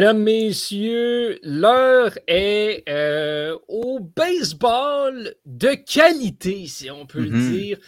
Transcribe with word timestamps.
Mesdames, 0.00 0.22
Messieurs, 0.22 1.38
l'heure 1.42 2.16
est 2.26 2.84
euh, 2.88 3.54
au 3.68 4.00
baseball 4.00 5.34
de 5.44 5.74
qualité, 5.74 6.66
si 6.68 6.90
on 6.90 7.04
peut 7.04 7.20
le 7.20 7.28
Mhm. 7.28 7.50
dire. 7.52 7.78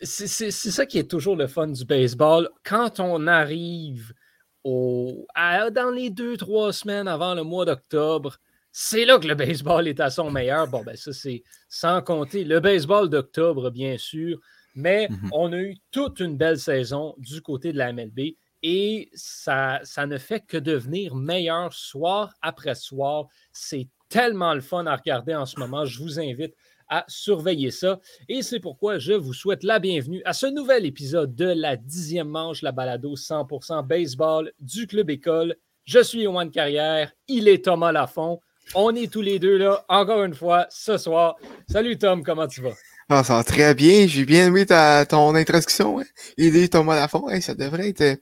C'est 0.00 0.52
ça 0.52 0.86
qui 0.86 0.98
est 0.98 1.10
toujours 1.10 1.34
le 1.34 1.48
fun 1.48 1.66
du 1.66 1.84
baseball. 1.84 2.48
Quand 2.64 3.00
on 3.00 3.26
arrive 3.26 4.14
au, 4.62 5.26
à- 5.34 5.70
dans 5.70 5.90
les 5.90 6.10
deux, 6.10 6.36
trois 6.36 6.72
semaines 6.72 7.08
avant 7.08 7.34
le 7.34 7.42
mois 7.42 7.64
d'octobre, 7.64 8.36
c'est 8.70 9.04
là 9.04 9.18
que 9.18 9.26
le 9.26 9.34
baseball 9.34 9.88
est 9.88 9.98
à 9.98 10.08
son 10.10 10.30
meilleur. 10.30 10.68
Bon, 10.68 10.84
ben 10.84 10.94
ça, 10.94 11.12
c'est 11.12 11.42
sans 11.68 12.00
compter 12.00 12.44
le 12.44 12.60
baseball 12.60 13.08
d'octobre, 13.10 13.70
bien 13.72 13.98
sûr. 13.98 14.38
Mais 14.76 15.08
Mhm. 15.10 15.30
on 15.32 15.52
a 15.52 15.56
eu 15.58 15.74
toute 15.90 16.20
une 16.20 16.36
belle 16.36 16.60
saison 16.60 17.16
du 17.18 17.42
côté 17.42 17.72
de 17.72 17.78
la 17.78 17.88
MLB 17.92 18.36
et 18.68 19.10
ça, 19.14 19.78
ça 19.84 20.06
ne 20.06 20.18
fait 20.18 20.40
que 20.40 20.56
devenir 20.56 21.14
meilleur 21.14 21.72
soir 21.72 22.34
après 22.42 22.74
soir. 22.74 23.28
C'est 23.52 23.86
tellement 24.08 24.54
le 24.54 24.60
fun 24.60 24.86
à 24.86 24.96
regarder 24.96 25.36
en 25.36 25.46
ce 25.46 25.60
moment. 25.60 25.84
Je 25.84 26.02
vous 26.02 26.18
invite 26.18 26.52
à 26.88 27.04
surveiller 27.06 27.70
ça. 27.70 28.00
Et 28.28 28.42
c'est 28.42 28.58
pourquoi 28.58 28.98
je 28.98 29.12
vous 29.12 29.34
souhaite 29.34 29.62
la 29.62 29.78
bienvenue 29.78 30.20
à 30.24 30.32
ce 30.32 30.46
nouvel 30.46 30.84
épisode 30.84 31.36
de 31.36 31.44
la 31.44 31.76
dixième 31.76 32.26
manche, 32.26 32.60
la 32.60 32.72
balado 32.72 33.14
100% 33.14 33.86
baseball 33.86 34.50
du 34.58 34.88
Club 34.88 35.10
École. 35.10 35.54
Je 35.84 36.02
suis 36.02 36.22
Yohan 36.22 36.48
Carrière, 36.48 37.12
il 37.28 37.46
est 37.46 37.66
Thomas 37.66 37.92
Lafont. 37.92 38.40
On 38.74 38.96
est 38.96 39.12
tous 39.12 39.22
les 39.22 39.38
deux 39.38 39.58
là, 39.58 39.84
encore 39.88 40.24
une 40.24 40.34
fois, 40.34 40.66
ce 40.70 40.98
soir. 40.98 41.36
Salut 41.68 41.98
Tom, 41.98 42.24
comment 42.24 42.48
tu 42.48 42.62
vas? 42.62 42.74
Ah, 43.08 43.22
ça 43.22 43.34
va 43.36 43.44
très 43.44 43.72
bien. 43.74 44.06
J'ai 44.08 44.24
bien 44.24 44.46
aimé 44.48 44.66
ta, 44.66 45.06
ton 45.06 45.32
introduction. 45.36 46.00
Hein. 46.00 46.04
Aider 46.36 46.68
Thomas 46.68 46.96
Lafont. 46.96 47.28
Hey, 47.28 47.40
ça 47.40 47.54
devrait 47.54 47.90
être. 47.90 48.00
euh, 48.00 48.16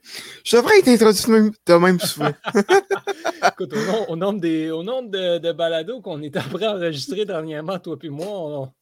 Je 0.44 0.56
devrais 0.56 0.78
être 0.78 0.88
introduit 0.88 1.50
de 1.66 1.74
même, 1.74 1.98
souvent. 2.00 2.32
Écoute, 3.48 3.72
au, 3.72 3.76
nom- 3.86 4.06
au 4.10 4.16
nombre, 4.16 4.40
des, 4.40 4.70
au 4.70 4.82
nombre 4.82 5.08
de, 5.10 5.38
de 5.38 5.52
balados 5.52 6.02
qu'on 6.02 6.20
est 6.22 6.36
après 6.36 6.66
à 6.66 6.74
enregistrer 6.76 7.24
dernièrement, 7.24 7.78
toi 7.78 7.96
et 8.02 8.08
moi, 8.10 8.26
on, 8.28 8.72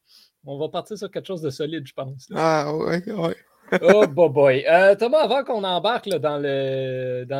on 0.44 0.58
va 0.58 0.68
partir 0.68 0.98
sur 0.98 1.08
quelque 1.10 1.26
chose 1.26 1.42
de 1.42 1.50
solide, 1.50 1.84
je 1.86 1.92
pense. 1.92 2.26
là. 2.30 2.64
ah, 2.66 2.74
ouais, 2.76 3.02
ouais. 3.12 3.36
Oh, 3.80 4.06
boy, 4.06 4.28
boy. 4.28 4.64
Euh, 4.68 4.94
Thomas, 4.96 5.20
avant 5.20 5.44
qu'on 5.44 5.64
embarque 5.64 6.08
dans 6.08 6.38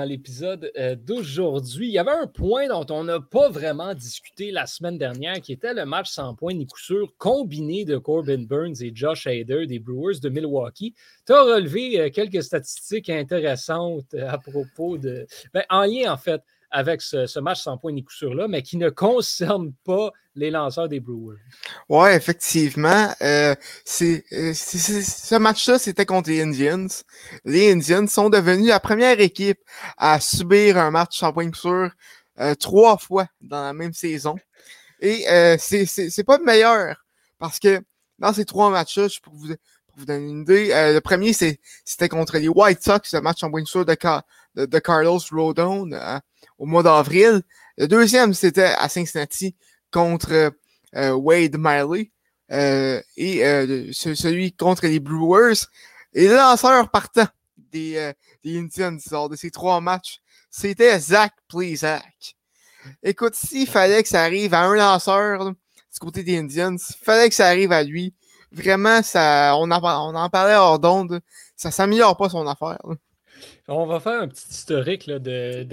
l'épisode 0.06 0.70
euh, 0.78 0.97
d'aujourd'hui, 0.97 1.89
il 1.89 1.92
y 1.92 1.98
avait 1.98 2.11
un 2.12 2.27
point 2.27 2.69
dont 2.69 2.86
on 2.91 3.05
n'a 3.05 3.20
pas 3.20 3.50
vraiment 3.50 3.94
discuté 3.94 4.50
la 4.50 4.66
semaine 4.66 4.97
dernière, 4.97 5.41
qui 5.41 5.52
était 5.52 5.74
le 5.74 5.84
match 5.84 6.11
sans 6.11 6.34
points 6.34 6.55
ni 6.55 6.66
coup 6.66 6.78
sûr 6.78 7.12
combiné 7.19 7.84
de 7.84 7.98
Corbin 7.98 8.44
Burns 8.44 8.80
et 8.80 8.92
Josh 8.94 9.27
Hader 9.27 9.66
des 9.66 9.78
Brewers 9.78 10.20
de 10.22 10.30
Milwaukee. 10.30 10.94
Tu 11.27 11.33
as 11.33 11.42
relevé 11.42 12.00
euh, 12.00 12.11
quelques 12.11 12.42
statistiques 12.42 13.11
intéressantes 13.11 14.14
à 14.14 14.39
propos 14.39 14.96
de. 14.96 15.27
ben, 15.52 15.64
en 15.69 15.84
lien, 15.84 16.12
en 16.12 16.17
fait, 16.17 16.42
avec 16.73 17.03
ce, 17.03 17.27
ce 17.27 17.39
match 17.39 17.61
sans 17.62 17.78
points 17.78 17.92
ni 17.92 18.03
coup 18.03 18.12
sûr 18.12 18.34
là, 18.34 18.48
mais 18.48 18.62
qui 18.62 18.77
ne 18.77 18.91
concerne 18.91 19.73
pas 19.84 20.11
les 20.34 20.51
lanceurs 20.51 20.89
des 20.89 20.98
Brewers. 21.01 21.39
Ouais, 21.89 22.17
effectivement. 22.17 23.13
Euh, 23.20 23.55
euh, 24.01 24.52
c'est- 24.55 25.02
ce 25.02 25.35
match-là, 25.36 25.79
c'était 25.79 26.07
contre 26.07 26.30
les 26.30 26.41
Indians. 26.42 26.86
Les 27.45 27.70
Indians 27.73 28.07
sont 28.07 28.30
devenus 28.30 28.69
la 28.69 28.80
première 28.80 29.20
équipe 29.20 29.61
à 29.98 30.19
subir 30.20 30.79
un 30.79 30.91
match 30.91 31.19
sans 31.19 31.33
point 31.33 31.46
de 31.48 31.55
sûr 31.57 31.91
euh, 32.41 32.55
trois 32.55 32.96
fois 32.96 33.27
dans 33.42 33.63
la 33.63 33.73
même 33.75 33.92
saison. 33.92 34.36
Et 35.01 35.29
euh, 35.29 35.57
c'est, 35.58 35.85
pas 36.25 36.39
le 36.39 36.45
meilleur 36.45 36.96
parce 37.39 37.58
que 37.58 37.80
dans 38.19 38.33
ces 38.33 38.45
trois 38.46 38.70
matchs-là, 38.70 39.08
je- 39.08 39.20
pour 39.20 39.35
vous, 39.35 39.48
pour 39.48 39.98
vous 39.98 40.07
donner 40.07 40.27
une 40.30 40.41
idée, 40.42 40.70
euh, 40.73 40.95
le 40.95 41.01
premier, 41.02 41.35
c'était 41.35 42.08
contre 42.08 42.39
les 42.39 42.48
White 42.48 42.83
Sox, 42.83 43.01
le 43.13 43.20
match 43.20 43.41
sans 43.41 43.51
point 43.51 43.63
de 43.63 43.67
de, 43.85 44.25
de, 44.55 44.79
Carlos 44.79 45.20
Rodon 45.30 45.90
euh, 45.92 46.18
au 46.58 46.67
mois 46.67 46.83
d'avril. 46.83 47.42
Le 47.79 47.89
deuxième, 47.89 48.35
c'était 48.35 48.74
à 48.79 48.89
Cincinnati 48.89 49.57
contre 49.90 50.52
euh, 50.95 51.13
Wade 51.13 51.57
Miley. 51.58 52.11
Euh, 52.51 53.01
et 53.17 53.39
celui 53.92 54.52
contre 54.52 54.86
les 54.86 55.01
Brewers. 55.01 55.67
Et 56.13 56.29
le 56.29 56.36
lanceur 56.36 56.90
partant 56.90 57.27
des, 57.57 58.13
Indians 58.45 58.98
lors 59.11 59.30
de 59.30 59.36
ces 59.36 59.51
trois 59.51 59.80
matchs, 59.80 60.20
c'était 60.51 60.98
Zach 60.98 61.33
Plesac. 61.48 62.36
Écoute, 63.02 63.34
s'il 63.34 63.67
fallait 63.67 64.02
que 64.02 64.08
ça 64.08 64.23
arrive 64.23 64.52
à 64.52 64.64
un 64.64 64.74
lanceur 64.74 65.45
là, 65.45 65.51
du 65.51 65.98
côté 65.98 66.23
des 66.23 66.36
Indians, 66.39 66.77
fallait 67.02 67.30
que 67.30 67.34
ça 67.34 67.46
arrive 67.46 67.73
à 67.73 67.83
lui, 67.83 68.13
vraiment, 68.51 69.02
ça, 69.02 69.55
on, 69.57 69.70
en, 69.70 69.83
on 69.83 70.14
en 70.14 70.29
parlait 70.29 70.57
hors 70.57 70.79
d'onde, 70.79 71.20
ça 71.57 71.70
s'améliore 71.70 72.17
pas 72.17 72.29
son 72.29 72.46
affaire. 72.46 72.79
là. 72.84 72.95
On 73.69 73.86
va 73.86 74.01
faire 74.01 74.23
un 74.23 74.29
petit 74.29 74.48
historique 74.51 75.07
là, 75.07 75.19
de, 75.19 75.67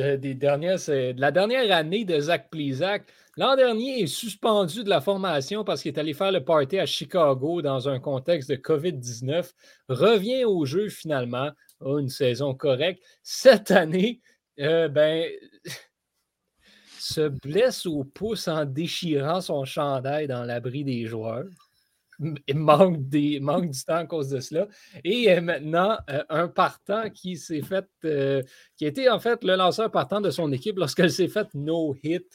la 1.18 1.32
dernière 1.32 1.76
année 1.76 2.06
de 2.06 2.20
Zach 2.20 2.50
Plesac. 2.50 3.04
L'an 3.38 3.56
dernier, 3.56 4.00
il 4.00 4.04
est 4.04 4.08
suspendu 4.08 4.84
de 4.84 4.90
la 4.90 5.02
formation 5.02 5.64
parce 5.64 5.82
qu'il 5.82 5.94
est 5.94 6.00
allé 6.00 6.14
faire 6.14 6.32
le 6.32 6.44
party 6.44 6.78
à 6.80 6.86
Chicago 6.86 7.62
dans 7.62 7.88
un 7.88 8.00
contexte 8.00 8.50
de 8.50 8.56
COVID-19. 8.56 9.52
Revient 9.88 10.46
au 10.46 10.66
jeu 10.66 10.90
finalement. 10.90 11.52
A 11.82 12.00
une 12.00 12.10
saison 12.10 12.54
correcte. 12.54 13.02
Cette 13.24 13.72
année, 13.72 14.20
euh, 14.60 14.90
ben, 14.90 15.30
se 17.00 17.30
blesse 17.30 17.86
au 17.86 18.04
pouce 18.04 18.48
en 18.48 18.66
déchirant 18.66 19.42
son 19.42 19.64
chandail 19.64 20.28
dans 20.28 20.44
l'abri 20.44 20.84
des 20.84 21.06
joueurs. 21.06 21.46
Il 22.48 22.58
manque, 22.58 23.08
des, 23.08 23.40
manque 23.40 23.70
du 23.70 23.84
temps 23.84 23.96
à 23.96 24.06
cause 24.06 24.28
de 24.30 24.42
cela. 24.42 24.68
Et 25.06 25.32
euh, 25.32 25.40
maintenant, 25.42 25.98
euh, 26.10 26.24
un 26.30 26.48
partant 26.50 27.10
qui 27.10 27.38
s'est 27.38 27.62
fait, 27.62 27.86
euh, 28.04 28.42
qui 28.76 28.86
a 28.86 28.90
été 28.90 29.10
en 29.10 29.20
fait 29.20 29.44
le 29.44 29.56
lanceur 29.56 29.90
partant 29.90 30.20
de 30.20 30.30
son 30.30 30.52
équipe 30.52 30.78
lorsqu'elle 30.78 31.12
s'est 31.12 31.30
fait 31.30 31.48
no-hit 31.54 32.26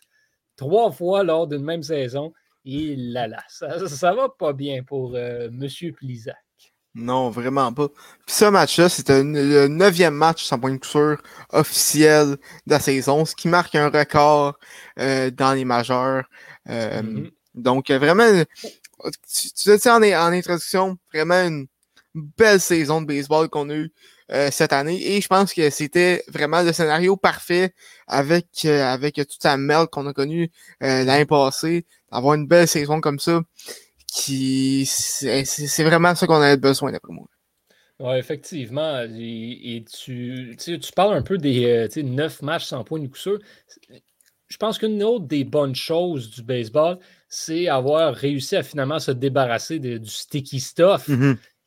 trois 0.56 0.90
fois 0.90 1.22
lors 1.22 1.46
d'une 1.46 1.64
même 1.64 1.82
saison. 1.82 2.32
Et 2.64 2.96
là 2.96 3.26
là, 3.28 3.42
ça, 3.48 3.86
ça 3.88 4.14
va 4.14 4.30
pas 4.30 4.54
bien 4.54 4.82
pour 4.82 5.14
euh, 5.16 5.48
M. 5.48 5.68
Plisac. 5.92 6.36
Non, 6.94 7.28
vraiment 7.28 7.72
pas. 7.72 7.88
Puis 7.88 8.36
ce 8.36 8.44
match-là, 8.46 8.88
c'était 8.88 9.14
un- 9.14 9.24
le 9.32 9.66
neuvième 9.68 10.14
match 10.14 10.44
sans 10.44 10.58
point 10.58 10.74
de 10.76 10.84
sûr 10.84 11.20
officiel 11.52 12.36
de 12.66 12.70
la 12.72 12.78
saison, 12.80 13.24
ce 13.24 13.34
qui 13.34 13.48
marque 13.48 13.74
un 13.74 13.90
record 13.90 14.58
dans 14.96 15.54
les 15.54 15.64
majeurs. 15.64 16.24
Mhm. 16.66 17.30
Donc, 17.54 17.90
vraiment, 17.90 18.44
tu, 19.10 19.76
dit 19.76 19.88
en, 19.88 20.32
introduction, 20.32 20.96
vraiment 21.12 21.46
une 21.46 21.66
belle 22.14 22.60
saison 22.60 23.02
de 23.02 23.06
baseball 23.06 23.48
qu'on 23.48 23.70
a 23.70 23.74
eue 23.74 23.92
euh, 24.32 24.50
cette 24.50 24.72
année. 24.72 25.16
Et 25.16 25.20
je 25.20 25.28
pense 25.28 25.52
que 25.52 25.68
c'était 25.70 26.22
vraiment 26.28 26.62
le 26.62 26.72
scénario 26.72 27.16
parfait 27.16 27.74
avec, 28.06 28.46
euh, 28.64 28.82
avec 28.82 29.16
toute 29.16 29.44
la 29.44 29.56
merde 29.56 29.90
qu'on 29.90 30.06
a 30.06 30.12
connue 30.12 30.50
euh, 30.82 31.04
l'année 31.04 31.26
passée. 31.26 31.84
D'avoir 32.10 32.34
une 32.34 32.46
belle 32.46 32.68
saison 32.68 33.00
comme 33.00 33.18
ça, 33.18 33.42
qui 34.06 34.86
c'est 34.86 35.82
vraiment 35.82 36.14
ça 36.14 36.26
qu'on 36.26 36.40
avait 36.40 36.56
besoin 36.56 36.92
d'après 36.92 37.12
moi. 37.12 37.26
Oui, 37.98 38.16
effectivement. 38.16 39.02
Et, 39.02 39.84
tu, 39.92 40.56
tu 40.58 40.80
sais, 40.80 40.92
parles 40.94 41.14
un 41.14 41.22
peu 41.22 41.38
des 41.38 41.88
sais, 41.90 42.02
neuf 42.02 42.40
matchs 42.40 42.66
sans 42.66 42.84
point 42.84 43.00
de 43.00 43.08
coup 43.08 43.16
sûr. 43.16 43.38
Je 44.54 44.56
pense 44.56 44.78
qu'une 44.78 45.02
autre 45.02 45.24
des 45.24 45.42
bonnes 45.42 45.74
choses 45.74 46.30
du 46.30 46.40
baseball, 46.40 47.00
c'est 47.28 47.66
avoir 47.66 48.14
réussi 48.14 48.54
à 48.54 48.62
finalement 48.62 49.00
se 49.00 49.10
débarrasser 49.10 49.80
de- 49.80 49.98
du 49.98 50.08
sticky 50.08 50.60
stuff. 50.60 51.08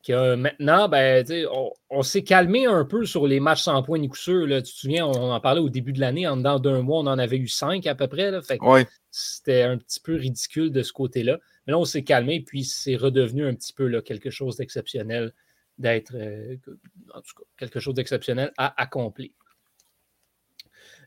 que 0.05 0.35
maintenant, 0.35 0.87
ben, 0.87 1.25
on, 1.51 1.69
on 1.89 2.01
s'est 2.01 2.23
calmé 2.23 2.65
un 2.65 2.85
peu 2.85 3.03
sur 3.05 3.27
les 3.27 3.41
matchs 3.41 3.63
sans 3.63 3.83
points 3.83 3.99
ni 3.99 4.07
coup 4.07 4.15
sûr. 4.15 4.47
là. 4.47 4.61
Tu 4.61 4.71
te 4.71 4.77
souviens, 4.77 5.05
on 5.05 5.31
en 5.33 5.39
parlait 5.41 5.59
au 5.59 5.67
début 5.67 5.91
de 5.91 5.99
l'année, 5.99 6.25
en 6.25 6.37
dedans 6.37 6.59
d'un 6.59 6.81
mois, 6.81 6.99
on 7.01 7.07
en 7.07 7.19
avait 7.19 7.35
eu 7.35 7.49
cinq 7.49 7.85
à 7.87 7.93
peu 7.93 8.07
près. 8.07 8.31
Ouais. 8.61 8.87
c'était 9.11 9.63
un 9.63 9.77
petit 9.77 9.99
peu 9.99 10.15
ridicule 10.15 10.71
de 10.71 10.81
ce 10.81 10.93
côté-là. 10.93 11.39
Mais 11.65 11.71
là, 11.71 11.79
on 11.79 11.83
s'est 11.83 12.05
calmé, 12.05 12.39
puis 12.39 12.63
c'est 12.63 12.95
redevenu 12.95 13.45
un 13.45 13.53
petit 13.53 13.73
peu 13.73 13.85
là, 13.87 14.01
quelque 14.01 14.29
chose 14.29 14.55
d'exceptionnel 14.55 15.33
d'être, 15.77 16.13
euh, 16.15 16.55
en 17.13 17.19
tout 17.19 17.35
cas, 17.35 17.43
quelque 17.57 17.81
chose 17.81 17.95
d'exceptionnel 17.95 18.53
à 18.55 18.81
accomplir. 18.81 19.31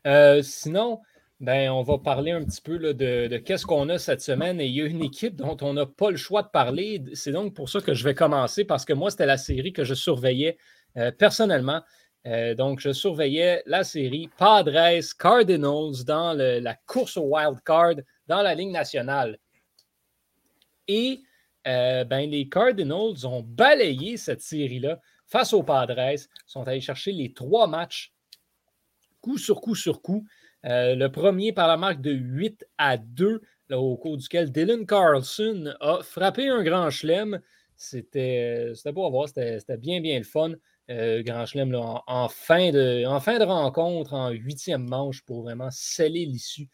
Euh, 0.05 0.41
sinon, 0.43 0.99
ben, 1.41 1.71
on 1.71 1.81
va 1.81 1.97
parler 1.97 2.29
un 2.29 2.43
petit 2.43 2.61
peu 2.61 2.77
de, 2.93 3.37
qu'est-ce 3.37 3.65
qu'on 3.65 3.89
a 3.89 3.97
cette 3.97 4.21
semaine. 4.21 4.61
Et 4.61 4.67
il 4.67 4.75
y 4.75 4.81
a 4.81 4.85
une 4.85 5.01
équipe 5.03 5.35
dont 5.35 5.57
on 5.61 5.73
n'a 5.73 5.87
pas 5.87 6.11
le 6.11 6.17
choix 6.17 6.43
de 6.43 6.49
parler. 6.49 7.03
C'est 7.15 7.31
donc 7.31 7.55
pour 7.55 7.67
ça 7.67 7.81
que 7.81 7.95
je 7.95 8.03
vais 8.03 8.13
commencer, 8.13 8.63
parce 8.63 8.85
que 8.85 8.93
moi, 8.93 9.09
c'était 9.09 9.25
la 9.25 9.39
série 9.39 9.73
que 9.73 9.83
je 9.83 9.95
surveillais 9.95 10.59
euh, 10.97 11.11
personnellement. 11.11 11.81
Euh, 12.27 12.53
donc, 12.53 12.79
je 12.79 12.93
surveillais 12.93 13.63
la 13.65 13.83
série 13.83 14.29
Padres 14.37 15.01
Cardinals 15.17 16.05
dans 16.05 16.37
la 16.37 16.75
course 16.85 17.17
au 17.17 17.23
wild 17.23 17.59
card 17.65 17.95
dans 18.27 18.43
la 18.43 18.53
Ligue 18.53 18.71
nationale. 18.71 19.39
Et 20.87 21.21
euh, 21.67 22.03
ben, 22.03 22.29
les 22.29 22.49
Cardinals 22.49 23.25
ont 23.25 23.41
balayé 23.41 24.15
cette 24.17 24.41
série-là 24.41 24.99
face 25.25 25.53
aux 25.53 25.63
Padres, 25.63 26.19
sont 26.45 26.67
allés 26.67 26.81
chercher 26.81 27.13
les 27.13 27.33
trois 27.33 27.65
matchs 27.65 28.13
coup 29.21 29.37
sur 29.37 29.61
coup 29.61 29.75
sur 29.75 30.01
coup. 30.01 30.25
Euh, 30.65 30.95
le 30.95 31.11
premier 31.11 31.53
par 31.53 31.67
la 31.67 31.77
marque 31.77 32.01
de 32.01 32.11
8 32.11 32.65
à 32.77 32.97
2, 32.97 33.41
là, 33.69 33.79
au 33.79 33.97
cours 33.97 34.17
duquel 34.17 34.51
Dylan 34.51 34.85
Carlson 34.85 35.73
a 35.79 36.01
frappé 36.03 36.47
un 36.49 36.63
grand 36.63 36.89
chelem. 36.89 37.41
C'était 37.75 38.71
c'était 38.75 38.91
beau 38.91 39.05
à 39.05 39.09
voir, 39.09 39.27
c'était 39.27 39.77
bien, 39.77 40.01
bien 40.01 40.17
le 40.17 40.25
fun. 40.25 40.53
Grand 40.89 41.45
Chelem 41.45 41.73
en, 41.73 42.27
fin 42.27 42.69
de, 42.71 43.05
en 43.05 43.21
fin 43.21 43.39
de 43.39 43.45
rencontre, 43.45 44.13
en 44.13 44.29
huitième 44.31 44.85
manche, 44.89 45.21
pour 45.21 45.43
vraiment 45.43 45.71
sceller 45.71 46.25
l'issue 46.25 46.67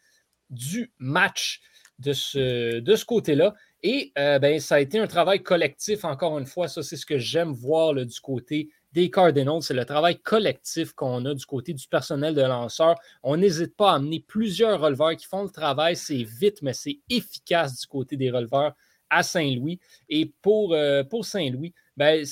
du 0.50 0.92
match 0.98 1.60
de 2.00 2.12
ce, 2.12 2.80
de 2.80 2.96
ce 2.96 3.04
côté-là. 3.04 3.54
Et 3.84 4.12
ben, 4.16 4.58
ça 4.58 4.74
a 4.74 4.80
été 4.80 4.98
un 4.98 5.06
travail 5.06 5.40
collectif, 5.44 6.04
encore 6.04 6.36
une 6.36 6.46
fois. 6.46 6.66
Ça, 6.66 6.82
c'est 6.82 6.96
ce 6.96 7.06
que 7.06 7.18
j'aime 7.18 7.52
voir 7.52 7.94
du 7.94 8.20
côté 8.20 8.70
des 8.92 9.10
Cardinals. 9.10 9.62
C'est 9.62 9.74
le 9.74 9.84
travail 9.84 10.18
collectif 10.18 10.92
qu'on 10.92 11.24
a 11.26 11.34
du 11.34 11.44
côté 11.46 11.74
du 11.74 11.86
personnel 11.88 12.34
de 12.34 12.42
lanceur. 12.42 12.94
On 13.22 13.36
n'hésite 13.36 13.76
pas 13.76 13.92
à 13.92 13.94
amener 13.96 14.24
plusieurs 14.26 14.80
releveurs 14.80 15.16
qui 15.16 15.26
font 15.26 15.42
le 15.42 15.50
travail. 15.50 15.96
C'est 15.96 16.22
vite, 16.22 16.62
mais 16.62 16.72
c'est 16.72 16.98
efficace 17.08 17.80
du 17.80 17.86
côté 17.86 18.16
des 18.16 18.30
releveurs 18.30 18.74
à 19.10 19.22
Saint-Louis. 19.22 19.80
Et 20.08 20.32
pour, 20.42 20.74
euh, 20.74 21.02
pour 21.04 21.24
Saint-Louis, 21.24 21.74
ben, 21.96 22.24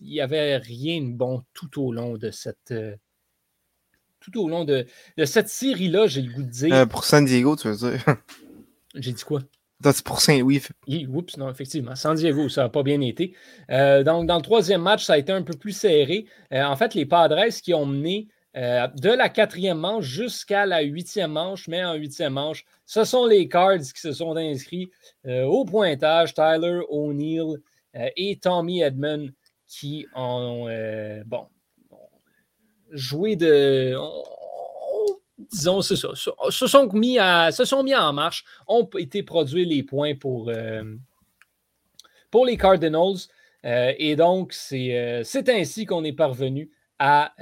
il 0.00 0.06
n'y 0.06 0.20
avait 0.20 0.56
rien 0.56 1.02
de 1.02 1.12
bon 1.12 1.42
tout 1.52 1.82
au 1.82 1.92
long 1.92 2.16
de 2.16 2.30
cette. 2.30 2.70
Euh, 2.70 2.94
tout 4.20 4.42
au 4.42 4.48
long 4.48 4.64
de, 4.64 4.86
cette 5.24 5.48
série-là, 5.48 6.08
j'ai 6.08 6.22
le 6.22 6.32
goût 6.32 6.42
de 6.42 6.50
dire. 6.50 6.74
Euh, 6.74 6.86
pour 6.86 7.04
San 7.04 7.24
Diego, 7.24 7.54
tu 7.54 7.68
veux 7.68 7.76
dire? 7.76 8.04
j'ai 8.94 9.12
dit 9.12 9.22
quoi? 9.22 9.40
Pour 10.04 10.20
Saint-Louis. 10.20 10.62
Oups, 11.08 11.36
non, 11.36 11.50
effectivement. 11.50 11.94
San 11.94 12.16
Diego, 12.16 12.48
ça 12.48 12.62
n'a 12.62 12.68
pas 12.68 12.82
bien 12.82 13.00
été. 13.00 13.34
donc, 13.68 14.26
dans 14.26 14.36
le 14.36 14.42
troisième 14.42 14.82
match, 14.82 15.04
ça 15.04 15.14
a 15.14 15.18
été 15.18 15.32
un 15.32 15.42
peu 15.42 15.54
plus 15.54 15.72
serré. 15.72 16.26
en 16.50 16.76
fait, 16.76 16.94
les 16.94 17.06
Padres 17.06 17.48
qui 17.62 17.74
ont 17.74 17.86
mené 17.86 18.28
de 18.54 19.10
la 19.14 19.28
quatrième 19.28 19.78
manche 19.78 20.06
jusqu'à 20.06 20.64
la 20.64 20.80
huitième 20.80 21.32
manche, 21.32 21.68
mais 21.68 21.84
en 21.84 21.94
huitième 21.94 22.32
manche, 22.32 22.64
ce 22.86 23.04
sont 23.04 23.26
les 23.26 23.48
Cards 23.48 23.80
qui 23.80 24.00
se 24.00 24.12
sont 24.12 24.34
inscrits 24.36 24.90
euh, 25.26 25.44
au 25.44 25.64
pointage. 25.64 26.34
Tyler 26.34 26.80
O'Neill 26.88 27.58
euh, 27.96 28.08
et 28.16 28.38
Tommy 28.38 28.80
Edmond 28.80 29.30
qui 29.66 30.06
ont, 30.14 30.66
euh, 30.68 31.22
bon, 31.26 31.48
joué 32.92 33.34
de. 33.34 33.96
Disons, 35.38 35.82
c'est 35.82 35.96
ça. 35.96 36.08
Se 36.14 36.66
sont, 36.66 36.88
mis 36.92 37.18
à, 37.18 37.50
sont 37.52 37.82
mis 37.82 37.94
en 37.94 38.12
marche, 38.12 38.44
ont 38.66 38.88
été 38.98 39.22
produits 39.22 39.64
les 39.64 39.82
points 39.82 40.14
pour, 40.14 40.50
pour 42.30 42.46
les 42.46 42.56
Cardinals. 42.56 43.28
et 43.64 44.16
donc, 44.16 44.52
c'est 44.52 45.48
ainsi 45.48 45.86
qu'on 45.86 46.04
est 46.04 46.12
parvenu 46.12 46.70
à, 46.98 47.32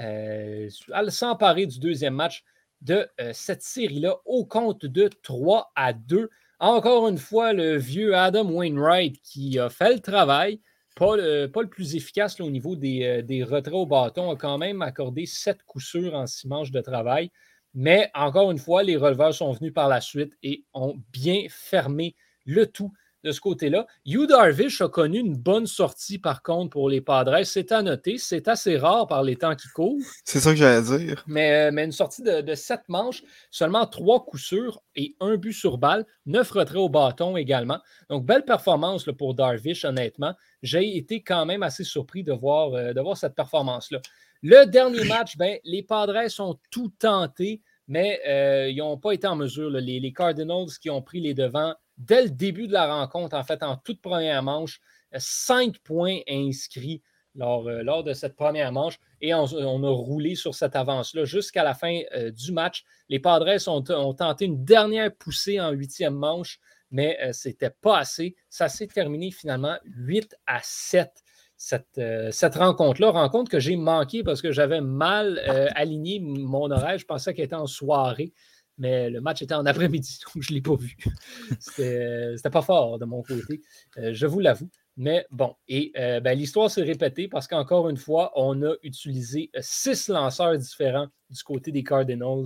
s'emparer 1.09 1.65
du 1.65 1.79
deuxième 1.79 2.15
match 2.15 2.43
de 2.81 3.07
euh, 3.19 3.31
cette 3.33 3.63
série-là 3.63 4.17
au 4.25 4.45
compte 4.45 4.85
de 4.85 5.09
3 5.23 5.71
à 5.75 5.93
2. 5.93 6.29
Encore 6.59 7.07
une 7.07 7.17
fois, 7.17 7.53
le 7.53 7.77
vieux 7.77 8.15
Adam 8.15 8.49
Wainwright 8.49 9.19
qui 9.21 9.57
a 9.59 9.69
fait 9.69 9.93
le 9.93 9.99
travail, 9.99 10.59
pas 10.95 11.17
le, 11.17 11.47
pas 11.47 11.61
le 11.61 11.69
plus 11.69 11.95
efficace 11.95 12.39
au 12.39 12.49
niveau 12.49 12.75
des, 12.75 13.03
euh, 13.03 13.21
des, 13.21 13.43
retraits 13.43 13.73
au 13.73 13.85
bâton, 13.85 14.31
a 14.31 14.35
quand 14.35 14.57
même 14.57 14.81
accordé 14.81 15.25
7 15.25 15.63
coups 15.65 15.85
sûrs 15.85 16.13
en 16.13 16.27
6 16.27 16.47
manches 16.47 16.71
de 16.71 16.81
travail. 16.81 17.31
Mais 17.75 18.09
encore 18.15 18.51
une 18.51 18.57
fois, 18.57 18.83
les 18.83 18.95
releveurs 18.95 19.33
sont 19.33 19.51
venus 19.51 19.73
par 19.73 19.89
la 19.89 20.01
suite 20.01 20.33
et 20.41 20.63
ont 20.73 20.95
bien 21.11 21.43
fermé 21.49 22.15
le 22.45 22.65
tout 22.65 22.91
de 23.25 23.31
ce 23.31 23.41
côté-là. 23.41 23.87
Hugh 24.05 24.27
Darvish 24.27 24.81
a 24.81 24.87
connu 24.87 25.19
une 25.19 25.35
bonne 25.35 25.65
sortie, 25.65 26.19
par 26.19 26.43
contre, 26.43 26.69
pour 26.69 26.89
les 26.89 27.01
Padres. 27.01 27.43
C'est 27.43 27.71
à 27.71 27.81
noter. 27.81 28.17
C'est 28.17 28.47
assez 28.47 28.77
rare 28.77 29.07
par 29.07 29.23
les 29.23 29.35
temps 29.35 29.55
qui 29.55 29.67
courent. 29.69 29.97
C'est 30.23 30.39
ça 30.39 30.51
que 30.51 30.57
j'allais 30.57 30.83
dire. 30.97 31.23
Mais, 31.27 31.67
euh, 31.67 31.71
mais 31.73 31.85
une 31.85 31.91
sortie 31.91 32.21
de, 32.21 32.55
sept 32.55 32.81
manches, 32.87 33.23
seulement 33.49 33.87
trois 33.87 34.23
coups 34.23 34.43
sûrs 34.43 34.81
et 34.95 35.15
un 35.19 35.35
but 35.37 35.53
sur 35.53 35.79
balle, 35.79 36.05
neuf 36.27 36.51
retraits 36.51 36.77
au 36.77 36.87
bâton 36.87 37.35
également. 37.35 37.79
Donc, 38.09 38.25
belle 38.25 38.45
performance 38.45 39.09
pour 39.17 39.33
Darvish, 39.33 39.83
honnêtement. 39.83 40.35
J'ai 40.61 40.95
été 40.95 41.23
quand 41.23 41.45
même 41.47 41.63
assez 41.63 41.83
surpris 41.83 42.23
de 42.23 42.31
voir, 42.31 42.73
euh, 42.73 42.93
de 42.93 43.01
voir 43.01 43.17
cette 43.17 43.35
performance-là. 43.35 44.01
Le 44.47 44.67
dernier 44.67 45.05
match, 45.05 45.37
ben, 45.37 45.57
les 45.63 45.81
Padres 45.81 46.39
ont 46.39 46.59
tout 46.69 46.93
tenté, 46.99 47.63
mais 47.87 48.21
euh, 48.27 48.69
ils 48.69 48.77
n'ont 48.77 48.99
pas 48.99 49.13
été 49.13 49.25
en 49.25 49.35
mesure. 49.35 49.71
Les, 49.71 50.13
Cardinals 50.13 50.67
qui 50.79 50.91
ont 50.91 51.01
pris 51.01 51.19
les 51.19 51.33
devants 51.33 51.73
dès 51.97 52.21
le 52.21 52.29
début 52.29 52.67
de 52.67 52.73
la 52.73 52.85
rencontre, 52.85 53.35
en 53.35 53.43
fait, 53.43 53.63
en 53.63 53.75
toute 53.75 54.01
première 54.01 54.43
manche, 54.43 54.81
cinq 55.17 55.79
points 55.79 56.19
inscrits 56.29 57.01
lors, 57.33 57.67
euh, 57.67 58.03
de 58.03 58.13
cette 58.13 58.35
première 58.35 58.71
manche 58.71 58.99
et 59.19 59.33
on, 59.33 59.45
a 59.45 59.89
roulé 59.89 60.35
sur 60.35 60.53
cette 60.53 60.75
avance-là 60.75 61.25
jusqu'à 61.25 61.63
la 61.63 61.73
fin 61.73 62.01
euh, 62.13 62.29
du 62.29 62.51
match. 62.51 62.83
Les 63.09 63.19
Padres 63.19 63.67
ont, 63.67 64.13
tenté 64.13 64.45
une 64.45 64.63
dernière 64.63 65.11
poussée 65.11 65.59
en 65.59 65.71
huitième 65.71 66.13
manche, 66.13 66.59
mais 66.91 67.17
euh, 67.19 67.33
ce 67.33 67.47
n'était 67.47 67.71
pas 67.71 67.97
assez. 67.97 68.35
Ça 68.51 68.69
s'est 68.69 68.85
terminé 68.85 69.31
finalement 69.31 69.77
8 69.85 70.35
à 70.45 70.59
7. 70.61 71.24
Cette, 71.67 71.99
cette 72.29 72.55
rencontre-là, 72.55 73.09
rencontre 73.09 73.49
que 73.49 73.59
j'ai 73.59 73.75
manquée 73.75 74.21
parce 74.21 74.39
que 74.39 74.51
j'avais 74.51 74.81
mal 74.81 75.39
aligné 75.73 76.19
mon 76.19 76.69
horaire. 76.69 76.99
Je 76.99 77.05
pensais 77.05 77.33
qu'elle 77.33 77.45
était 77.45 77.55
en 77.55 77.65
soirée 77.65 78.33
mais 78.77 79.09
le 79.09 79.21
match 79.21 79.41
était 79.41 79.53
en 79.53 79.65
après-midi, 79.65 80.19
donc 80.35 80.43
je 80.43 80.51
ne 80.51 80.55
l'ai 80.55 80.61
pas 80.61 80.75
vu. 80.75 80.95
C'était 81.59 82.49
pas 82.51 82.61
fort 82.61 82.99
de 82.99 83.05
mon 83.05 83.21
côté, 83.23 83.61
euh, 83.97 84.13
je 84.13 84.27
vous 84.27 84.39
l'avoue. 84.39 84.69
Mais 84.97 85.25
bon, 85.29 85.55
et 85.67 85.91
euh, 85.97 86.21
ben, 86.21 86.37
l'histoire 86.37 86.69
s'est 86.69 86.83
répétée 86.83 87.27
parce 87.27 87.47
qu'encore 87.47 87.89
une 87.89 87.97
fois, 87.97 88.31
on 88.35 88.61
a 88.63 88.75
utilisé 88.81 89.49
euh, 89.55 89.59
six 89.61 90.07
lanceurs 90.07 90.57
différents 90.57 91.07
du 91.29 91.43
côté 91.43 91.71
des 91.71 91.83
Cardinals 91.83 92.45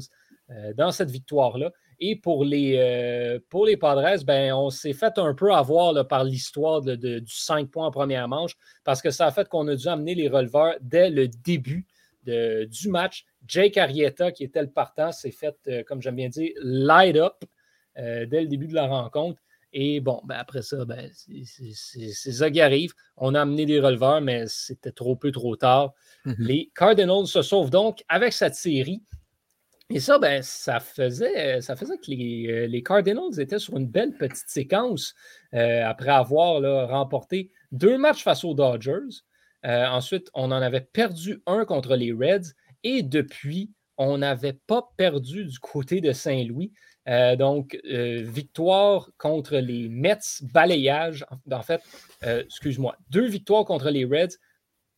dans 0.75 0.91
cette 0.91 1.11
victoire-là. 1.11 1.71
Et 1.99 2.15
pour 2.15 2.45
les, 2.45 3.39
pour 3.49 3.65
les 3.65 3.75
Padres, 3.75 4.23
ben, 4.25 4.53
on 4.53 4.69
s'est 4.69 4.93
fait 4.93 5.17
un 5.17 5.33
peu 5.33 5.51
avoir 5.53 6.07
par 6.07 6.23
l'histoire 6.23 6.81
de, 6.81 6.95
du 6.95 7.33
5 7.33 7.69
points 7.69 7.87
en 7.87 7.91
première 7.91 8.27
manche 8.27 8.55
parce 8.83 9.01
que 9.01 9.11
ça 9.11 9.25
a 9.27 9.31
fait 9.31 9.49
qu'on 9.49 9.67
a 9.67 9.75
dû 9.75 9.87
amener 9.87 10.15
les 10.15 10.29
releveurs 10.29 10.75
dès 10.81 11.09
le 11.09 11.27
début 11.27 11.85
du 12.25 12.89
match. 12.89 13.25
Jake 13.47 13.77
Arrieta, 13.77 14.31
qui 14.31 14.43
était 14.43 14.61
le 14.61 14.69
partant, 14.69 15.11
s'est 15.11 15.31
fait, 15.31 15.55
euh, 15.67 15.83
comme 15.83 16.01
j'aime 16.01 16.15
bien 16.15 16.29
dire, 16.29 16.51
light 16.61 17.15
up 17.15 17.43
euh, 17.97 18.25
dès 18.25 18.41
le 18.41 18.47
début 18.47 18.67
de 18.67 18.75
la 18.75 18.87
rencontre. 18.87 19.41
Et 19.71 19.99
bon, 19.99 20.21
ben 20.25 20.35
après 20.35 20.63
ça, 20.63 20.83
ben, 20.83 21.09
c'est 21.13 22.31
ça 22.31 22.49
qui 22.49 22.59
arrive. 22.59 22.93
On 23.17 23.35
a 23.35 23.41
amené 23.41 23.67
des 23.67 23.79
releveurs, 23.79 24.19
mais 24.19 24.45
c'était 24.47 24.91
trop 24.91 25.15
peu, 25.15 25.31
trop 25.31 25.55
tard. 25.55 25.93
Mm-hmm. 26.25 26.35
Les 26.39 26.71
Cardinals 26.75 27.27
se 27.27 27.43
sauvent 27.43 27.69
donc 27.69 28.03
avec 28.09 28.33
cette 28.33 28.55
série. 28.55 29.03
Et 29.91 29.99
ça, 29.99 30.19
ben, 30.19 30.43
ça, 30.43 30.79
faisait, 30.79 31.61
ça 31.61 31.75
faisait 31.75 31.97
que 31.97 32.11
les, 32.11 32.47
euh, 32.47 32.67
les 32.67 32.83
Cardinals 32.83 33.39
étaient 33.39 33.57
sur 33.59 33.75
une 33.77 33.87
belle 33.87 34.13
petite 34.13 34.49
séquence 34.49 35.15
après 35.51 36.11
avoir 36.11 36.61
remporté 36.89 37.51
deux 37.71 37.97
matchs 37.97 38.23
face 38.23 38.43
aux 38.43 38.53
Dodgers. 38.53 39.23
ensuite, 39.63 40.29
on 40.35 40.51
en 40.51 40.61
avait 40.61 40.81
perdu 40.81 41.41
un 41.47 41.65
contre 41.65 41.95
les 41.95 42.11
Reds 42.11 42.53
et 42.83 43.01
depuis, 43.01 43.71
on 43.97 44.19
n'avait 44.19 44.53
pas 44.53 44.89
perdu 44.95 45.45
du 45.45 45.59
côté 45.59 46.01
de 46.01 46.11
Saint-Louis. 46.11 46.71
Euh, 47.07 47.35
donc, 47.35 47.79
euh, 47.85 48.21
victoire 48.23 49.09
contre 49.17 49.57
les 49.57 49.89
Mets, 49.89 50.43
balayage, 50.53 51.25
en 51.51 51.61
fait, 51.61 51.81
euh, 52.23 52.43
excuse-moi, 52.43 52.95
deux 53.09 53.27
victoires 53.27 53.65
contre 53.65 53.89
les 53.89 54.05
Reds, 54.05 54.37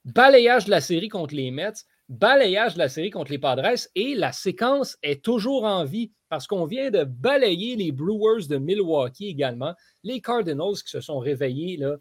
balayage 0.06 0.66
de 0.66 0.72
la 0.72 0.82
série 0.82 1.10
contre 1.10 1.34
les 1.34 1.52
Mets, 1.52 1.86
balayage 2.10 2.74
de 2.74 2.80
la 2.80 2.90
série 2.90 3.10
contre 3.10 3.32
les 3.32 3.40
Padres, 3.40 3.88
et 3.96 4.16
la 4.16 4.32
séquence 4.32 4.98
est 5.04 5.24
toujours 5.24 5.64
en 5.66 5.86
vie 5.86 6.12
parce 6.30 6.48
qu'on 6.48 6.66
vient 6.66 6.92
de 6.92 7.04
balayer 7.04 7.76
les 7.76 7.92
Brewers 7.92 8.48
de 8.48 8.58
Milwaukee 8.58 9.28
également, 9.28 9.74
les 10.04 10.22
Cardinals 10.22 10.82
qui 10.84 10.90
se 10.90 11.02
sont 11.02 11.20
réveillés, 11.20 11.78
là, 11.78 11.98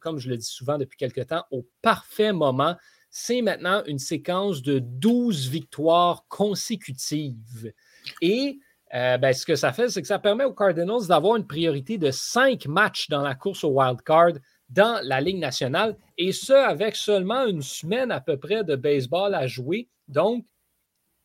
comme 0.00 0.18
je 0.18 0.28
le 0.28 0.36
dis 0.36 0.46
souvent 0.46 0.76
depuis 0.76 0.96
quelque 0.96 1.20
temps, 1.20 1.44
au 1.50 1.66
parfait 1.82 2.32
moment. 2.32 2.76
C'est 3.10 3.42
maintenant 3.42 3.82
une 3.86 3.98
séquence 3.98 4.62
de 4.62 4.78
12 4.80 5.48
victoires 5.48 6.24
consécutives. 6.28 7.72
Et 8.20 8.58
euh, 8.94 9.18
ben, 9.18 9.32
ce 9.32 9.46
que 9.46 9.56
ça 9.56 9.72
fait, 9.72 9.88
c'est 9.88 10.02
que 10.02 10.08
ça 10.08 10.18
permet 10.18 10.44
aux 10.44 10.54
Cardinals 10.54 11.06
d'avoir 11.08 11.36
une 11.36 11.46
priorité 11.46 11.96
de 11.98 12.10
5 12.10 12.66
matchs 12.66 13.08
dans 13.08 13.22
la 13.22 13.34
course 13.34 13.62
au 13.62 13.70
wild 13.70 14.02
card 14.02 14.32
dans 14.70 15.00
la 15.04 15.20
Ligue 15.20 15.38
nationale, 15.38 15.96
et 16.16 16.32
ce, 16.32 16.52
avec 16.52 16.96
seulement 16.96 17.44
une 17.46 17.62
semaine 17.62 18.10
à 18.10 18.20
peu 18.20 18.38
près 18.38 18.64
de 18.64 18.76
baseball 18.76 19.34
à 19.34 19.46
jouer. 19.46 19.88
Donc, 20.08 20.46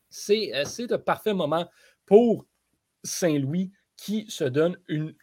c'est 0.08 0.52
un 0.52 0.64
euh, 0.64 0.98
parfait 0.98 1.34
moment 1.34 1.68
pour 2.04 2.44
Saint-Louis 3.02 3.72
qui 3.96 4.26
se 4.28 4.44
donne 4.44 4.76
une 4.88 5.14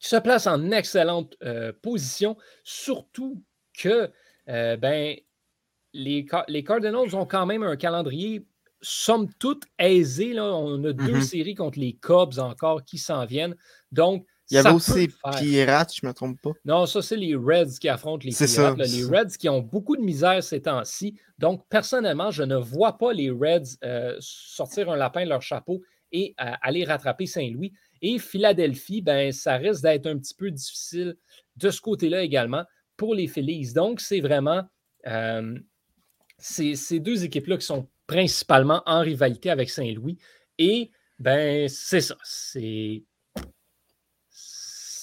qui 0.00 0.08
se 0.08 0.16
place 0.16 0.46
en 0.46 0.70
excellente 0.70 1.36
euh, 1.42 1.72
position, 1.82 2.36
surtout 2.62 3.42
que 3.76 4.10
ben, 4.46 5.16
les, 5.92 6.24
Cardinals 6.64 7.14
ont 7.14 7.26
quand 7.26 7.46
même 7.46 7.62
un 7.62 7.76
calendrier 7.76 8.46
somme 8.80 9.28
toute 9.38 9.64
aisé. 9.78 10.32
Là. 10.32 10.44
On 10.44 10.82
a 10.84 10.92
deux 10.92 11.14
mm-hmm. 11.14 11.22
séries 11.22 11.54
contre 11.54 11.78
les 11.78 11.94
Cubs 11.94 12.38
encore 12.38 12.84
qui 12.84 12.98
s'en 12.98 13.26
viennent. 13.26 13.56
Donc, 13.92 14.26
il 14.50 14.54
y 14.54 14.58
avait 14.58 14.70
aussi 14.70 15.10
Pirates, 15.38 15.94
je 15.94 16.00
ne 16.04 16.08
me 16.08 16.14
trompe 16.14 16.40
pas. 16.40 16.52
Non, 16.64 16.86
ça, 16.86 17.02
c'est 17.02 17.16
les 17.16 17.34
Reds 17.34 17.78
qui 17.80 17.88
affrontent 17.88 18.24
les 18.24 18.32
Pirates. 18.32 18.78
les 18.78 19.04
Reds 19.04 19.36
qui 19.38 19.48
ont 19.48 19.60
beaucoup 19.60 19.96
de 19.96 20.02
misère 20.02 20.42
ces 20.42 20.62
temps-ci. 20.62 21.18
Donc, 21.38 21.66
personnellement, 21.68 22.30
je 22.30 22.42
ne 22.42 22.56
vois 22.56 22.96
pas 22.98 23.12
les 23.12 23.30
Reds 23.30 23.76
euh, 23.84 24.16
sortir 24.20 24.90
un 24.90 24.96
lapin 24.96 25.24
de 25.24 25.28
leur 25.28 25.42
chapeau 25.42 25.82
et 26.12 26.34
euh, 26.40 26.52
aller 26.62 26.84
rattraper 26.84 27.26
Saint-Louis. 27.26 27.72
Et 28.00 28.18
Philadelphie, 28.18 29.02
ben, 29.02 29.32
ça 29.32 29.56
risque 29.56 29.82
d'être 29.82 30.06
un 30.06 30.18
petit 30.18 30.34
peu 30.34 30.50
difficile 30.50 31.16
de 31.56 31.70
ce 31.70 31.80
côté-là 31.80 32.22
également 32.22 32.64
pour 32.96 33.14
les 33.14 33.26
Phillies. 33.26 33.72
Donc, 33.74 34.00
c'est 34.00 34.20
vraiment 34.20 34.62
euh, 35.06 35.58
ces 36.38 37.00
deux 37.00 37.24
équipes-là 37.24 37.58
qui 37.58 37.66
sont 37.66 37.88
principalement 38.06 38.82
en 38.86 39.00
rivalité 39.00 39.50
avec 39.50 39.68
Saint-Louis. 39.68 40.18
Et 40.58 40.90
ben, 41.18 41.68
c'est 41.68 42.00
ça. 42.00 42.16
C'est. 42.22 43.04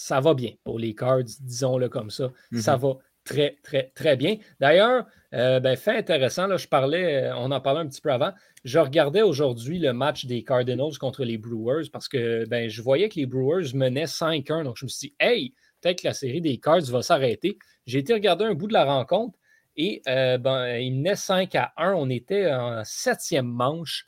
Ça 0.05 0.19
va 0.19 0.35
bien 0.35 0.51
pour 0.63 0.77
les 0.77 0.93
Cards, 0.93 1.23
disons-le 1.39 1.89
comme 1.89 2.11
ça. 2.11 2.31
Ça 2.53 2.75
mhm. 2.75 2.81
va 2.83 2.97
très, 3.23 3.57
très, 3.63 3.91
très 3.95 4.15
bien. 4.15 4.37
D'ailleurs, 4.59 5.07
euh, 5.33 5.59
ben, 5.59 5.75
fait 5.75 5.97
intéressant, 5.97 6.45
là, 6.45 6.57
je 6.57 6.67
parlais, 6.67 7.23
euh, 7.23 7.35
on 7.37 7.49
en 7.49 7.59
parlait 7.59 7.79
un 7.79 7.87
petit 7.87 8.01
peu 8.01 8.11
avant. 8.11 8.31
Je 8.63 8.77
regardais 8.77 9.23
aujourd'hui 9.23 9.79
le 9.79 9.93
match 9.93 10.27
des 10.27 10.43
Cardinals 10.43 10.99
contre 10.99 11.23
les 11.23 11.39
Brewers 11.39 11.89
parce 11.91 12.07
que 12.07 12.45
ben, 12.45 12.69
je 12.69 12.83
voyais 12.83 13.09
que 13.09 13.15
les 13.15 13.25
Brewers 13.25 13.73
menaient 13.73 14.05
5-1. 14.05 14.63
Donc, 14.63 14.77
je 14.77 14.85
me 14.85 14.89
suis 14.89 15.07
dit, 15.07 15.15
hey, 15.19 15.55
peut-être 15.81 16.03
que 16.03 16.07
la 16.07 16.13
série 16.13 16.39
des 16.39 16.59
Cards 16.59 16.83
va 16.83 17.01
s'arrêter. 17.01 17.57
J'ai 17.87 17.97
été 17.97 18.13
regarder 18.13 18.45
un 18.45 18.53
bout 18.53 18.67
de 18.67 18.73
la 18.73 18.85
rencontre 18.85 19.39
et 19.75 20.03
euh, 20.07 20.37
ben, 20.37 20.77
il 20.77 20.97
menait 20.97 21.15
5 21.15 21.55
à 21.55 21.73
1. 21.77 21.93
On 21.93 22.11
était 22.11 22.53
en 22.53 22.83
septième 22.83 23.47
manche. 23.47 24.05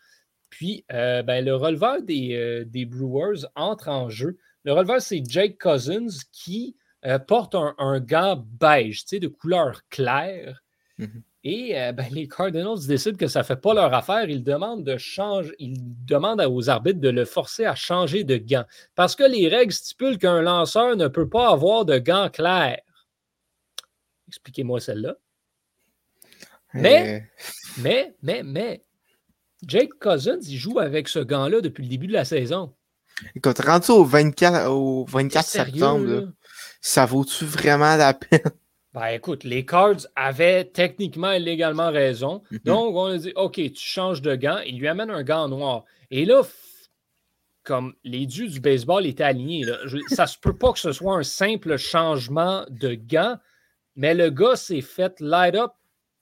Puis, 0.51 0.86
euh, 0.92 1.24
ben, 1.24 1.44
le 1.44 1.56
releveur 1.56 2.04
des, 2.04 2.66
des, 2.68 2.86
Brewers 2.86 3.48
entre 3.56 3.89
en 3.89 4.10
jeu. 4.10 4.38
Le 4.68 4.74
releveur, 4.74 5.02
c'est 5.02 5.24
Jake 5.26 5.58
Cousins 5.58 6.10
qui 6.34 6.76
porte 7.26 7.56
un, 7.56 8.00
gant 8.02 8.36
beige, 8.36 9.06
de 9.06 9.30
couleur 9.30 9.88
claire. 9.88 10.62
Mhm. 10.98 11.24
Et 11.46 11.80
euh, 11.80 11.94
ben, 11.94 12.08
les 12.12 12.28
Cardinals 12.28 12.86
décident 12.86 13.16
que 13.16 13.28
ça 13.28 13.40
ne 13.40 13.46
fait 13.46 13.56
pas 13.56 13.74
leur 13.74 13.94
affaire. 13.94 14.30
Ils 14.30 14.44
demandent, 14.44 14.84
de 14.84 14.98
changer, 14.98 15.54
ils 15.60 15.78
demandent 16.04 16.42
aux 16.42 16.70
arbitres 16.70 17.00
de 17.00 17.08
le 17.08 17.24
forcer 17.24 17.64
à 17.64 17.76
changer 17.76 18.26
de 18.26 18.36
gants. 18.36 18.66
Parce 18.94 19.16
que 19.16 19.24
les 19.24 19.48
règles 19.48 19.72
stipulent 19.72 20.18
qu'un 20.18 20.42
lanceur 20.42 20.98
ne 20.98 21.08
peut 21.08 21.30
pas 21.30 21.50
avoir 21.50 21.86
de 21.86 21.98
gants 21.98 22.30
clairs. 22.30 22.82
Expliquez-moi 24.28 24.82
celle-là. 24.82 25.16
Mais, 26.74 27.22
euh. 27.22 27.42
mais, 27.78 28.16
mais, 28.22 28.44
mais, 28.44 28.84
Jake 29.66 29.94
Cousins, 30.02 30.42
il 30.42 30.58
joue 30.58 30.80
avec 30.80 31.08
ce 31.08 31.20
gant-là 31.20 31.62
depuis 31.62 31.84
le 31.84 31.90
début 31.90 32.08
de 32.08 32.14
la 32.14 32.26
saison. 32.26 32.74
Écoute, 33.36 33.60
rendu 33.60 33.92
au 33.92 34.04
24, 34.04 34.70
au 34.70 35.06
24 35.06 35.46
septembre, 35.46 36.32
ça 36.82 37.06
vaut-tu 37.06 37.46
vraiment 37.46 37.96
la 37.96 38.14
peine? 38.14 38.42
Ben 38.94 39.08
écoute, 39.10 39.44
les 39.44 39.64
Cards 39.66 40.08
avaient 40.16 40.66
techniquement 40.66 41.32
et 41.32 41.40
légalement 41.40 41.92
raison. 41.92 42.42
Mhm. 42.50 42.60
Donc, 42.66 42.96
on 42.96 43.06
a 43.06 43.18
dit 43.18 43.34
OK, 43.36 43.56
tu 43.56 43.72
changes 43.76 44.22
de 44.24 44.36
gant. 44.36 44.58
Il 44.66 44.80
lui 44.80 44.88
amène 44.88 45.12
un 45.12 45.24
gant 45.24 45.48
noir. 45.48 45.84
Et 46.10 46.26
là, 46.26 46.42
comme 47.64 47.94
les 48.04 48.26
dieux 48.26 48.48
du 48.48 48.60
baseball 48.60 49.06
étaient 49.06 49.24
alignés, 49.24 49.66
ça 50.08 50.26
se 50.26 50.38
peut 50.40 50.56
pas 50.56 50.72
que 50.72 50.80
ce 50.80 50.94
soit 50.94 51.16
un 51.16 51.24
simple 51.24 51.78
changement 51.78 52.66
de 52.70 52.96
gant, 52.96 53.38
mais 53.96 54.16
le 54.16 54.30
gars 54.30 54.56
s'est 54.56 54.82
fait 54.82 55.20
light 55.20 55.54
up 55.54 55.74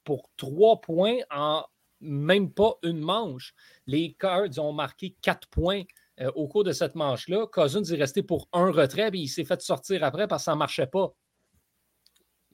pour 0.03 0.29
trois 0.35 0.81
points 0.81 1.17
en 1.31 1.63
même 2.01 2.51
pas 2.51 2.73
une 2.83 2.99
manche. 2.99 3.53
Les 3.87 4.15
Cards 4.19 4.57
ont 4.57 4.73
marqué 4.73 5.15
quatre 5.21 5.47
points 5.47 5.83
euh, 6.21 6.31
au 6.35 6.47
cours 6.47 6.63
de 6.63 6.71
cette 6.71 6.95
manche-là. 6.95 7.47
Cousins 7.47 7.83
est 7.83 7.97
resté 7.97 8.23
pour 8.23 8.47
un 8.53 8.71
retrait, 8.71 9.09
et 9.13 9.17
il 9.17 9.27
s'est 9.27 9.45
fait 9.45 9.61
sortir 9.61 10.03
après 10.03 10.27
parce 10.27 10.43
que 10.43 10.45
ça 10.45 10.53
ne 10.53 10.59
marchait 10.59 10.87
pas. 10.87 11.13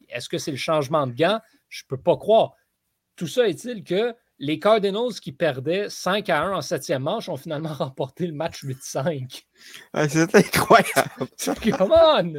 Est-ce 0.09 0.29
que 0.29 0.37
c'est 0.37 0.51
le 0.51 0.57
changement 0.57 1.07
de 1.07 1.13
gants? 1.13 1.39
Je 1.69 1.83
ne 1.83 1.87
peux 1.95 2.01
pas 2.01 2.17
croire. 2.17 2.53
Tout 3.15 3.27
ça 3.27 3.47
est-il 3.47 3.83
que 3.83 4.15
les 4.39 4.59
Cardinals 4.59 5.13
qui 5.21 5.31
perdaient 5.31 5.89
5 5.89 6.27
à 6.29 6.41
1 6.41 6.53
en 6.53 6.61
septième 6.61 7.03
manche 7.03 7.29
ont 7.29 7.37
finalement 7.37 7.73
remporté 7.73 8.25
le 8.25 8.33
match 8.33 8.63
8-5. 8.63 9.43
c'est 10.09 10.35
incroyable. 10.35 11.27
Come 11.77 11.93
on! 11.93 12.33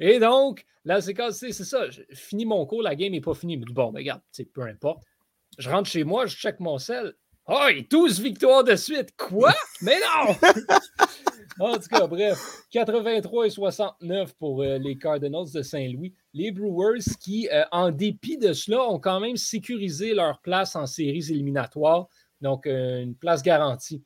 Et 0.00 0.18
donc, 0.18 0.64
la 0.84 1.00
séquence, 1.00 1.36
c'est 1.36 1.52
ça. 1.52 1.88
Je 1.90 2.02
finis 2.12 2.44
mon 2.44 2.66
cours, 2.66 2.82
la 2.82 2.96
game 2.96 3.12
n'est 3.12 3.20
pas 3.20 3.34
finie. 3.34 3.56
Mais 3.56 3.66
bon, 3.70 3.92
mais 3.92 4.00
regarde, 4.00 4.22
peu 4.52 4.62
importe. 4.62 5.04
Je 5.58 5.70
rentre 5.70 5.88
chez 5.88 6.02
moi, 6.02 6.26
je 6.26 6.36
check 6.36 6.58
mon 6.60 6.78
sel. 6.78 7.14
Oh, 7.48 7.66
et 7.68 7.82
12 7.82 8.20
victoires 8.20 8.62
de 8.62 8.76
suite. 8.76 9.16
Quoi? 9.16 9.52
Mais 9.80 9.98
non! 9.98 10.34
en 11.58 11.74
tout 11.74 11.88
cas, 11.90 12.06
bref, 12.06 12.38
83 12.70 13.46
et 13.46 13.50
69 13.50 14.34
pour 14.34 14.62
euh, 14.62 14.78
les 14.78 14.96
Cardinals 14.96 15.50
de 15.52 15.62
Saint-Louis. 15.62 16.14
Les 16.34 16.52
Brewers 16.52 17.02
qui, 17.20 17.48
euh, 17.52 17.64
en 17.72 17.90
dépit 17.90 18.38
de 18.38 18.52
cela, 18.52 18.84
ont 18.88 19.00
quand 19.00 19.18
même 19.18 19.36
sécurisé 19.36 20.14
leur 20.14 20.40
place 20.40 20.76
en 20.76 20.86
séries 20.86 21.30
éliminatoires. 21.30 22.06
Donc, 22.40 22.66
euh, 22.66 23.02
une 23.02 23.16
place 23.16 23.42
garantie 23.42 24.04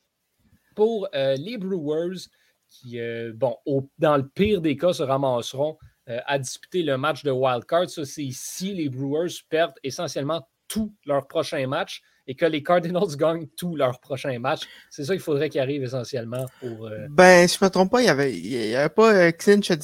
pour 0.74 1.08
les 1.14 1.56
Brewers 1.56 2.28
qui, 2.68 2.98
bon, 3.32 3.56
dans 3.98 4.18
le 4.18 4.28
pire 4.28 4.60
des 4.60 4.76
cas, 4.76 4.92
se 4.92 5.02
ramasseront 5.02 5.78
à 6.06 6.38
disputer 6.38 6.82
le 6.82 6.98
match 6.98 7.24
de 7.24 7.30
Wild 7.30 7.64
Card. 7.64 7.88
Ça, 7.88 8.04
c'est 8.04 8.24
ici, 8.24 8.74
les 8.74 8.90
Brewers 8.90 9.30
perdent 9.48 9.78
essentiellement 9.82 10.46
tous 10.68 10.92
leurs 11.06 11.26
prochains 11.26 11.66
matchs 11.66 12.02
et 12.26 12.34
que 12.34 12.46
les 12.46 12.62
Cardinals 12.62 13.16
gagnent 13.16 13.46
tous 13.56 13.76
leurs 13.76 14.00
prochains 14.00 14.38
matchs. 14.38 14.66
C'est 14.90 15.04
ça 15.04 15.14
qu'il 15.14 15.22
faudrait 15.22 15.48
qu'il 15.48 15.60
arrive 15.60 15.82
essentiellement 15.82 16.46
pour. 16.60 16.86
Euh, 16.86 17.06
ben, 17.10 17.46
si 17.48 17.58
je 17.58 17.64
ne 17.64 17.68
me 17.68 17.72
trompe 17.72 17.90
pas, 17.90 18.00
il 18.00 18.04
n'y 18.04 18.10
avait, 18.10 18.74
avait 18.74 18.88
pas 18.88 19.14
euh, 19.14 19.32
clinch 19.32 19.70
à 19.70 19.76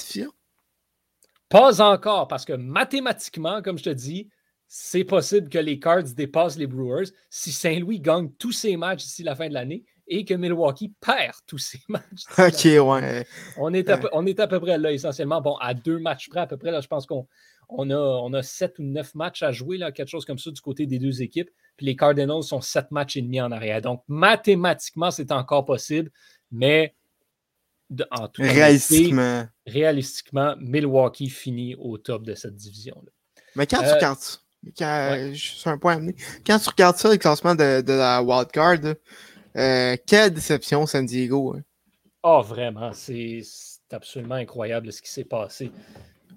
Pas 1.49 1.81
encore, 1.83 2.29
parce 2.29 2.45
que 2.45 2.53
mathématiquement, 2.53 3.63
comme 3.63 3.79
je 3.79 3.85
te 3.85 3.91
dis, 3.91 4.29
c'est 4.75 5.05
possible 5.05 5.51
que 5.51 5.59
les 5.59 5.79
Cards 5.79 6.15
dépassent 6.17 6.57
les 6.57 6.67
Brewers 6.67 7.09
si 7.29 7.53
Saint-Louis 7.53 8.01
gagne 8.01 8.31
tous 8.39 8.53
ses 8.53 8.79
matchs 8.79 9.05
d'ici 9.05 9.23
la 9.23 9.35
fin 9.35 9.49
de 9.49 9.55
l'année 9.55 9.85
et 10.06 10.25
que 10.25 10.35
Milwaukee 10.35 10.92
perd 11.00 11.35
tous 11.47 11.59
ses 11.59 11.80
matchs. 11.88 12.25
OK, 12.38 12.64
ouais. 12.64 13.26
On 13.56 13.73
est, 13.73 13.88
à 13.88 13.99
peu, 13.99 14.09
on 14.12 14.26
est 14.26 14.40
à 14.40 14.47
peu 14.47 14.61
près 14.61 14.78
là, 14.78 14.92
essentiellement. 14.92 15.40
Bon, 15.40 15.56
à 15.56 15.75
deux 15.75 15.99
matchs 15.99 16.28
près, 16.28 16.40
à 16.40 16.47
peu 16.47 16.56
près, 16.56 16.71
là, 16.71 16.80
je 16.80 16.88
pense 16.88 17.06
qu'on 17.06 17.26
on 17.68 17.90
a, 17.90 17.97
on 17.97 18.32
a 18.35 18.42
sept 18.42 18.78
ou 18.78 18.82
neuf 18.82 19.14
matchs 19.14 19.42
à 19.42 19.52
jouer, 19.52 19.78
là, 19.78 19.92
quelque 19.92 20.09
chose 20.09 20.25
comme 20.25 20.38
ça, 20.38 20.50
du 20.50 20.61
côté 20.61 20.87
des 20.87 20.99
deux 20.99 21.23
équipes. 21.23 21.50
Puis 21.76 21.87
les 21.87 21.97
Cardinals 21.97 22.42
sont 22.42 22.61
sept 22.61 22.90
matchs 22.90 23.16
et 23.16 23.23
demi 23.23 23.40
en 23.40 23.50
arrière. 23.50 23.80
Donc, 23.80 24.02
mathématiquement, 24.09 25.11
c'est 25.11 25.32
encore 25.32 25.64
possible, 25.64 26.11
mais 26.50 26.94
en 28.11 28.28
tout 28.28 28.42
réalistiquement. 28.42 29.47
réalistiquement, 29.66 30.54
Milwaukee 30.59 31.28
finit 31.28 31.75
au 31.76 31.99
top 31.99 32.25
de 32.25 32.35
cette 32.35 32.56
division-là. 32.56 33.11
Mais 33.56 33.66
quand 33.66 33.80
tu 33.80 33.88
euh, 33.88 33.94
regardes 33.94 34.18
ça, 34.18 35.71
un 35.71 35.78
point 35.78 36.00
Quand 36.47 36.59
tu 36.59 36.68
regardes 36.68 36.97
ça, 36.97 37.11
le 37.11 37.16
classement 37.16 37.54
de, 37.54 37.82
la 37.87 38.23
Wild 38.23 38.50
Card, 38.50 38.78
euh, 39.56 39.97
quelle 40.06 40.32
déception 40.32 40.87
San 40.87 41.06
Diego. 41.06 41.56
Oh, 42.23 42.40
vraiment, 42.42 42.92
c'est 42.92 43.42
absolument 43.90 44.37
incroyable 44.37 44.92
ce 44.92 45.02
qui 45.02 45.11
s'est 45.11 45.25
passé. 45.25 45.71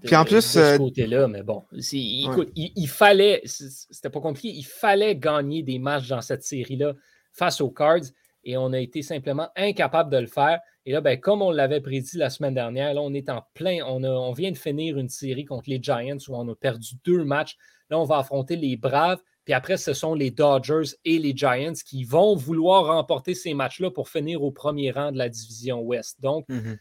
Puis 0.04 0.16
en 0.16 0.24
plus. 0.24 0.36
De 0.36 0.40
ce 0.42 0.60
euh, 0.60 0.78
côté-là, 0.78 1.28
mais 1.28 1.44
bon. 1.44 1.64
Écoute, 1.74 2.52
il, 2.56 2.88
fallait. 2.88 3.42
C'était 3.46 4.10
pas 4.10 4.20
compliqué. 4.20 4.50
Il 4.50 4.66
fallait 4.66 5.16
gagner 5.16 5.64
des 5.64 5.80
matchs 5.80 6.08
dans 6.08 6.22
cette 6.22 6.44
série-là 6.44 6.94
face 7.32 7.62
aux 7.62 7.70
Cards 7.70 8.06
et 8.44 8.58
on 8.58 8.72
a 8.74 8.80
été 8.80 9.02
simplement 9.02 9.50
incapable 9.56 10.12
de 10.12 10.18
le 10.18 10.28
faire. 10.28 10.60
Et 10.86 10.92
là, 10.92 11.02
ben, 11.02 11.20
comme 11.20 11.42
on 11.42 11.50
l'avait 11.50 11.82
prédit 11.82 12.18
la 12.18 12.30
semaine 12.30 12.54
dernière, 12.54 12.94
là, 12.94 13.02
on 13.02 13.14
est 13.14 13.30
en 13.30 13.44
plein. 13.56 13.84
On, 13.86 14.04
on 14.04 14.34
vient 14.34 14.52
de 14.52 14.58
finir 14.58 14.98
une 14.98 15.10
série 15.10 15.46
contre 15.46 15.70
les 15.70 15.80
Giants 15.82 16.18
où 16.28 16.36
on 16.36 16.48
a 16.48 16.56
perdu 16.56 16.96
deux 17.04 17.24
matchs. 17.24 17.58
Là, 17.90 18.00
on 18.00 18.04
va 18.04 18.20
affronter 18.20 18.56
les 18.56 18.78
Braves. 18.78 19.22
Puis 19.46 19.54
après, 19.54 19.78
ce 19.78 19.94
sont 19.94 20.16
les 20.16 20.32
Dodgers 20.32 20.96
et 21.06 21.20
les 21.20 21.36
Giants 21.36 21.74
qui 21.86 22.04
vont 22.04 22.36
vouloir 22.36 22.88
remporter 22.88 23.34
ces 23.36 23.54
matchs-là 23.54 23.92
pour 23.92 24.10
finir 24.10 24.44
au 24.44 24.52
premier 24.52 24.92
rang 24.92 25.12
de 25.12 25.18
la 25.18 25.30
division 25.30 25.82
Ouest. 25.82 26.20
Donc, 26.20 26.46
mm-hmm 26.50 26.78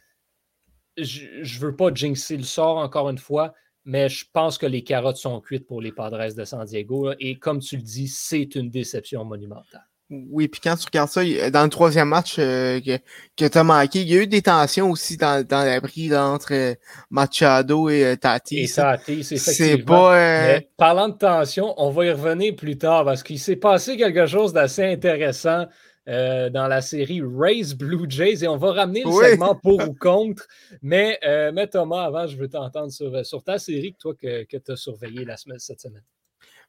je 0.96 1.26
ne 1.26 1.60
veux 1.60 1.76
pas 1.76 1.92
jinxer 1.92 2.36
le 2.36 2.44
sort 2.44 2.76
encore 2.76 3.10
une 3.10 3.18
fois, 3.18 3.54
mais 3.84 4.08
je 4.08 4.24
pense 4.32 4.58
que 4.58 4.66
les 4.66 4.84
carottes 4.84 5.16
sont 5.16 5.40
cuites 5.40 5.66
pour 5.66 5.80
les 5.80 5.92
Padres 5.92 6.34
de 6.34 6.44
San 6.44 6.64
Diego. 6.64 7.12
et 7.18 7.38
comme 7.38 7.60
tu 7.60 7.76
le 7.76 7.82
dis, 7.82 8.08
c'est 8.08 8.54
une 8.54 8.70
déception 8.70 9.24
monumentale. 9.24 9.86
Oui, 10.30 10.48
puis 10.48 10.60
quand 10.62 10.76
tu 10.76 10.86
regardes 10.86 11.08
ça, 11.08 11.22
dans 11.50 11.64
le 11.64 11.68
troisième 11.68 12.08
match 12.08 12.36
euh, 12.38 12.80
que, 12.80 12.98
que 13.36 13.46
tu 13.46 13.58
as 13.58 13.64
manqué, 13.64 14.00
il 14.02 14.08
y 14.08 14.18
a 14.18 14.22
eu 14.22 14.26
des 14.26 14.42
tensions 14.42 14.90
aussi 14.90 15.16
dans, 15.16 15.46
dans 15.46 15.64
l'abri 15.64 16.14
entre 16.14 16.52
euh, 16.52 16.74
Machado 17.10 17.88
et 17.88 18.04
euh, 18.04 18.16
Tati. 18.16 18.60
Et 18.60 18.68
Tati, 18.68 19.24
c'est 19.24 19.36
C'est 19.36 19.78
pas. 19.78 20.60
parlant 20.76 21.08
de 21.08 21.16
tension, 21.16 21.74
on 21.76 21.90
va 21.90 22.06
y 22.06 22.10
revenir 22.10 22.54
plus 22.56 22.78
tard 22.78 23.04
parce 23.04 23.22
qu'il 23.22 23.38
s'est 23.38 23.56
passé 23.56 23.96
quelque 23.96 24.26
chose 24.26 24.52
d'assez 24.52 24.84
intéressant 24.84 25.66
dans 26.06 26.68
la 26.68 26.82
série 26.82 27.22
Race 27.22 27.72
Blue 27.72 28.04
Jays 28.06 28.44
et 28.44 28.48
on 28.48 28.58
va 28.58 28.72
ramener 28.72 29.04
le 29.04 29.10
segment 29.10 29.54
pour 29.54 29.80
ou 29.88 29.94
contre. 29.94 30.46
Mais, 30.82 31.18
mais, 31.54 31.66
Thomas, 31.66 32.04
avant, 32.04 32.26
je 32.26 32.36
veux 32.36 32.48
t'entendre 32.48 32.92
sur, 32.92 33.24
sur 33.24 33.42
ta 33.42 33.58
série 33.58 33.94
toi, 33.98 34.14
que, 34.14 34.44
que 34.44 34.58
tu 34.58 34.72
as 34.72 34.76
surveillée 34.76 35.24
la 35.24 35.38
semaine, 35.38 35.58
cette 35.58 35.80
semaine. 35.80 36.02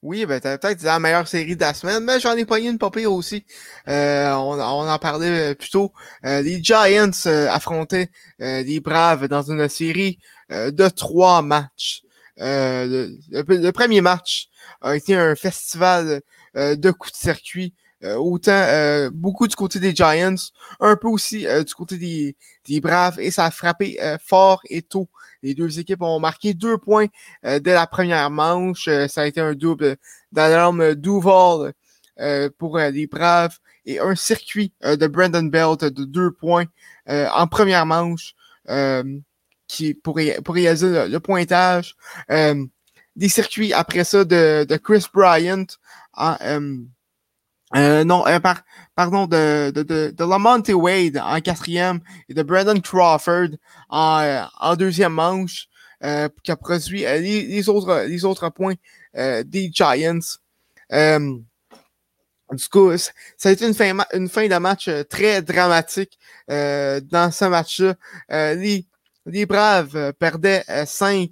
Oui, 0.02 0.25
ben, 0.25 0.40
t'as 0.40 0.58
peut-être 0.58 0.84
la 0.84 1.00
meilleure 1.00 1.28
série 1.28 1.56
de 1.56 1.62
la 1.62 1.74
semaine, 1.74 2.04
mais 2.04 2.20
j'en 2.20 2.36
ai 2.36 2.46
pas 2.46 2.60
une 2.60 2.78
pas 2.78 2.92
pire 2.92 3.12
aussi. 3.12 3.46
on, 3.88 3.92
on, 3.92 4.90
en 4.90 5.00
parlait 5.00 5.56
plus 5.56 5.70
tôt. 5.70 5.94
les 6.24 6.64
Giants 6.64 7.10
affrontaient 7.50 8.10
les 8.40 8.80
Braves 8.80 9.28
dans 9.28 9.50
une 9.50 9.68
série 9.70 10.20
de 10.50 10.90
trois 10.90 11.42
matchs. 11.42 12.02
Le, 12.38 13.18
le, 13.32 13.72
premier 13.72 14.02
match 14.02 14.50
a 14.82 14.96
été 14.96 15.16
un 15.16 15.36
festival 15.36 16.22
de 16.56 16.92
coups 16.92 17.14
de 17.14 17.18
circuit 17.18 17.74
autant 18.18 19.10
beaucoup 19.12 19.48
du 19.48 19.56
côté 19.56 19.80
des 19.80 19.96
Giants, 19.96 20.36
un 20.80 20.96
peu 20.96 21.08
aussi 21.08 21.46
du 21.66 21.74
côté 21.74 21.98
des, 21.98 22.82
Braves, 22.82 23.20
et 23.20 23.32
ça 23.32 23.46
a 23.46 23.52
frappé 23.52 23.98
fort 24.24 24.62
et 24.70 24.82
tôt. 24.82 25.10
Les 25.44 25.54
deux 25.54 25.80
équipes 25.80 26.02
ont 26.02 26.20
marqué 26.20 26.54
deux 26.54 26.78
points 26.78 27.08
dès 27.44 27.74
la 27.74 27.88
première 27.88 28.30
manche. 28.30 28.90
ça 29.08 29.22
a 29.22 29.26
été 29.26 29.42
un 29.42 29.54
double 29.54 29.98
d'alarme 30.32 30.96
Duval 30.96 31.74
pour 32.58 32.78
les 32.78 33.08
Braves 33.08 33.58
et 33.86 34.00
un 34.00 34.16
circuit 34.16 34.74
de 34.84 35.08
Brandon 35.08 35.44
Belt 35.44 35.84
de 35.86 36.06
deux 36.06 36.32
points 36.32 36.66
en 37.08 37.48
première 37.48 37.86
manche 37.86 38.36
qui 39.68 39.94
pour, 39.94 40.20
pour 40.44 40.56
réaliser 40.56 41.08
le, 41.08 41.20
pointage. 41.20 41.96
Euh, 42.32 42.66
des 43.16 43.30
circuits 43.30 43.74
après 43.74 44.04
ça 44.04 44.26
de, 44.26 44.66
de 44.68 44.78
Chris 44.78 45.06
Bryant 45.14 45.66
euh, 46.20 46.78
euh, 47.75 48.03
non, 48.03 48.24
par, 48.41 48.63
pardon, 48.96 49.27
de, 49.27 49.72
de, 49.72 49.84
de, 49.84 50.13
de 50.15 50.24
Lamonte 50.24 50.70
Wade 50.70 51.17
en 51.17 51.39
quatrième 51.41 52.00
et 52.29 52.34
de 52.34 52.44
Brandon 52.44 52.79
Crawford 52.79 53.50
en, 53.89 54.46
en 54.60 54.75
deuxième 54.75 55.13
manche 55.13 55.67
qui 56.44 56.51
a 56.51 56.55
produit 56.55 57.00
les, 57.00 57.44
les, 57.44 57.70
autres, 57.70 58.05
les 58.08 58.25
autres 58.25 58.50
points 58.50 58.75
des 59.15 59.72
Giants. 59.74 60.20
du 60.91 62.67
coup, 62.72 62.96
ça 62.98 63.50
a 63.50 63.51
été 63.51 63.65
une 63.65 63.74
fin, 63.74 63.98
une 64.13 64.29
fin 64.29 64.48
de 64.48 64.58
match 64.58 64.89
très 65.10 65.41
dramatique 65.41 66.20
dans 66.48 67.32
ce 67.32 67.46
match-là. 67.46 68.53
les, 68.53 68.86
les 69.25 69.46
Braves 69.46 69.96
euh, 69.96 70.12
perdaient 70.12 70.63
5 70.86 71.12
euh, 71.20 71.25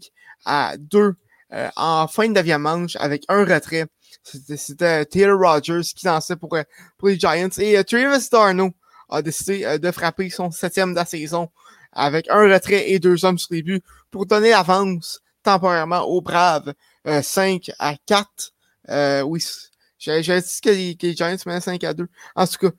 à 0.46 0.76
2 0.78 1.16
euh, 1.54 1.70
en 1.76 2.08
fin 2.08 2.28
de 2.28 2.34
9 2.34 2.58
manche 2.60 2.96
avec 2.98 3.24
un 3.30 3.46
retrait. 3.46 3.88
C'était 4.24 5.06
Taylor 5.06 5.40
Rogers 5.40 5.84
qui 5.96 6.06
lançait 6.06 6.36
pour, 6.36 6.56
pour 6.98 7.08
les 7.08 7.20
Giants. 7.20 7.50
Et 7.58 7.84
Travis 7.84 8.28
Darno 8.32 8.72
a 9.10 9.22
décidé 9.22 9.80
de 9.80 9.92
frapper 9.92 10.30
son 10.30 10.52
septième 10.52 10.92
de 10.92 10.96
la 10.96 11.06
saison 11.06 11.50
avec 11.92 12.30
un 12.30 12.52
retrait 12.52 12.90
et 12.92 13.00
deux 13.00 13.26
hommes 13.26 13.38
sur 13.38 13.54
les 13.54 13.62
buts 13.62 13.82
pour 14.10 14.26
donner 14.26 14.52
l'avance 14.52 15.22
temporairement 15.44 16.02
aux 16.02 16.22
Braves 16.22 16.74
5 17.06 17.72
à 17.80 17.96
4. 18.06 19.24
oui, 19.26 19.44
j'avais 20.00 20.42
dit 20.42 20.62
que 20.62 20.70
les, 20.70 20.96
que 20.96 21.08
les 21.08 21.16
Giants 21.16 21.36
menaient 21.46 21.62
5 21.62 21.84
à 21.84 21.94
2. 21.94 22.08
En 22.36 22.48
tout 22.48 22.58
cas, 22.58 22.76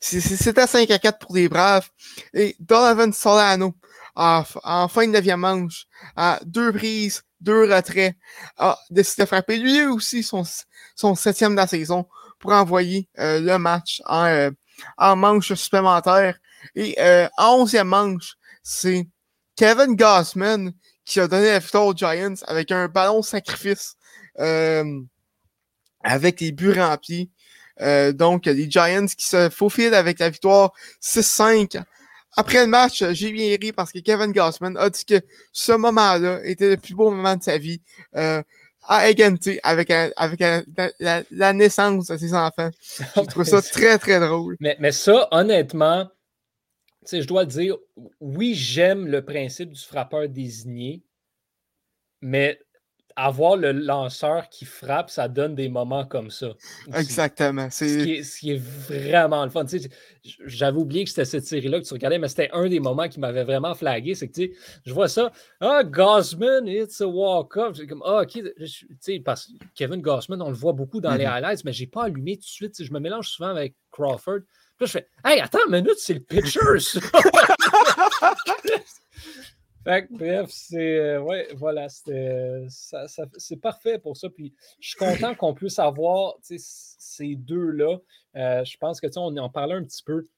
c'était 0.00 0.66
5 0.66 0.90
à 0.90 0.98
4 0.98 1.18
pour 1.18 1.34
les 1.34 1.48
Braves. 1.48 1.88
Et 2.34 2.56
Donovan 2.58 3.12
Solano 3.12 3.74
en, 4.14 4.88
fin 4.88 5.06
de 5.06 5.12
neuvième 5.12 5.40
manche, 5.40 5.86
à 6.16 6.40
deux 6.44 6.72
prises, 6.72 7.22
deux 7.40 7.72
retraits, 7.72 8.14
a 8.58 8.78
décidé 8.90 9.22
de 9.22 9.26
frapper 9.26 9.58
lui 9.58 9.84
aussi 9.86 10.22
son, 10.22 10.44
septième 11.14 11.52
de 11.52 11.56
la 11.56 11.66
saison 11.66 12.06
pour 12.38 12.52
envoyer 12.52 13.08
euh, 13.18 13.40
le 13.40 13.58
match 13.58 14.02
en, 14.06 14.26
euh, 14.26 14.50
en 14.98 15.16
manche 15.16 15.52
supplémentaire. 15.54 16.38
Et 16.74 16.96
euh, 17.00 17.28
en 17.36 17.60
onzième 17.60 17.88
manche, 17.88 18.34
c'est 18.62 19.08
Kevin 19.56 19.96
Gossman 19.96 20.72
qui 21.04 21.20
a 21.20 21.28
donné 21.28 21.46
la 21.46 21.58
victoire 21.58 21.86
aux 21.86 21.94
Giants 21.94 22.34
avec 22.46 22.70
un 22.70 22.88
ballon 22.88 23.22
sacrifice 23.22 23.96
avec 26.02 26.40
les 26.40 26.52
buts 26.52 26.72
remplis. 26.72 27.30
donc, 28.14 28.46
les 28.46 28.70
Giants 28.70 29.06
qui 29.06 29.26
se 29.26 29.50
faufilent 29.50 29.94
avec 29.94 30.18
la 30.18 30.30
victoire 30.30 30.72
6-5 31.02 31.82
après 32.36 32.60
le 32.60 32.66
match, 32.66 33.04
j'ai 33.12 33.32
bien 33.32 33.56
ri 33.60 33.72
parce 33.72 33.92
que 33.92 33.98
Kevin 33.98 34.32
Gossman 34.32 34.76
a 34.76 34.90
dit 34.90 35.04
que 35.04 35.20
ce 35.52 35.72
moment-là 35.72 36.40
était 36.44 36.70
le 36.70 36.76
plus 36.76 36.94
beau 36.94 37.10
moment 37.10 37.36
de 37.36 37.42
sa 37.42 37.58
vie. 37.58 37.80
Euh, 38.16 38.42
à 38.88 39.08
égalité 39.08 39.60
avec, 39.62 39.90
avec 39.90 40.40
la, 40.98 41.52
naissance 41.52 42.06
de 42.06 42.16
ses 42.16 42.34
enfants. 42.34 42.70
Je 43.16 43.20
trouve 43.22 43.44
ça 43.44 43.62
très, 43.62 43.98
très 43.98 44.18
drôle. 44.18 44.56
Mais, 44.58 44.76
mais 44.80 44.90
ça, 44.90 45.28
honnêtement, 45.30 46.08
je 47.06 47.24
dois 47.24 47.42
le 47.42 47.48
dire, 47.48 47.76
oui, 48.20 48.54
j'aime 48.54 49.06
le 49.06 49.24
principe 49.24 49.70
du 49.72 49.80
frappeur 49.80 50.28
désigné, 50.28 51.02
mais 52.20 52.58
avoir 53.16 53.56
le 53.56 53.72
lanceur 53.72 54.48
qui 54.48 54.64
frappe, 54.64 55.10
ça 55.10 55.28
donne 55.28 55.54
des 55.54 55.68
moments 55.68 56.04
comme 56.04 56.30
ça. 56.30 56.48
Exactement. 56.94 57.68
Ce 57.70 57.84
qui, 57.84 58.12
est, 58.12 58.22
ce, 58.22 58.38
qui 58.38 58.52
est, 58.52 58.62
vraiment 58.62 59.44
le 59.44 59.50
fun. 59.50 59.64
J'avais 60.44 60.78
oublié 60.78 61.04
que 61.04 61.10
c'était 61.10 61.24
cette 61.24 61.46
série-là 61.46 61.80
que 61.80 61.86
tu 61.86 61.94
regardais, 61.94 62.18
mais 62.18 62.28
c'était 62.28 62.50
un 62.52 62.68
des 62.68 62.80
moments 62.80 63.08
qui 63.08 63.20
m'avait 63.20 63.44
vraiment 63.44 63.74
flagué. 63.74 64.14
C'est 64.14 64.28
que 64.28 64.42
je 64.84 64.92
vois 64.92 65.08
ça. 65.08 65.32
Ah, 65.60 65.82
Gossman, 65.84 66.66
it's 66.66 67.00
a 67.00 67.06
walk-up. 67.06 67.76
comme, 67.88 68.02
ah, 68.04 68.22
ok. 68.22 68.42
Parce 69.24 69.46
que 69.46 69.52
Kevin 69.74 70.00
Gossman, 70.00 70.40
on 70.42 70.48
le 70.48 70.56
voit 70.56 70.72
beaucoup 70.72 71.00
dans 71.00 71.14
les 71.14 71.24
mm-hmm. 71.24 71.32
highlights, 71.32 71.64
mais 71.64 71.72
je 71.72 71.82
n'ai 71.82 71.86
pas 71.86 72.04
allumé 72.04 72.36
tout 72.36 72.42
de 72.42 72.46
suite. 72.46 72.82
Je 72.82 72.92
me 72.92 73.00
mélange 73.00 73.28
souvent 73.28 73.50
avec 73.50 73.74
Crawford. 73.90 74.40
Puis 74.76 74.80
là, 74.80 74.86
je 74.86 74.92
fais, 74.92 75.08
hey, 75.24 75.40
attends 75.40 75.58
une 75.68 75.82
minute, 75.82 75.98
c'est 75.98 76.14
le 76.14 76.20
pitcher, 76.20 76.60
bref, 79.84 80.50
c'est. 80.50 80.98
Euh, 80.98 81.20
ouais, 81.20 81.48
voilà, 81.54 81.88
c'est 81.88 83.56
parfait 83.60 83.98
pour 83.98 84.16
ça. 84.16 84.28
Puis 84.30 84.54
je 84.78 84.88
suis 84.88 84.96
content 84.96 85.34
qu'on 85.34 85.54
puisse 85.54 85.78
avoir 85.78 86.34
ces 86.42 87.36
deux-là. 87.36 87.98
Euh, 88.36 88.64
je 88.64 88.76
pense 88.76 89.00
que 89.00 89.06
on 89.16 89.36
en 89.36 89.50
parlait 89.50 89.74
un 89.74 89.84
petit 89.84 90.02
peu 90.02 90.28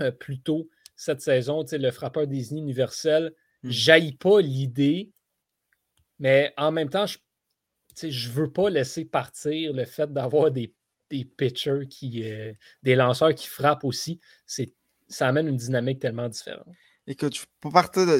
euh, 0.00 0.10
plus 0.10 0.40
tôt 0.40 0.68
cette 0.96 1.20
saison, 1.20 1.64
le 1.70 1.90
frappeur 1.90 2.26
Disney 2.26 2.60
universel. 2.60 3.32
Mmh. 3.62 3.70
J'aille 3.70 4.12
pas 4.12 4.40
l'idée, 4.40 5.10
mais 6.18 6.52
en 6.56 6.72
même 6.72 6.90
temps, 6.90 7.06
je 7.06 7.18
ne 8.06 8.32
veux 8.32 8.52
pas 8.52 8.70
laisser 8.70 9.04
partir 9.04 9.72
le 9.72 9.84
fait 9.84 10.12
d'avoir 10.12 10.50
des, 10.50 10.74
des 11.10 11.24
pitchers 11.24 11.86
qui. 11.88 12.24
des 12.82 12.94
lanceurs 12.94 13.34
qui 13.34 13.46
frappent 13.46 13.84
aussi. 13.84 14.20
Ça 15.08 15.26
amène 15.26 15.48
une 15.48 15.56
dynamique 15.56 16.00
tellement 16.00 16.28
différente. 16.28 16.66
Écoute, 17.10 17.34
je 17.34 17.40
ne 17.40 17.46
peux 17.62 17.70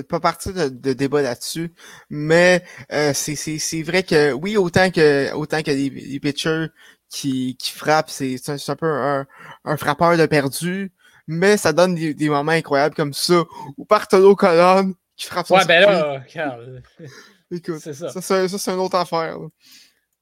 pas 0.08 0.20
partir 0.20 0.54
de, 0.54 0.68
de, 0.70 0.92
débat 0.94 1.20
là-dessus, 1.20 1.74
mais 2.08 2.64
euh, 2.90 3.12
c'est 3.12 3.82
vrai 3.82 4.02
que 4.02 4.32
oui, 4.32 4.56
autant 4.56 4.90
que 4.90 5.30
autant 5.34 5.62
que 5.62 5.70
les, 5.70 6.18
pitchers 6.20 6.68
qui, 7.10 7.58
qui 7.58 7.70
frappent, 7.70 8.08
c'est 8.08 8.38
un, 8.48 8.76
peu 8.76 8.86
un, 8.86 9.26
un, 9.66 9.76
frappeur 9.76 10.16
de 10.16 10.24
perdu, 10.24 10.90
mais 11.26 11.58
ça 11.58 11.74
donne 11.74 11.96
des, 11.96 12.28
moments 12.30 12.52
incroyables 12.52 12.94
comme 12.94 13.12
ça, 13.12 13.44
ou 13.76 13.84
Bartolo 13.84 14.34
Colonne 14.34 14.94
qui 15.16 15.26
frappe 15.26 15.48
son 15.48 15.56
Ouais, 15.56 15.66
ben 15.66 15.82
là, 15.82 16.24
regarde. 16.26 16.82
Écoute, 17.50 17.80
c'est 17.80 17.92
ça. 17.92 18.08
Ça, 18.08 18.48
c'est 18.48 18.70
une 18.72 18.78
autre 18.78 18.96
affaire. 18.96 19.36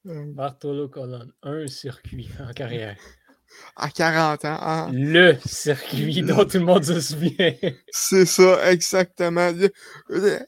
Euh. 0.07 0.25
Bartolo 0.33 0.89
Colonne, 0.89 1.31
un 1.41 1.67
circuit 1.67 2.27
en 2.45 2.51
carrière 2.51 2.97
à 3.75 3.89
40 3.89 4.45
ans. 4.45 4.57
Hein. 4.61 4.89
Le 4.91 5.37
circuit 5.45 6.21
dont 6.23 6.45
tout 6.45 6.57
le 6.57 6.65
monde 6.65 6.83
se 6.83 6.99
souvient. 6.99 7.53
C'est 7.91 8.25
ça, 8.25 8.71
exactement. 8.71 9.51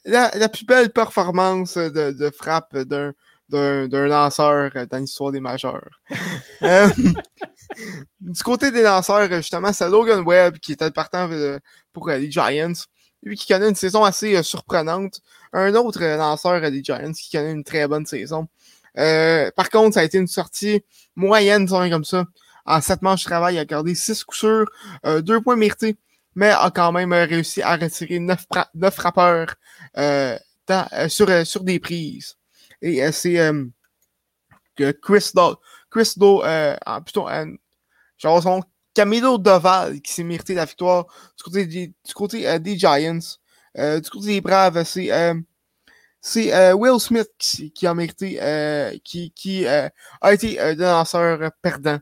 La, 0.05 0.49
plus 0.49 0.65
belle 0.65 0.89
performance 0.91 1.77
de, 1.77 2.31
frappe 2.35 2.75
d'un, 2.77 3.13
lanceur 3.51 4.71
dans 4.89 4.97
l'histoire 4.97 5.31
des 5.31 5.39
majeurs. 5.39 6.01
Euh, 6.61 6.89
du 8.19 8.43
côté 8.43 8.69
des 8.71 8.81
lanceurs, 8.81 9.31
justement, 9.31 9.71
c'est 9.71 9.87
Logan 9.87 10.25
Webb 10.25 10.57
qui 10.57 10.73
était 10.73 10.91
partant 10.91 11.31
euh, 11.31 11.57
pour 11.93 12.09
euh, 12.09 12.17
les 12.17 12.29
Giants. 12.29 12.73
Lui 13.23 13.37
qui 13.37 13.47
connaît 13.47 13.69
une 13.69 13.75
saison 13.75 14.03
assez 14.03 14.43
surprenante. 14.43 15.21
Un 15.53 15.73
autre 15.75 16.03
lanceur 16.03 16.59
des 16.69 16.83
Giants 16.83 17.13
qui 17.13 17.31
connaît 17.31 17.53
une 17.53 17.63
très 17.63 17.87
bonne 17.87 18.05
saison. 18.05 18.49
par 18.93 19.69
contre, 19.69 19.93
ça 19.93 20.01
a 20.01 20.03
été 20.03 20.17
une 20.17 20.27
sortie 20.27 20.83
moyenne, 21.15 21.65
comme 21.67 22.03
ça. 22.03 22.25
En 22.65 22.81
sept 22.81 23.01
manches 23.01 23.23
de 23.23 23.29
travail, 23.29 23.55
il 23.55 23.59
a 23.59 23.65
gardé 23.65 23.95
six 23.95 24.23
coups 24.23 24.39
sûrs, 24.39 24.69
euh, 25.05 25.21
deux 25.21 25.41
points 25.41 25.55
mérités, 25.55 25.97
mais 26.35 26.49
a 26.49 26.71
quand 26.73 26.91
même 26.91 27.13
euh, 27.13 27.25
réussi 27.25 27.61
à 27.61 27.75
retirer 27.75 28.19
neuf, 28.19 28.45
frappeurs 28.91 29.55
euh, 29.97 30.37
sur, 31.07 31.45
sur 31.45 31.63
des 31.63 31.79
prises. 31.79 32.35
Et 32.81 33.11
c'est 33.11 33.51
Chris 35.01 35.31
Do, 35.33 35.59
Chris 35.89 36.13
Do, 36.15 36.43
plutôt, 37.03 37.27
genre 38.17 38.43
son 38.43 38.63
Camilo 38.93 39.37
Doval 39.37 40.01
qui 40.01 40.13
s'est 40.13 40.23
mérité 40.23 40.53
la 40.53 40.65
victoire 40.65 41.05
du 41.37 41.43
côté 41.43 41.65
des, 41.65 41.87
du 41.87 42.13
côté, 42.13 42.59
des 42.59 42.77
Giants. 42.77 43.19
du 43.75 44.09
côté 44.09 44.27
des 44.27 44.41
Braves, 44.41 44.83
c'est 44.83 45.09
c'est 46.21 46.73
Will 46.73 46.99
Smith 46.99 47.29
qui, 47.37 47.87
a 47.87 47.93
mérité, 47.93 49.01
qui, 49.03 49.31
qui 49.31 49.67
a 49.67 49.91
été 50.31 50.57
le 50.59 50.75
lanceur 50.75 51.51
perdant 51.61 51.99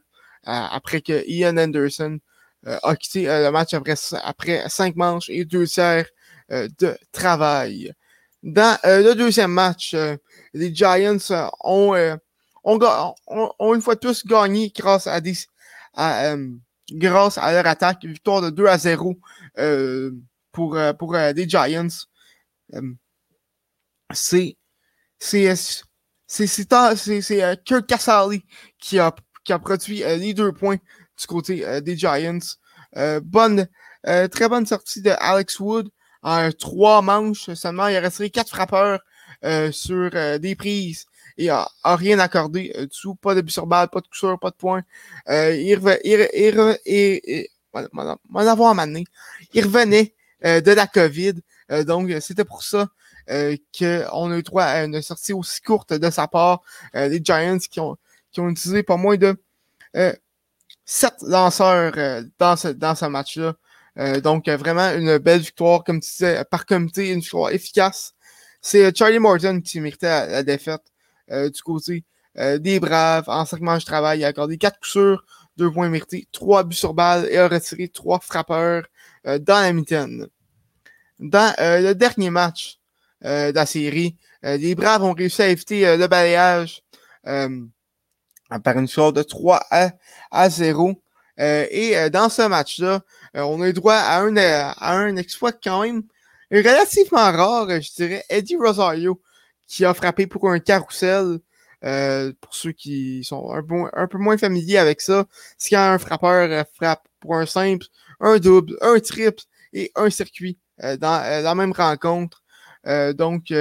après 0.47 1.01
que 1.01 1.23
Ian 1.27 1.57
Anderson 1.57 2.19
euh, 2.65 2.77
a 2.83 2.95
quitté 2.95 3.29
euh, 3.29 3.45
le 3.45 3.51
match 3.51 3.73
après, 3.73 3.95
après 4.23 4.67
cinq 4.69 4.95
manches 4.95 5.29
et 5.29 5.45
deux 5.45 5.67
tiers 5.67 6.07
euh, 6.51 6.67
de 6.79 6.97
travail. 7.11 7.93
Dans 8.43 8.77
le 8.83 9.13
deuxième 9.13 9.51
match, 9.51 9.95
les 10.53 10.73
Giants 10.73 11.17
ont, 11.63 12.17
ont, 12.63 13.15
ont, 13.59 13.73
une 13.73 13.81
fois 13.81 13.95
de 13.95 13.99
plus 13.99 14.25
gagné 14.25 14.71
grâce 14.73 15.07
à 15.07 15.19
des 15.19 15.33
grâce 16.91 17.37
à 17.37 17.51
leur 17.51 17.65
attaque. 17.65 18.05
Victoire 18.05 18.41
de 18.41 18.49
2 18.51 18.67
à 18.67 18.77
0 18.77 19.19
pour, 20.51 20.79
pour 20.99 21.13
les 21.15 21.49
Giants. 21.49 21.87
c'est 24.13 24.55
c'est 25.19 25.55
c'est 26.27 27.57
Kirk 27.65 27.87
Casale 27.87 28.39
qui 28.79 28.99
a 28.99 29.13
qui 29.47 29.53
a 29.53 29.59
produit 29.59 29.99
les 29.99 30.33
deux 30.33 30.51
points 30.51 30.75
du 30.75 31.25
côté 31.25 31.81
des 31.81 31.97
Giants. 31.97 32.37
bonne, 33.23 33.67
très 34.03 34.49
bonne 34.49 34.65
sortie 34.65 35.01
de 35.01 35.11
Alex 35.17 35.59
Wood 35.61 35.89
en 36.21 36.51
trois 36.51 37.01
manches 37.01 37.53
seulement. 37.53 37.87
Il 37.87 37.95
a 37.95 38.01
resté 38.01 38.29
quatre 38.29 38.49
frappeurs 38.49 38.99
sur 39.71 40.11
des 40.39 40.55
prises 40.55 41.05
et 41.37 41.49
a, 41.49 41.65
rien 41.85 42.19
accordé 42.19 42.73
du 42.77 42.89
tout. 42.89 43.15
Pas 43.15 43.35
de 43.35 43.41
but 43.41 43.51
sur 43.51 43.67
balle, 43.67 43.87
pas 43.87 44.01
de 44.01 44.07
coup 44.07 44.37
pas 44.37 44.49
de 44.49 44.55
points. 44.55 44.83
il, 45.29 45.75
revenait, 45.75 46.01
il, 46.03 46.27
il, 46.35 46.81
il, 46.85 47.47
il 49.53 49.63
revenait 49.63 50.13
de 50.43 50.71
la 50.71 50.87
COVID. 50.87 51.35
donc, 51.85 52.11
c'était 52.19 52.43
pour 52.45 52.63
ça 52.63 52.89
euh, 53.29 53.57
qu'on 53.77 54.31
a 54.31 54.37
eu 54.37 54.43
droit 54.43 54.63
à 54.63 54.85
une 54.85 55.01
sortie 55.01 55.33
aussi 55.33 55.61
courte 55.61 55.93
de 55.93 56.09
sa 56.09 56.27
part. 56.27 56.61
Euh, 56.95 57.09
les 57.09 57.19
Giants 57.21 57.57
qui 57.57 57.79
ont, 57.81 57.97
qui 58.37 58.41
ont 58.41 58.49
utilisé 58.49 58.83
pas 58.83 58.97
moins 58.97 59.17
de 59.17 59.35
euh, 59.95 60.13
sept 60.85 61.15
lanceurs 61.21 61.93
dans 62.37 62.55
ce, 62.55 62.67
dans 62.67 62.93
ce 62.93 63.05
match-là. 63.05 63.55
donc, 64.21 64.47
vraiment 64.47 64.91
une 64.91 65.17
belle 65.17 65.39
victoire, 65.39 65.83
comme 65.83 65.99
tu 65.99 66.09
disais, 66.11 66.45
par 66.51 66.67
comité, 66.67 67.09
une 67.09 67.19
victoire 67.19 67.49
efficace. 67.49 68.13
C'est 68.61 68.95
Charlie 68.95 69.17
Morton 69.17 69.59
qui 69.61 69.79
méritait 69.81 70.27
la, 70.27 70.43
défaite 70.43 70.83
du 71.29 71.61
côté 71.63 72.05
des 72.35 72.79
Braves. 72.79 73.27
En 73.27 73.43
cinq 73.45 73.61
matchs 73.61 73.85
de 73.85 73.87
travail, 73.87 74.19
il 74.19 74.25
a 74.25 74.27
accordé 74.27 74.57
quatre 74.57 74.75
coups 74.75 74.91
sûrs, 74.91 75.25
deux 75.57 75.71
points 75.71 75.89
mérités, 75.89 76.27
trois 76.31 76.63
buts 76.63 76.75
sur 76.75 76.93
balle 76.93 77.27
et 77.31 77.37
a 77.37 77.47
retiré 77.47 77.87
trois 77.87 78.19
frappeurs 78.19 78.83
dans 79.25 79.61
la 79.61 79.73
mitaine. 79.73 80.27
Dans 81.19 81.55
le 81.57 81.93
dernier 81.93 82.29
match, 82.29 82.79
euh, 83.25 83.51
de 83.51 83.55
la 83.55 83.65
série. 83.65 84.15
Euh, 84.45 84.57
les 84.57 84.75
Braves 84.75 85.03
ont 85.03 85.13
réussi 85.13 85.41
à 85.41 85.47
éviter 85.47 85.87
euh, 85.87 85.97
le 85.97 86.05
balayage 86.05 86.83
par 88.63 88.77
une 88.77 88.87
score 88.87 89.13
de 89.13 89.23
3 89.23 89.65
à, 89.69 89.91
à 90.31 90.49
0. 90.49 91.01
et 91.37 92.09
dans 92.11 92.29
ce 92.29 92.47
match-là, 92.47 93.01
on 93.33 93.61
a 93.61 93.69
eu 93.69 93.73
droit 93.73 93.95
à 93.95 94.21
un, 94.21 94.35
à 94.37 94.95
un 94.95 95.15
exploit 95.17 95.51
quand 95.51 95.83
même 95.83 96.03
relativement 96.51 97.31
rare, 97.31 97.69
je 97.81 97.93
dirais. 97.93 98.23
Eddie 98.29 98.55
Rosario, 98.55 99.21
qui 99.67 99.85
a 99.85 99.93
frappé 99.93 100.27
pour 100.27 100.49
un 100.49 100.59
carrousel. 100.59 101.39
pour 102.41 102.55
ceux 102.55 102.71
qui 102.71 103.23
sont 103.23 103.51
un 103.51 103.63
peu, 103.63 103.89
un 103.93 104.07
peu 104.07 104.17
moins 104.17 104.37
familiers 104.37 104.77
avec 104.77 105.01
ça, 105.01 105.25
c'est 105.57 105.71
quand 105.71 105.91
un 105.91 105.99
frappeur 105.99 106.65
frappe 106.73 107.07
pour 107.19 107.35
un 107.35 107.45
simple, 107.45 107.85
un 108.19 108.37
double, 108.37 108.77
un 108.81 108.99
triple 108.99 109.43
et 109.73 109.91
un 109.95 110.09
circuit 110.09 110.57
dans 110.81 111.43
la 111.43 111.55
même 111.55 111.71
rencontre. 111.71 112.43
Euh, 112.87 113.13
donc, 113.13 113.51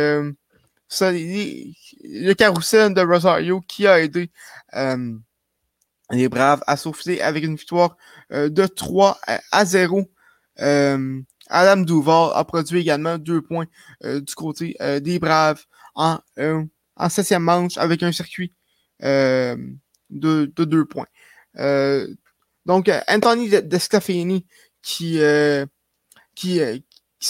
euh, 1.03 1.65
le 2.05 2.33
carrousel 2.35 2.95
de 2.95 3.01
Rosario 3.01 3.61
qui 3.63 3.87
a 3.87 4.01
aidé 4.01 4.31
euh, 4.75 5.15
les 6.11 6.29
Braves 6.29 6.63
à 6.67 6.77
souffler 6.77 7.21
avec 7.21 7.45
une 7.45 7.57
victoire 7.57 7.97
de 8.31 8.67
3 8.67 9.19
à 9.51 9.65
0. 9.65 10.09
Adam 11.49 11.77
Duval 11.83 12.31
a 12.35 12.45
produit 12.45 12.81
également 12.81 13.19
deux 13.19 13.43
points 13.43 13.67
du 14.03 14.35
côté 14.37 14.77
des 15.01 15.19
Braves 15.19 15.65
en, 15.95 16.21
en 16.97 17.09
septième 17.09 17.43
manche 17.43 17.77
avec 17.77 18.03
un 18.05 18.13
circuit 18.13 18.53
de, 19.01 19.57
de, 20.11 20.65
deux 20.65 20.85
points. 20.85 21.09
donc, 22.67 22.91
Anthony 23.09 23.49
Desclafini 23.63 24.47
qui, 24.83 25.19
qui, 26.37 26.61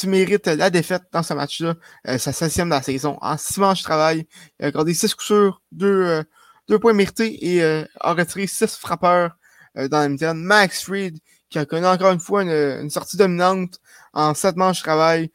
qui 0.01 0.09
mérite 0.09 0.47
la 0.47 0.71
défaite 0.71 1.05
dans 1.13 1.23
ce 1.23 1.35
match-là, 1.35 1.75
euh, 2.09 2.19
sa 2.19 2.33
septième 2.33 2.69
de 2.69 2.75
la 2.75 2.83
saison. 2.83 3.17
En 3.21 3.37
six 3.37 3.59
manches 3.59 3.79
de 3.79 3.85
travail, 3.85 4.27
il 4.61 4.67
a 4.67 4.71
gardé 4.71 4.95
six 4.95 5.15
coups 5.15 5.27
sûrs, 5.27 5.63
deux, 5.73 5.87
euh, 5.87 6.23
deux 6.69 6.79
points 6.79 6.93
mérités 6.93 7.55
et 7.55 7.63
euh, 7.63 7.85
a 8.01 8.13
retiré 8.13 8.47
six 8.47 8.77
frappeurs 8.77 9.37
dans 9.75 10.01
la 10.01 10.09
mi-temps. 10.09 10.35
Max 10.35 10.85
Fried, 10.85 11.19
qui 11.51 11.59
a 11.59 11.67
connu 11.67 11.87
encore 11.87 12.11
une 12.13 12.21
fois 12.21 12.43
une, 12.43 12.91
sortie 12.91 13.17
dominante 13.17 13.79
en 14.15 14.35
sept 14.35 14.57
manches 14.57 14.79
de 14.79 14.85
travail, 14.85 15.31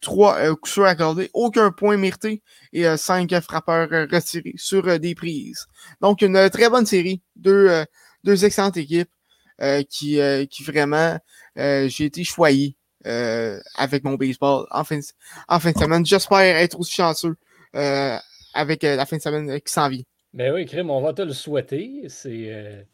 trois 0.00 0.36
coups 0.56 0.72
sûrs 0.72 0.86
accordés, 0.86 1.30
aucun 1.32 1.70
point 1.70 1.96
mérité 1.96 2.42
et 2.72 2.96
cinq 2.96 3.32
frappeurs 3.40 3.88
retirés 4.10 4.54
sur 4.56 4.98
des 4.98 5.14
prises. 5.14 5.66
Donc, 6.00 6.22
une 6.22 6.50
très 6.50 6.68
bonne 6.68 6.86
série, 6.86 7.22
deux, 7.36 7.84
deux 8.24 8.44
excellentes 8.44 8.76
équipes 8.76 9.10
qui, 9.88 10.18
qui 10.50 10.64
vraiment, 10.64 11.16
j'ai 11.56 12.04
été 12.04 12.24
choyé 12.24 12.76
euh, 13.06 13.60
avec 13.76 14.02
mon 14.04 14.14
baseball 14.14 14.66
en 14.70 14.84
fin 14.84 14.98
de, 14.98 15.04
en 15.48 15.60
fin 15.60 15.72
de 15.72 15.78
semaine. 15.78 16.06
J'espère 16.06 16.38
être 16.38 16.78
aussi 16.78 16.94
chanceux 16.94 17.36
euh, 17.76 18.16
avec 18.54 18.82
euh, 18.84 18.96
la 18.96 19.04
fin 19.04 19.16
de 19.16 19.22
semaine 19.22 19.60
qui 19.60 19.72
s'en 19.72 19.88
vient. 19.88 20.02
Ben 20.32 20.52
oui, 20.52 20.64
Krim, 20.64 20.90
on 20.90 21.00
va 21.02 21.12
te 21.12 21.22
le 21.22 21.32
souhaiter. 21.32 22.04
C'est 22.08 22.86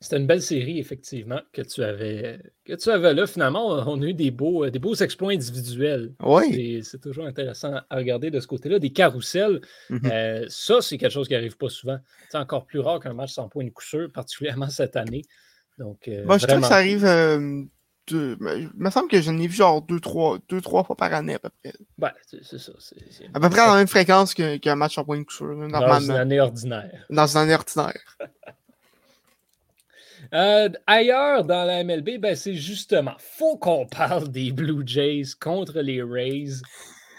c'était 0.00 0.16
une 0.16 0.26
belle 0.26 0.42
série, 0.42 0.80
effectivement, 0.80 1.40
que 1.52 1.62
tu 1.62 1.84
avais, 1.84 2.40
que 2.64 2.72
tu 2.72 2.90
avais 2.90 3.14
là. 3.14 3.24
Finalement, 3.28 3.68
on 3.88 4.02
a 4.02 4.06
eu 4.06 4.14
des 4.14 4.32
beaux, 4.32 4.68
des 4.68 4.80
beaux 4.80 4.96
exploits 4.96 5.30
individuels. 5.30 6.12
Oui. 6.20 6.82
C'est 6.82 7.00
toujours 7.00 7.24
intéressant 7.24 7.74
à 7.88 7.96
regarder 7.96 8.32
de 8.32 8.40
ce 8.40 8.48
côté-là. 8.48 8.80
Des 8.80 8.90
carousels, 8.90 9.60
mm-hmm. 9.90 10.48
ça, 10.48 10.80
c'est 10.80 10.98
quelque 10.98 11.12
chose 11.12 11.28
qui 11.28 11.34
n'arrive 11.34 11.56
pas 11.56 11.68
souvent. 11.68 12.00
C'est 12.30 12.38
encore 12.38 12.66
plus 12.66 12.80
rare 12.80 12.98
qu'un 12.98 13.14
match 13.14 13.32
sans 13.32 13.48
point 13.48 13.64
de 13.64 13.70
coup 13.70 13.84
sûr, 13.84 14.10
particulièrement 14.10 14.68
cette 14.70 14.96
année. 14.96 15.22
Donc, 15.78 16.10
Moi, 16.26 16.36
je 16.38 16.48
trouve 16.48 16.62
que 16.62 16.66
ça 16.66 16.74
arrive 16.74 17.06
il 18.10 18.70
me 18.74 18.90
semble 18.90 19.08
que 19.08 19.20
j'en 19.20 19.38
ai 19.38 19.46
vu 19.46 19.54
genre 19.54 19.82
deux, 19.82 20.00
trois, 20.00 20.38
deux, 20.48 20.60
trois 20.60 20.84
fois 20.84 20.96
par 20.96 21.12
année 21.14 21.34
à 21.34 21.38
peu 21.38 21.50
près. 21.62 21.72
Ben, 21.98 22.12
c'est 22.26 22.58
ça. 22.58 22.72
à 23.34 23.40
peu 23.40 23.48
près 23.48 23.60
à 23.60 23.68
la 23.68 23.74
même 23.76 23.86
fréquence 23.86 24.34
qu'un 24.34 24.74
match 24.74 24.98
en 24.98 25.04
point 25.04 25.18
de 25.18 25.22
couture, 25.22 25.54
normalement. 25.54 25.94
Dans 25.94 26.00
une 26.00 26.10
année 26.12 26.40
ordinaire. 26.40 27.06
Dans 27.10 27.26
une 27.26 27.38
année 27.38 27.54
ordinaire. 27.54 28.18
Euh, 30.32 30.70
ailleurs 30.86 31.44
dans 31.44 31.64
la 31.64 31.84
MLB, 31.84 32.18
ben, 32.18 32.34
c'est 32.34 32.54
justement, 32.54 33.14
faut 33.18 33.58
qu'on 33.58 33.86
parle 33.86 34.28
des 34.28 34.50
Blue 34.50 34.82
Jays 34.86 35.34
contre 35.38 35.80
les 35.80 36.02
Rays. 36.02 36.62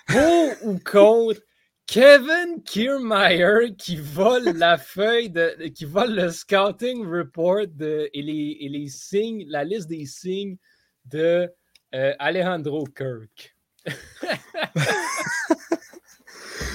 Pour 0.08 0.54
ou 0.64 0.80
contre 0.92 1.42
Kevin 1.86 2.64
Kiermaier 2.64 3.76
qui 3.78 3.98
vole 3.98 4.58
la 4.58 4.78
feuille 4.80 5.30
de. 5.30 5.68
qui 5.68 5.86
vole 5.86 6.16
le 6.16 6.30
scouting 6.32 7.06
report 7.06 7.68
de, 7.68 8.10
et, 8.14 8.22
les, 8.22 8.58
et 8.62 8.70
les 8.70 8.88
signes, 8.88 9.46
la 9.48 9.64
liste 9.64 9.90
des 9.90 10.06
signes 10.06 10.58
de 11.06 11.50
euh, 11.94 12.14
Alejandro 12.20 12.86
Kirk. 12.86 13.56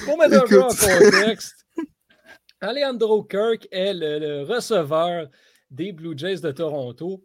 Pour 0.05 0.17
mettre 0.17 0.43
un 0.43 0.47
peu 0.47 0.61
en 0.61 0.69
contexte, 0.69 1.65
Alejandro 2.61 3.23
Kirk 3.23 3.67
est 3.71 3.93
le, 3.93 4.43
receveur 4.43 5.27
des 5.69 5.91
Blue 5.91 6.17
Jays 6.17 6.41
de 6.41 6.51
Toronto 6.51 7.23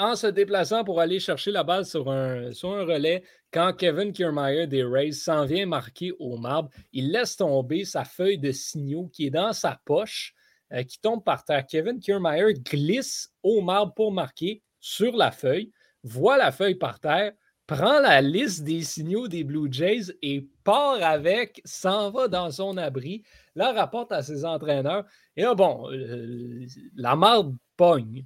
en 0.00 0.16
se 0.16 0.26
déplaçant 0.26 0.82
pour 0.82 1.00
aller 1.00 1.20
chercher 1.20 1.50
la 1.50 1.62
balle 1.62 1.84
sur 1.84 2.10
un, 2.10 2.50
relais 2.62 3.22
quand 3.52 3.72
Kevin 3.76 4.12
Kiermaier 4.12 4.66
des 4.66 4.82
Rays 4.82 5.12
s'en 5.12 5.44
vient 5.44 5.66
marquer 5.66 6.12
au 6.18 6.36
marbre. 6.36 6.70
Il 6.92 7.12
laisse 7.12 7.36
tomber 7.36 7.84
sa 7.84 8.04
feuille 8.04 8.38
de 8.38 8.50
signaux 8.50 9.08
qui 9.12 9.26
est 9.26 9.30
dans 9.30 9.52
sa 9.52 9.78
poche, 9.84 10.34
euh, 10.72 10.82
qui 10.82 11.00
tombe 11.00 11.22
par 11.22 11.44
terre. 11.44 11.66
Kevin 11.66 12.00
Kiermaier 12.00 12.54
glisse 12.54 13.30
au 13.42 13.60
marbre 13.60 13.94
pour 13.94 14.10
marquer 14.10 14.62
sur 14.80 15.16
la 15.16 15.30
feuille 15.30 15.70
voit 16.02 16.38
la 16.38 16.52
feuille 16.52 16.76
par 16.76 17.00
terre, 17.00 17.32
prend 17.66 18.00
la 18.00 18.20
liste 18.20 18.64
des 18.64 18.82
signaux 18.82 19.28
des 19.28 19.44
Blue 19.44 19.68
Jays 19.70 20.12
et 20.22 20.48
part 20.64 21.02
avec, 21.02 21.60
s'en 21.64 22.10
va 22.10 22.28
dans 22.28 22.50
son 22.50 22.76
abri, 22.76 23.22
la 23.54 23.72
rapporte 23.72 24.12
à 24.12 24.22
ses 24.22 24.44
entraîneurs. 24.44 25.04
Et 25.36 25.42
là, 25.42 25.54
bon, 25.54 25.90
euh, 25.92 26.66
la 26.96 27.16
marde 27.16 27.54
pogne. 27.76 28.24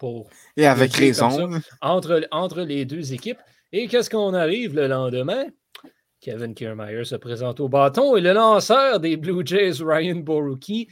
Pour 0.00 0.30
et 0.56 0.66
avec 0.66 0.94
raison. 0.94 1.60
entre, 1.80 2.26
entre 2.32 2.62
les 2.62 2.84
deux 2.86 3.12
équipes. 3.12 3.38
Et 3.70 3.86
qu'est-ce 3.86 4.10
qu'on 4.10 4.34
arrive 4.34 4.74
le 4.74 4.88
lendemain? 4.88 5.44
Kevin 6.20 6.54
Kiermaier 6.54 7.04
se 7.04 7.16
présente 7.16 7.60
au 7.60 7.68
bâton 7.68 8.16
et 8.16 8.20
le 8.20 8.32
lanceur 8.32 8.98
des 8.98 9.16
Blue 9.16 9.42
Jays, 9.44 9.82
Ryan 9.82 10.16
Borucki, 10.16 10.88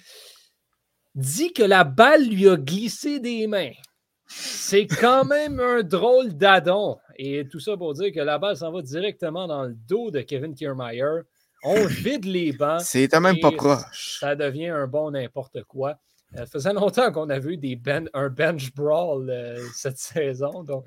dit 1.15 1.53
que 1.53 1.63
la 1.63 1.85
balle 1.85 2.29
lui 2.29 2.49
a 2.49 2.57
glissé 2.57 3.19
des 3.19 3.47
mains. 3.47 3.73
C'est 4.27 4.87
quand 4.87 5.25
même 5.25 5.59
un 5.59 5.83
drôle 5.83 6.35
d'adon. 6.35 6.99
Et 7.17 7.49
tout 7.49 7.61
ça 7.61 7.77
pour 7.77 7.95
dire 7.95 8.13
que 8.13 8.21
la 8.21 8.39
balle 8.39 8.57
s'en 8.57 8.71
va 8.71 8.83
directement 8.83 9.47
dans 9.47 9.65
le 9.65 9.75
dos 9.75 10.11
de 10.11 10.21
Kevin 10.21 10.55
Kiermaier. 10.55 11.23
On 11.65 11.87
vide 11.87 12.25
les 12.25 12.53
bancs. 12.53 12.83
C'est 12.83 13.09
quand 13.09 13.21
même 13.21 13.41
pas 13.41 13.53
proche. 13.53 14.19
Ça 14.21 14.37
devient 14.37 14.69
un 14.69 14.87
bon 14.87 15.11
n'importe 15.11 15.65
quoi. 15.65 15.99
Ça 16.35 16.47
faisait 16.47 16.73
longtemps 16.73 17.11
qu'on 17.11 17.31
a 17.31 17.39
vu 17.39 17.57
des 17.57 17.77
ben, 17.77 18.09
un 18.13 18.29
bench 18.29 18.73
brawl 18.75 19.31
euh, 19.31 19.59
cette 19.75 19.99
saison. 19.99 20.63
Donc, 20.63 20.85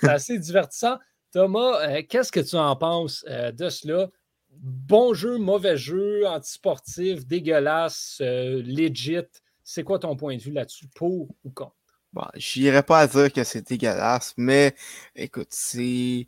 c'est 0.00 0.08
assez 0.08 0.38
divertissant. 0.38 0.98
Thomas, 1.32 1.88
euh, 1.88 2.02
qu'est-ce 2.08 2.32
que 2.32 2.40
tu 2.40 2.56
en 2.56 2.74
penses 2.76 3.24
euh, 3.28 3.52
de 3.52 3.68
cela? 3.68 4.08
Bon 4.52 5.14
jeu, 5.14 5.38
mauvais 5.38 5.76
jeu, 5.76 6.26
antisportif, 6.26 7.26
dégueulasse, 7.26 8.16
legit. 8.20 9.28
C'est 9.62 9.84
quoi 9.84 10.00
ton 10.00 10.16
point 10.16 10.36
de 10.36 10.42
vue 10.42 10.50
là-dessus, 10.50 10.88
pour 10.88 11.28
ou 11.44 11.50
contre? 11.50 11.76
Bon, 12.12 12.24
j'irais 12.34 12.82
pas 12.82 12.98
à 12.98 13.06
dire 13.06 13.32
que 13.32 13.44
c'est 13.44 13.68
dégueulasse, 13.68 14.34
mais 14.36 14.74
écoute, 15.14 15.48
c'est. 15.50 16.26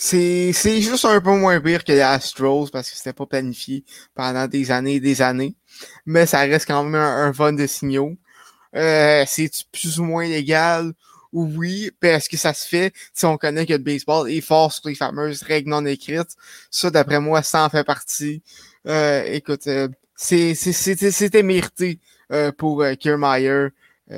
C'est, 0.00 0.52
c'est 0.52 0.80
juste 0.80 1.04
un 1.04 1.20
peu 1.20 1.36
moins 1.36 1.60
pire 1.60 1.82
que 1.84 1.92
les 1.92 2.00
Astros 2.00 2.70
parce 2.70 2.90
que 2.90 2.96
c'était 2.96 3.12
pas 3.12 3.26
planifié 3.26 3.84
pendant 4.14 4.46
des 4.46 4.70
années 4.70 4.96
et 4.96 5.00
des 5.00 5.22
années. 5.22 5.56
Mais 6.06 6.26
ça 6.26 6.40
reste 6.40 6.66
quand 6.68 6.84
même 6.84 6.94
un, 6.94 7.26
un 7.26 7.32
fun 7.32 7.52
de 7.52 7.66
signaux. 7.66 8.16
euh, 8.76 9.24
c'est 9.28 9.50
plus 9.72 10.00
ou 10.00 10.04
moins 10.04 10.26
légal? 10.28 10.92
Oui, 11.32 11.92
parce 12.00 12.28
que 12.28 12.36
ça 12.38 12.54
se 12.54 12.68
fait 12.68 12.94
si 13.14 13.26
on 13.26 13.38
connaît 13.38 13.66
que 13.66 13.72
le 13.74 13.78
baseball 13.80 14.30
est 14.30 14.40
fort 14.42 14.72
sur 14.72 14.88
les 14.88 14.96
fameuses 14.96 15.42
règles 15.42 15.70
non 15.70 15.86
écrites. 15.86 16.36
Ça, 16.70 16.90
d'après 16.90 17.20
moi, 17.20 17.42
ça 17.42 17.64
en 17.66 17.70
fait 17.70 17.84
partie. 17.84 18.42
Euh, 18.86 19.24
écoute, 19.26 19.66
euh, 19.68 19.88
c'était 20.16 21.42
mérité 21.44 22.00
euh, 22.32 22.52
pour 22.52 22.82
euh, 22.82 22.94
Kiermaier. 22.94 23.68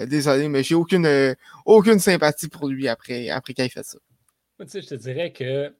désolé, 0.06 0.48
mais 0.48 0.62
j'ai 0.64 0.74
aucune, 0.76 1.36
aucune 1.66 2.00
sympathie 2.00 2.48
pour 2.48 2.68
lui 2.68 2.88
après, 2.88 3.30
après 3.30 3.54
qu'il 3.54 3.64
ait 3.64 3.68
fait 3.70 3.84
ça. 3.84 3.98
Sais, 4.66 4.82
je 4.82 4.88
te 4.88 4.94
dirais 4.94 5.32
que 5.32 5.74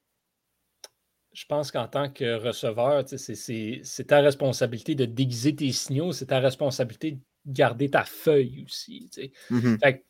je 1.32 1.44
pense 1.46 1.70
qu'en 1.70 1.86
tant 1.86 2.10
que 2.10 2.36
receveur, 2.36 3.04
c'est 3.06 4.06
ta 4.06 4.20
responsabilité 4.20 4.94
de 4.94 5.04
déguiser 5.04 5.54
tes 5.54 5.70
signaux, 5.72 6.12
c'est 6.12 6.26
ta 6.26 6.40
responsabilité 6.40 7.12
de 7.12 7.20
garder 7.46 7.88
ta 7.90 8.04
feuille 8.04 8.64
aussi. 8.66 9.08
Mm-hmm. 9.50 10.00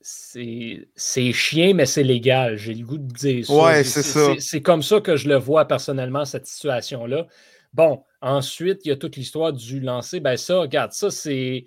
c'est 0.00 1.32
chien, 1.32 1.74
mais 1.74 1.86
c'est 1.86 2.02
légal. 2.02 2.56
J'ai 2.56 2.74
le 2.74 2.84
goût 2.84 2.98
de 2.98 3.12
dire 3.12 3.46
ça. 3.46 3.54
Ouais, 3.54 3.84
c'est 3.84 4.02
ça. 4.02 4.34
C'est 4.38 4.62
comme 4.62 4.82
ça 4.82 5.00
que 5.00 5.16
je 5.16 5.28
le 5.28 5.36
vois 5.36 5.66
personnellement, 5.66 6.24
cette 6.24 6.46
situation-là. 6.46 7.26
Bon, 7.72 8.02
ensuite, 8.20 8.84
il 8.84 8.88
y 8.88 8.92
a 8.92 8.96
toute 8.96 9.16
l'histoire 9.16 9.52
du 9.52 9.80
lancer. 9.80 10.18
Ben 10.18 10.36
ça, 10.36 10.60
regarde, 10.60 10.92
ça, 10.92 11.10
c'est 11.10 11.66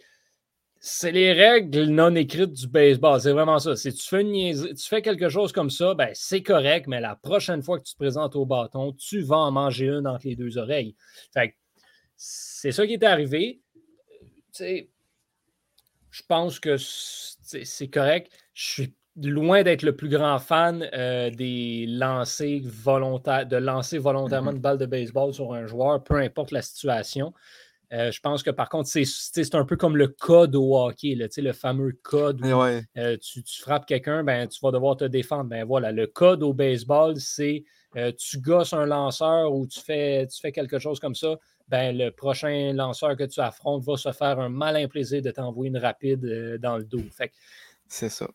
c'est 0.86 1.13
les 1.13 1.32
règles 1.32 1.86
non 1.86 2.13
écrites 2.13 2.52
du 2.52 2.67
baseball. 2.67 3.22
C'est 3.22 3.32
vraiment 3.32 3.58
ça. 3.58 3.74
Si 3.78 3.93
tu 3.93 4.06
fais, 4.06 4.22
tu 4.26 4.86
fais 4.86 5.02
quelque 5.02 5.30
chose 5.30 5.54
comme 5.54 5.69
ça, 5.69 5.93
ben, 5.93 6.10
c'est 6.13 6.43
correct, 6.43 6.88
mais 6.88 7.00
la 7.00 7.15
prochaine 7.15 7.63
fois 7.63 7.80
que 7.80 7.86
tu 7.86 7.93
te 7.93 7.98
présentes 7.98 8.36
au 8.36 8.46
bâton, 8.46 8.91
tu 8.91 9.22
vas 9.22 9.38
en 9.38 9.52
manger 9.52 9.88
une 9.88 10.06
entre 10.06 10.28
les 10.28 10.36
deux 10.36 10.58
oreilles. 10.58 10.93
c'est 12.17 12.74
ça 12.74 12.86
qui 12.86 12.96
est 12.96 13.04
arrivé. 13.06 13.62
je 14.60 16.22
pense 16.28 16.60
que 16.60 16.76
c'est 16.76 17.88
correct. 17.88 18.30
Je 18.54 18.72
suis 18.74 18.96
loin 19.15 19.63
d'être 19.63 19.84
le 19.84 19.96
plus 19.96 20.10
grand 20.10 20.38
fan 20.38 20.89
euh, 20.93 21.30
des 21.30 21.86
lancers 21.88 22.60
volontaires, 22.65 23.46
de 23.46 23.56
lancer 23.56 24.00
volontairement 24.00 24.52
mm-hmm. 24.52 24.56
une 24.56 24.62
balle 24.62 24.78
de 24.78 24.86
baseball 24.86 25.34
sur 25.34 25.54
un 25.54 25.65
joueur, 25.65 26.04
peu 26.04 26.15
importe 26.15 26.52
la 26.52 26.62
situation. 26.62 27.34
Euh, 27.93 28.12
je 28.12 28.19
pense 28.21 28.41
que 28.41 28.49
par 28.49 28.69
contre, 28.69 28.89
c'est 28.89 29.56
un 29.56 29.65
peu 29.65 29.75
comme 29.75 29.95
le 29.95 30.08
code 30.08 30.56
au 30.56 30.75
hockey, 30.75 31.15
le 31.15 31.53
fameux 31.53 31.91
code 32.01 32.41
où 32.41 32.47
euh, 32.97 33.17
tu, 33.21 33.43
frappes 33.62 33.86
quelqu'un, 33.86 34.23
ben, 34.23 34.47
tu 34.47 34.60
vas 34.62 34.71
devoir 34.71 34.97
te 34.97 35.06
défendre. 35.06 35.45
Ben 35.45 35.63
voilà, 35.63 35.91
le 35.91 36.08
code 36.08 36.41
au 36.41 36.53
baseball, 36.53 37.19
c'est 37.19 37.63
euh, 37.95 38.12
tu 38.17 38.39
gosses 38.39 38.73
un 38.73 38.88
lanceur 38.88 39.53
ou 39.53 39.67
tu 39.67 39.79
fais, 39.79 40.25
tu 40.25 40.39
fais 40.41 40.51
quelque 40.51 40.79
chose 40.79 40.99
comme 40.99 41.13
ça, 41.13 41.38
ben, 41.67 41.95
le 41.95 42.10
prochain 42.10 42.73
lanceur 42.73 43.15
que 43.15 43.25
tu 43.25 43.39
affrontes 43.39 43.84
va 43.84 43.95
se 43.95 44.12
faire 44.12 44.39
un 44.39 44.49
malin 44.49 44.88
plaisir 44.88 45.21
de 45.21 45.29
t'envoyer 45.29 45.69
une 45.69 45.77
rapide 45.77 46.58
dans 46.60 46.77
le 46.77 46.86
dos. 46.86 47.03
C'est 47.88 48.10
ça. 48.10 48.27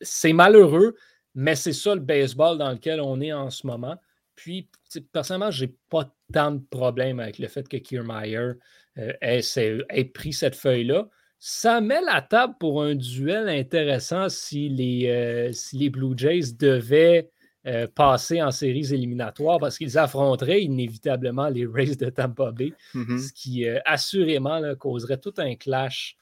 C'est 0.00 0.34
malheureux, 0.34 0.96
mais 1.34 1.56
c'est 1.56 1.72
ça 1.72 1.94
le 1.94 2.02
baseball 2.02 2.58
dans 2.58 2.70
lequel 2.72 3.00
on 3.00 3.20
est 3.22 3.32
en 3.32 3.48
ce 3.48 3.66
moment. 3.66 3.96
Puis, 4.34 4.68
personnellement, 5.12 5.50
je 5.50 5.64
n'ai 5.64 5.74
pas 5.88 6.14
tant 6.32 6.52
de 6.52 6.62
problèmes 6.70 7.20
avec 7.20 7.38
le 7.38 7.48
fait 7.48 7.68
que 7.68 7.76
Kiermaier 7.76 8.52
euh, 8.98 9.12
ait, 9.20 10.04
pris 10.04 10.32
cette 10.32 10.56
feuille-là. 10.56 11.08
Ça 11.38 11.80
met 11.80 12.00
la 12.00 12.22
table 12.22 12.54
pour 12.58 12.82
un 12.82 12.94
duel 12.94 13.48
intéressant 13.48 14.28
si 14.28 14.68
les, 14.68 15.08
euh, 15.08 15.52
si 15.52 15.76
les 15.76 15.90
Blue 15.90 16.14
Jays 16.16 16.54
devaient 16.58 17.28
euh, 17.66 17.86
passer 17.94 18.40
en 18.40 18.50
séries 18.50 18.94
éliminatoires 18.94 19.58
parce 19.58 19.76
qu'ils 19.76 19.98
affronteraient 19.98 20.62
inévitablement 20.62 21.48
les 21.48 21.66
Rays 21.66 21.96
de 21.96 22.08
Tampa 22.08 22.52
Bay, 22.52 22.72
mm-hmm. 22.94 23.18
ce 23.18 23.32
qui 23.32 23.68
assurément 23.84 24.62
causerait 24.76 25.18
tout 25.18 25.34
un 25.36 25.54
clash 25.56 26.16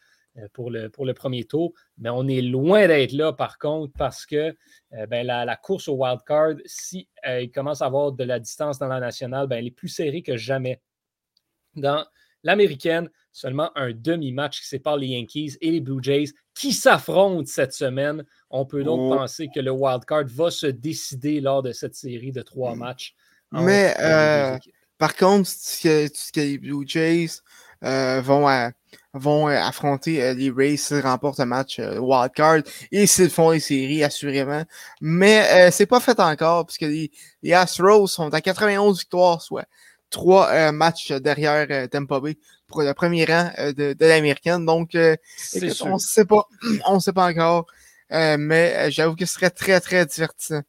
pour 0.52 0.70
le, 0.70 0.88
pour 0.88 1.06
le 1.06 1.14
premier 1.14 1.44
tour. 1.44 1.72
Mais 1.98 2.10
on 2.10 2.26
est 2.28 2.42
loin 2.42 2.86
d'être 2.86 3.12
là, 3.12 3.32
par 3.32 3.58
contre, 3.58 3.92
parce 3.96 4.26
que 4.26 4.56
euh, 4.94 5.06
ben, 5.06 5.26
la, 5.26 5.56
course 5.56 5.88
au 5.88 5.94
wild 5.94 6.20
card, 6.26 6.54
si 6.64 7.08
euh, 7.26 7.42
il 7.42 7.50
commence 7.50 7.82
à 7.82 7.86
avoir 7.86 8.12
de 8.12 8.24
la 8.24 8.38
distance 8.38 8.78
dans 8.78 8.88
la 8.88 9.00
nationale, 9.00 9.46
ben, 9.46 9.58
elle 9.58 9.66
est 9.66 9.70
plus 9.70 9.88
serrée 9.88 10.22
que 10.22 10.36
jamais. 10.36 10.80
Dans 11.76 12.04
l'américaine, 12.42 13.10
seulement 13.32 13.70
un 13.76 13.92
demi-match 13.92 14.60
qui 14.60 14.68
sépare 14.68 14.96
les 14.96 15.08
Yankees 15.08 15.56
et 15.60 15.70
les 15.70 15.80
Blue 15.80 16.02
Jays 16.02 16.32
qui 16.54 16.72
s'affrontent 16.72 17.46
cette 17.46 17.72
semaine. 17.72 18.24
On 18.50 18.64
peut 18.64 18.84
donc 18.84 19.00
oh. 19.12 19.16
penser 19.16 19.48
que 19.52 19.60
le 19.60 19.72
wild 19.72 20.04
card 20.04 20.26
va 20.26 20.50
se 20.50 20.66
décider 20.66 21.40
lors 21.40 21.62
de 21.62 21.72
cette 21.72 21.94
série 21.94 22.30
de 22.30 22.42
trois 22.42 22.76
matchs. 22.76 23.14
Mais 23.50 23.94
par 24.98 25.16
contre, 25.16 25.48
ce 25.48 26.32
que 26.32 26.40
les 26.40 26.58
Blue 26.58 26.86
Jays 26.86 27.40
vont 27.82 28.48
à 28.48 28.70
vont 29.14 29.48
euh, 29.48 29.56
affronter 29.56 30.22
euh, 30.22 30.34
les 30.34 30.50
Rays 30.50 30.76
s'ils 30.76 31.00
remportent 31.00 31.40
un 31.40 31.46
match 31.46 31.78
euh, 31.78 31.98
wildcard 31.98 32.62
et 32.90 33.06
s'ils 33.06 33.30
font 33.30 33.50
les 33.50 33.60
séries, 33.60 34.02
assurément. 34.02 34.64
Mais 35.00 35.70
c'est 35.70 35.86
pas 35.86 36.00
fait 36.00 36.18
encore, 36.20 36.66
puisque 36.66 36.82
les, 36.82 37.10
les, 37.42 37.52
Astros 37.52 38.08
sont 38.08 38.32
à 38.34 38.40
91 38.40 38.98
victoires, 38.98 39.40
soit 39.40 39.66
trois 40.10 40.72
matchs 40.72 41.12
derrière 41.12 41.88
Tampa 41.88 42.20
Bay 42.20 42.36
pour 42.66 42.82
le 42.82 42.92
premier 42.94 43.24
rang 43.24 43.50
de, 43.58 43.92
de 43.94 44.06
l'américaine. 44.06 44.66
Donc, 44.66 44.90
on 44.94 45.94
ne 45.94 45.98
sait 45.98 46.24
pas, 46.24 46.48
on 46.86 47.00
sait 47.00 47.12
pas 47.12 47.28
encore, 47.28 47.66
mais 48.10 48.90
j'avoue 48.90 49.14
que 49.14 49.26
ce 49.26 49.34
serait 49.34 49.50
très, 49.50 49.80
très 49.80 50.06
divertissant. 50.06 50.62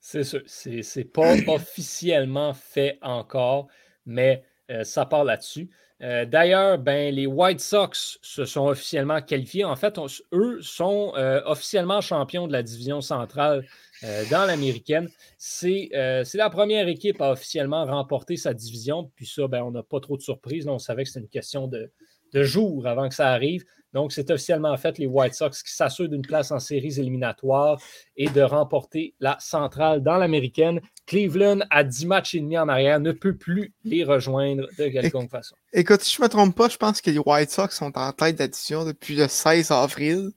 C'est 0.00 0.24
sûr. 0.24 0.42
C'est 0.46 1.12
pas 1.12 1.34
officiellement 1.48 2.52
fait 2.52 2.98
encore, 3.02 3.68
mais 4.06 4.44
ça 4.82 5.06
part 5.06 5.24
là-dessus. 5.24 5.70
Euh, 6.02 6.24
d'ailleurs, 6.24 6.78
ben, 6.78 7.14
les 7.14 7.26
White 7.26 7.60
Sox 7.60 8.18
se 8.20 8.44
sont 8.44 8.66
officiellement 8.66 9.22
qualifiés. 9.22 9.64
En 9.64 9.76
fait, 9.76 9.98
eux 10.32 10.60
sont 10.60 11.12
euh, 11.16 11.40
officiellement 11.46 12.00
champions 12.00 12.46
de 12.46 12.52
la 12.52 12.62
division 12.62 13.00
centrale 13.00 13.64
euh, 14.02 14.24
dans 14.30 14.44
l'américaine. 14.44 15.08
C'est 15.38 15.90
la 15.92 16.50
première 16.50 16.88
équipe 16.88 17.20
à 17.20 17.32
officiellement 17.32 17.84
remporter 17.84 18.36
sa 18.36 18.54
division. 18.54 19.10
Puis 19.14 19.26
ça, 19.26 19.46
ben, 19.46 19.62
on 19.62 19.70
n'a 19.70 19.82
pas 19.82 20.00
trop 20.00 20.16
de 20.16 20.22
surprises. 20.22 20.66
on 20.66 20.78
savait 20.78 21.04
que 21.04 21.10
c'était 21.10 21.20
une 21.20 21.28
question 21.28 21.68
de, 21.68 21.90
de 22.34 22.42
jours 22.42 22.86
avant 22.86 23.08
que 23.08 23.14
ça 23.14 23.28
arrive. 23.28 23.64
Donc, 23.94 24.12
c'est 24.12 24.28
officiellement 24.30 24.76
fait 24.76 24.98
les 24.98 25.06
White 25.06 25.34
Sox 25.34 25.62
qui 25.64 25.72
s'assurent 25.72 26.08
d'une 26.08 26.26
place 26.26 26.50
en 26.50 26.58
séries 26.58 26.98
éliminatoires 26.98 27.80
et 28.16 28.28
de 28.28 28.42
remporter 28.42 29.14
la 29.20 29.36
centrale 29.38 30.02
dans 30.02 30.16
l'américaine. 30.16 30.80
Cleveland, 31.06 31.60
à 31.70 31.84
10 31.84 32.06
matchs 32.06 32.34
et 32.34 32.40
demi 32.40 32.58
en 32.58 32.68
arrière, 32.68 32.98
ne 32.98 33.12
peut 33.12 33.36
plus 33.36 33.72
les 33.84 34.02
rejoindre 34.02 34.66
de 34.76 34.88
quelconque 34.88 35.30
façon. 35.30 35.54
Écoute, 35.72 36.02
si 36.02 36.16
je 36.16 36.20
ne 36.20 36.24
me 36.24 36.28
trompe 36.28 36.56
pas, 36.56 36.68
je 36.68 36.76
pense 36.76 37.00
que 37.00 37.10
les 37.10 37.20
White 37.20 37.52
Sox 37.52 37.76
sont 37.76 37.96
en 37.96 38.12
tête 38.12 38.36
d'addition 38.36 38.84
depuis 38.84 39.14
le 39.14 39.28
16 39.28 39.70
avril. 39.70 40.30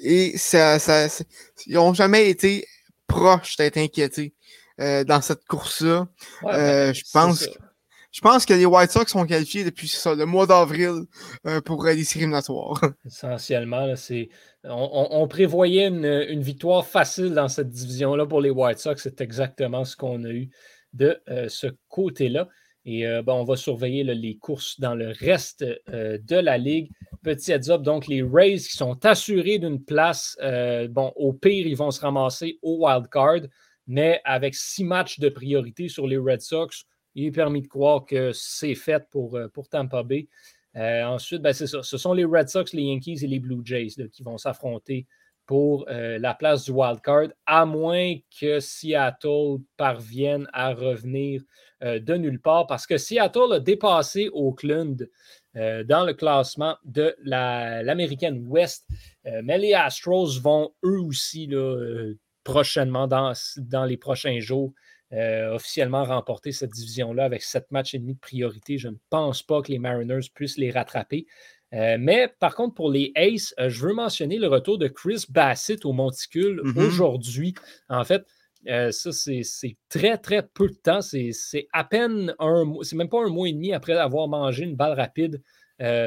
Et 0.00 0.38
ça, 0.38 0.78
ça, 0.78 1.08
ils 1.66 1.74
n'ont 1.74 1.94
jamais 1.94 2.30
été 2.30 2.64
proches 3.08 3.56
d'être 3.56 3.76
inquiétés 3.76 4.34
euh, 4.78 5.02
dans 5.02 5.20
cette 5.20 5.44
course-là. 5.46 6.06
Euh, 6.44 6.52
ben, 6.52 6.94
je 6.94 7.02
pense 7.12 7.48
je 8.10 8.20
pense 8.22 8.46
que 8.46 8.54
les 8.54 8.64
White 8.64 8.90
Sox 8.90 9.10
sont 9.10 9.26
qualifiés 9.26 9.64
depuis 9.64 9.92
le 10.06 10.24
mois 10.24 10.46
d'avril 10.46 11.04
euh, 11.46 11.60
pour 11.60 11.84
les 11.84 12.04
séries. 12.04 12.26
Essentiellement, 13.06 13.94
c'est, 13.96 14.30
on, 14.64 15.26
prévoyait 15.28 15.88
une, 15.88 16.40
victoire 16.40 16.86
facile 16.86 17.34
dans 17.34 17.48
cette 17.48 17.68
division-là 17.68 18.26
pour 18.26 18.40
les 18.40 18.50
White 18.50 18.78
Sox. 18.78 18.96
C'est 19.02 19.20
exactement 19.20 19.84
ce 19.84 19.94
qu'on 19.94 20.24
a 20.24 20.30
eu 20.30 20.48
de 20.94 21.20
euh, 21.28 21.48
ce 21.48 21.66
côté-là. 21.88 22.48
Et 22.86 23.06
euh, 23.06 23.22
on 23.26 23.44
va 23.44 23.56
surveiller 23.56 24.04
les 24.04 24.36
courses 24.38 24.80
dans 24.80 24.94
le 24.94 25.10
reste 25.10 25.62
de 25.62 26.36
la 26.36 26.56
ligue. 26.56 26.90
Petit 27.22 27.52
heads 27.52 27.68
up, 27.68 27.82
donc 27.82 28.06
les 28.06 28.22
Rays 28.22 28.56
qui 28.56 28.76
sont 28.76 29.04
assurés 29.04 29.58
d'une 29.58 29.84
place, 29.84 30.38
bon, 30.88 31.12
au 31.16 31.34
pire, 31.34 31.66
ils 31.66 31.76
vont 31.76 31.90
se 31.90 32.00
ramasser 32.00 32.58
au 32.62 32.86
wild 32.86 33.08
card, 33.10 33.40
mais 33.86 34.22
avec 34.24 34.54
six 34.54 34.84
matchs 34.84 35.18
de 35.18 35.28
priorité 35.28 35.88
sur 35.88 36.06
les 36.06 36.16
Red 36.16 36.40
Sox, 36.40 36.86
il 37.18 37.26
est 37.26 37.32
permis 37.32 37.62
de 37.62 37.66
croire 37.66 38.04
que 38.04 38.30
c'est 38.32 38.76
fait 38.76 39.04
pour, 39.10 39.36
euh, 39.36 39.48
pour 39.48 39.68
Tampa 39.68 40.04
Bay. 40.04 40.28
Euh, 40.76 41.02
ensuite, 41.04 41.42
ben, 41.42 41.52
c'est 41.52 41.66
ça. 41.66 41.82
Ce 41.82 41.98
sont 41.98 42.12
les 42.12 42.24
Red 42.24 42.48
Sox, 42.48 42.72
les 42.72 42.84
Yankees 42.84 43.24
et 43.24 43.26
les 43.26 43.40
Blue 43.40 43.60
Jays 43.64 44.08
qui 44.12 44.22
vont 44.22 44.38
s'affronter 44.38 45.06
pour 45.44 45.86
euh, 45.88 46.18
la 46.18 46.34
place 46.34 46.66
du 46.66 46.70
wild 46.70 47.00
card, 47.00 47.28
à 47.46 47.66
moins 47.66 48.14
que 48.40 48.60
Seattle 48.60 49.56
parvienne 49.76 50.46
à 50.52 50.74
revenir 50.74 51.42
de 51.80 52.14
nulle 52.16 52.40
part, 52.40 52.66
parce 52.66 52.88
que 52.88 52.98
Seattle 52.98 53.52
a 53.52 53.60
dépassé 53.60 54.28
Oakland 54.32 55.08
dans 55.54 56.04
le 56.04 56.12
classement 56.12 56.76
de 56.84 57.14
l'American 57.22 58.34
West. 58.46 58.84
mais 59.44 59.58
les 59.58 59.74
Astros 59.74 60.40
vont 60.40 60.72
eux 60.84 60.98
aussi 60.98 61.46
là, 61.46 62.12
prochainement, 62.42 63.06
dans, 63.06 63.32
dans 63.58 63.84
les 63.84 63.96
prochains 63.96 64.40
jours, 64.40 64.72
euh, 65.14 65.54
officiellement 65.54 66.04
remporter 66.04 66.52
cette 66.52 66.72
division-là 66.72 67.24
avec 67.24 67.42
sept 67.42 67.70
matchs 67.70 67.94
et 67.94 67.98
demi 67.98 68.12
de 68.12 68.18
priorité. 68.18 68.76
Je 68.76 68.88
ne 68.88 68.96
pense 69.08 69.42
pas 69.42 69.62
que 69.62 69.72
les 69.72 69.78
Mariners 69.78 70.28
puissent 70.34 70.58
les 70.58 70.70
rattraper. 70.70 71.26
Euh, 71.72 71.96
mais 71.98 72.28
par 72.40 72.54
contre, 72.54 72.74
pour 72.74 72.90
les 72.90 73.12
Aces, 73.16 73.54
euh, 73.58 73.70
je 73.70 73.86
veux 73.86 73.94
mentionner 73.94 74.36
le 74.36 74.48
retour 74.48 74.76
de 74.76 74.86
Chris 74.86 75.24
Bassett 75.30 75.86
au 75.86 75.94
monticule 75.94 76.60
mm-hmm. 76.62 76.78
aujourd'hui. 76.78 77.54
En 77.88 78.04
fait, 78.04 78.26
ça, 78.66 79.12
c'est 79.12 79.76
très, 79.88 80.18
très 80.18 80.42
peu 80.42 80.68
de 80.68 80.74
temps. 80.74 81.00
C'est 81.00 81.32
à 81.72 81.84
peine 81.84 82.34
un 82.38 82.64
mois, 82.64 82.84
c'est 82.84 82.96
même 82.96 83.08
pas 83.08 83.24
un 83.24 83.30
mois 83.30 83.48
et 83.48 83.52
demi 83.54 83.72
après 83.72 83.94
avoir 83.94 84.28
mangé 84.28 84.64
une 84.64 84.76
balle 84.76 84.92
rapide 84.92 85.40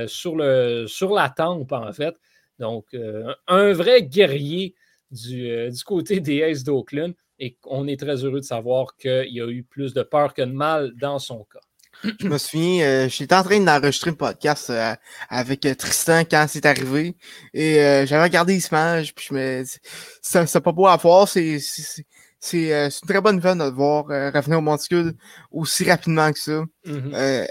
sur, 0.05 0.35
le, 0.35 0.85
sur 0.85 1.11
la 1.11 1.29
tempe, 1.29 1.71
en 1.71 1.91
fait. 1.91 2.13
Donc, 2.59 2.95
un 3.47 3.73
vrai 3.73 4.03
guerrier 4.03 4.75
du, 5.09 5.71
du 5.71 5.83
côté 5.83 6.19
des 6.19 6.43
Aces 6.43 6.63
d'Oakland. 6.63 7.15
Et 7.41 7.57
on 7.65 7.87
est 7.87 7.99
très 7.99 8.23
heureux 8.23 8.39
de 8.39 8.45
savoir 8.45 8.95
qu'il 8.95 9.33
y 9.33 9.41
a 9.41 9.47
eu 9.49 9.63
plus 9.63 9.93
de 9.93 10.03
peur 10.03 10.33
que 10.33 10.43
de 10.43 10.53
mal 10.53 10.93
dans 10.95 11.19
son 11.19 11.43
cas 11.43 11.59
je 12.19 12.27
me 12.27 12.37
souviens, 12.37 12.85
euh, 12.85 13.09
j'étais 13.09 13.35
en 13.35 13.43
train 13.43 13.59
d'enregistrer 13.59 14.11
un 14.11 14.15
podcast 14.15 14.69
euh, 14.69 14.95
avec 15.29 15.65
euh, 15.65 15.75
Tristan 15.75 16.21
quand 16.21 16.45
c'est 16.49 16.65
arrivé. 16.65 17.15
Et 17.53 17.75
j'avais 18.05 18.23
regardé 18.23 18.59
Smash, 18.59 19.13
puis 19.13 19.27
je 19.29 19.33
me 19.33 19.63
c'est 20.21 20.61
pas 20.61 20.71
beau 20.71 20.87
à 20.87 20.97
voir, 20.97 21.27
c'est 21.27 21.59
c'est 21.59 22.89
une 22.89 23.07
très 23.07 23.21
bonne 23.21 23.35
nouvelle 23.35 23.57
de 23.57 23.65
voir 23.65 24.05
revenir 24.05 24.57
au 24.57 24.61
monticule 24.61 25.13
aussi 25.51 25.89
rapidement 25.89 26.31
que 26.31 26.39
ça. 26.39 26.63
Mm-hmm. 26.85 27.47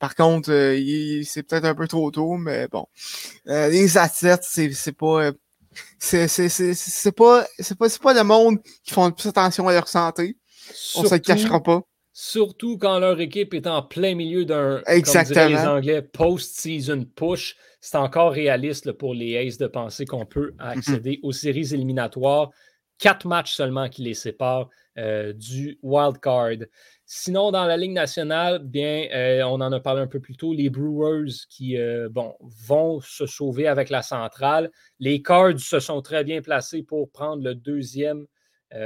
par 0.00 0.14
contre, 0.16 0.48
c'est 1.24 1.42
peut-être 1.44 1.64
un 1.64 1.74
peu 1.74 1.86
trop 1.86 2.10
tôt, 2.10 2.36
mais 2.36 2.66
bon. 2.68 2.86
les 3.46 3.96
athlètes, 3.96 4.44
c'est 4.44 4.92
pas 4.92 5.30
c'est 5.98 7.12
pas 7.16 7.46
c'est 7.58 7.78
pas, 7.78 7.86
pas 8.02 8.14
le 8.14 8.24
monde 8.24 8.58
qui 8.84 8.92
font 8.92 9.10
plus 9.10 9.28
attention 9.28 9.68
à 9.68 9.72
leur 9.72 9.88
santé. 9.88 10.36
On 10.96 11.04
se 11.04 11.14
le 11.14 11.18
cachera 11.20 11.62
pas. 11.62 11.82
Surtout 12.12 12.78
quand 12.78 12.98
leur 12.98 13.20
équipe 13.20 13.54
est 13.54 13.68
en 13.68 13.80
plein 13.80 14.16
milieu 14.16 14.44
d'un, 14.44 14.82
comme 14.84 15.48
les 15.48 15.56
Anglais, 15.56 16.02
post-season 16.02 17.04
push. 17.14 17.56
C'est 17.80 17.96
encore 17.96 18.32
réaliste 18.32 18.90
pour 18.90 19.14
les 19.14 19.36
Aces 19.38 19.56
de 19.56 19.68
penser 19.68 20.04
qu'on 20.04 20.26
peut 20.26 20.52
accéder 20.58 21.20
aux 21.22 21.30
séries 21.30 21.72
éliminatoires. 21.72 22.50
Quatre 22.98 23.28
matchs 23.28 23.54
seulement 23.54 23.88
qui 23.88 24.02
les 24.02 24.14
séparent 24.14 24.68
euh, 24.98 25.32
du 25.32 25.78
wild 25.82 26.18
card. 26.18 26.66
Sinon, 27.10 27.50
dans 27.50 27.64
la 27.64 27.78
Ligue 27.78 27.92
nationale, 27.92 28.58
bien, 28.58 29.08
euh, 29.14 29.42
on 29.44 29.62
en 29.62 29.72
a 29.72 29.80
parlé 29.80 30.02
un 30.02 30.06
peu 30.06 30.20
plus 30.20 30.36
tôt, 30.36 30.52
les 30.52 30.68
Brewers 30.68 31.32
qui 31.48 31.78
euh, 31.78 32.08
bon, 32.10 32.34
vont 32.40 33.00
se 33.00 33.24
sauver 33.26 33.66
avec 33.66 33.88
la 33.88 34.02
centrale. 34.02 34.70
Les 35.00 35.22
Cards 35.22 35.58
se 35.58 35.80
sont 35.80 36.02
très 36.02 36.22
bien 36.22 36.42
placés 36.42 36.82
pour 36.82 37.10
prendre 37.10 37.42
le 37.42 37.54
deuxième 37.54 38.26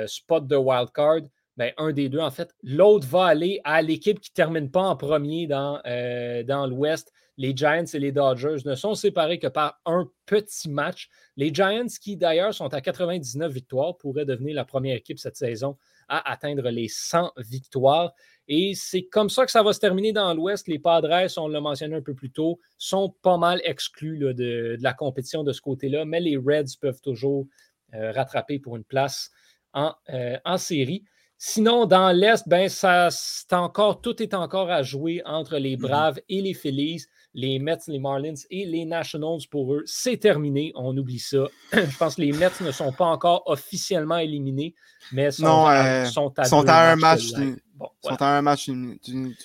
spot 0.06 0.46
de 0.46 0.54
wild 0.54 0.90
card. 0.94 1.22
Ben, 1.58 1.72
un 1.76 1.92
des 1.92 2.08
deux, 2.08 2.20
en 2.20 2.30
fait. 2.30 2.54
L'autre 2.62 3.06
va 3.06 3.26
aller 3.26 3.60
à 3.64 3.82
l'équipe 3.82 4.20
qui 4.20 4.30
ne 4.30 4.34
termine 4.34 4.70
pas 4.70 4.82
en 4.82 4.96
premier 4.96 5.46
dans, 5.46 5.80
euh, 5.86 6.42
dans 6.44 6.66
l'Ouest. 6.66 7.12
Les 7.36 7.54
Giants 7.54 7.84
et 7.92 7.98
les 7.98 8.12
Dodgers 8.12 8.58
ne 8.64 8.74
sont 8.74 8.94
séparés 8.94 9.38
que 9.38 9.48
par 9.48 9.80
un 9.84 10.08
petit 10.24 10.70
match. 10.70 11.08
Les 11.36 11.52
Giants, 11.52 11.86
qui 12.00 12.16
d'ailleurs 12.16 12.54
sont 12.54 12.72
à 12.72 12.80
99 12.80 13.52
victoires, 13.52 13.96
pourraient 13.98 14.24
devenir 14.24 14.54
la 14.54 14.64
première 14.64 14.96
équipe 14.96 15.18
cette 15.18 15.36
saison 15.36 15.76
à 16.12 16.30
atteindre 16.30 16.68
les 16.68 16.88
100 16.88 17.32
victoires. 17.38 18.12
Et 18.46 18.74
c'est 18.74 19.04
comme 19.04 19.30
ça 19.30 19.46
que 19.46 19.50
ça 19.50 19.62
va 19.62 19.72
se 19.72 19.80
terminer 19.80 20.12
dans 20.12 20.34
l'Ouest. 20.34 20.68
Les 20.68 20.78
Padres, 20.78 21.26
on 21.38 21.48
l'a 21.48 21.60
mentionné 21.60 21.96
un 21.96 22.02
peu 22.02 22.14
plus 22.14 22.30
tôt, 22.30 22.60
sont 22.76 23.14
pas 23.22 23.38
mal 23.38 23.62
exclus 23.64 24.18
de, 24.18 24.76
la 24.80 24.92
compétition 24.92 25.42
de 25.42 25.52
ce 25.52 25.62
côté-là, 25.62 26.04
mais 26.04 26.20
les 26.20 26.36
Reds 26.36 26.76
peuvent 26.78 27.00
toujours 27.00 27.46
euh, 27.94 28.12
rattraper 28.12 28.58
pour 28.58 28.76
une 28.76 28.84
place 28.84 29.30
en, 29.72 29.94
euh, 30.10 30.36
en 30.44 30.58
série. 30.58 31.02
Sinon, 31.38 31.86
dans 31.86 32.12
l'Est, 32.12 32.46
ben, 32.46 32.68
ça, 32.68 33.08
encore, 33.52 34.02
tout 34.02 34.22
est 34.22 34.34
encore 34.34 34.70
à 34.70 34.82
jouer 34.82 35.22
entre 35.24 35.56
les 35.56 35.76
mhm. 35.76 35.82
Braves 35.82 36.20
et 36.28 36.42
les 36.42 36.54
Phillies, 36.54 37.06
les 37.34 37.58
Mets, 37.58 37.78
les 37.88 37.98
Marlins 37.98 38.34
et 38.50 38.64
les 38.64 38.84
Nationals 38.84 39.40
pour 39.50 39.74
eux. 39.74 39.82
C'est 39.86 40.18
terminé, 40.18 40.72
on 40.74 40.96
oublie 40.96 41.18
ça. 41.18 41.46
Je 41.72 41.96
pense 41.96 42.16
que 42.16 42.22
les 42.22 42.32
Mets 42.32 42.50
ne 42.60 42.70
sont 42.70 42.92
pas 42.92 43.06
encore 43.06 43.42
officiellement 43.46 44.18
éliminés, 44.18 44.74
mais 45.12 45.30
sont, 45.30 45.66
à, 45.66 46.04
sont 46.06 46.32
un 46.38 46.96
match. 46.96 47.28
sont 47.28 48.22
à 48.22 48.38
un 48.38 48.42
match 48.42 48.68
d'une 48.68 48.96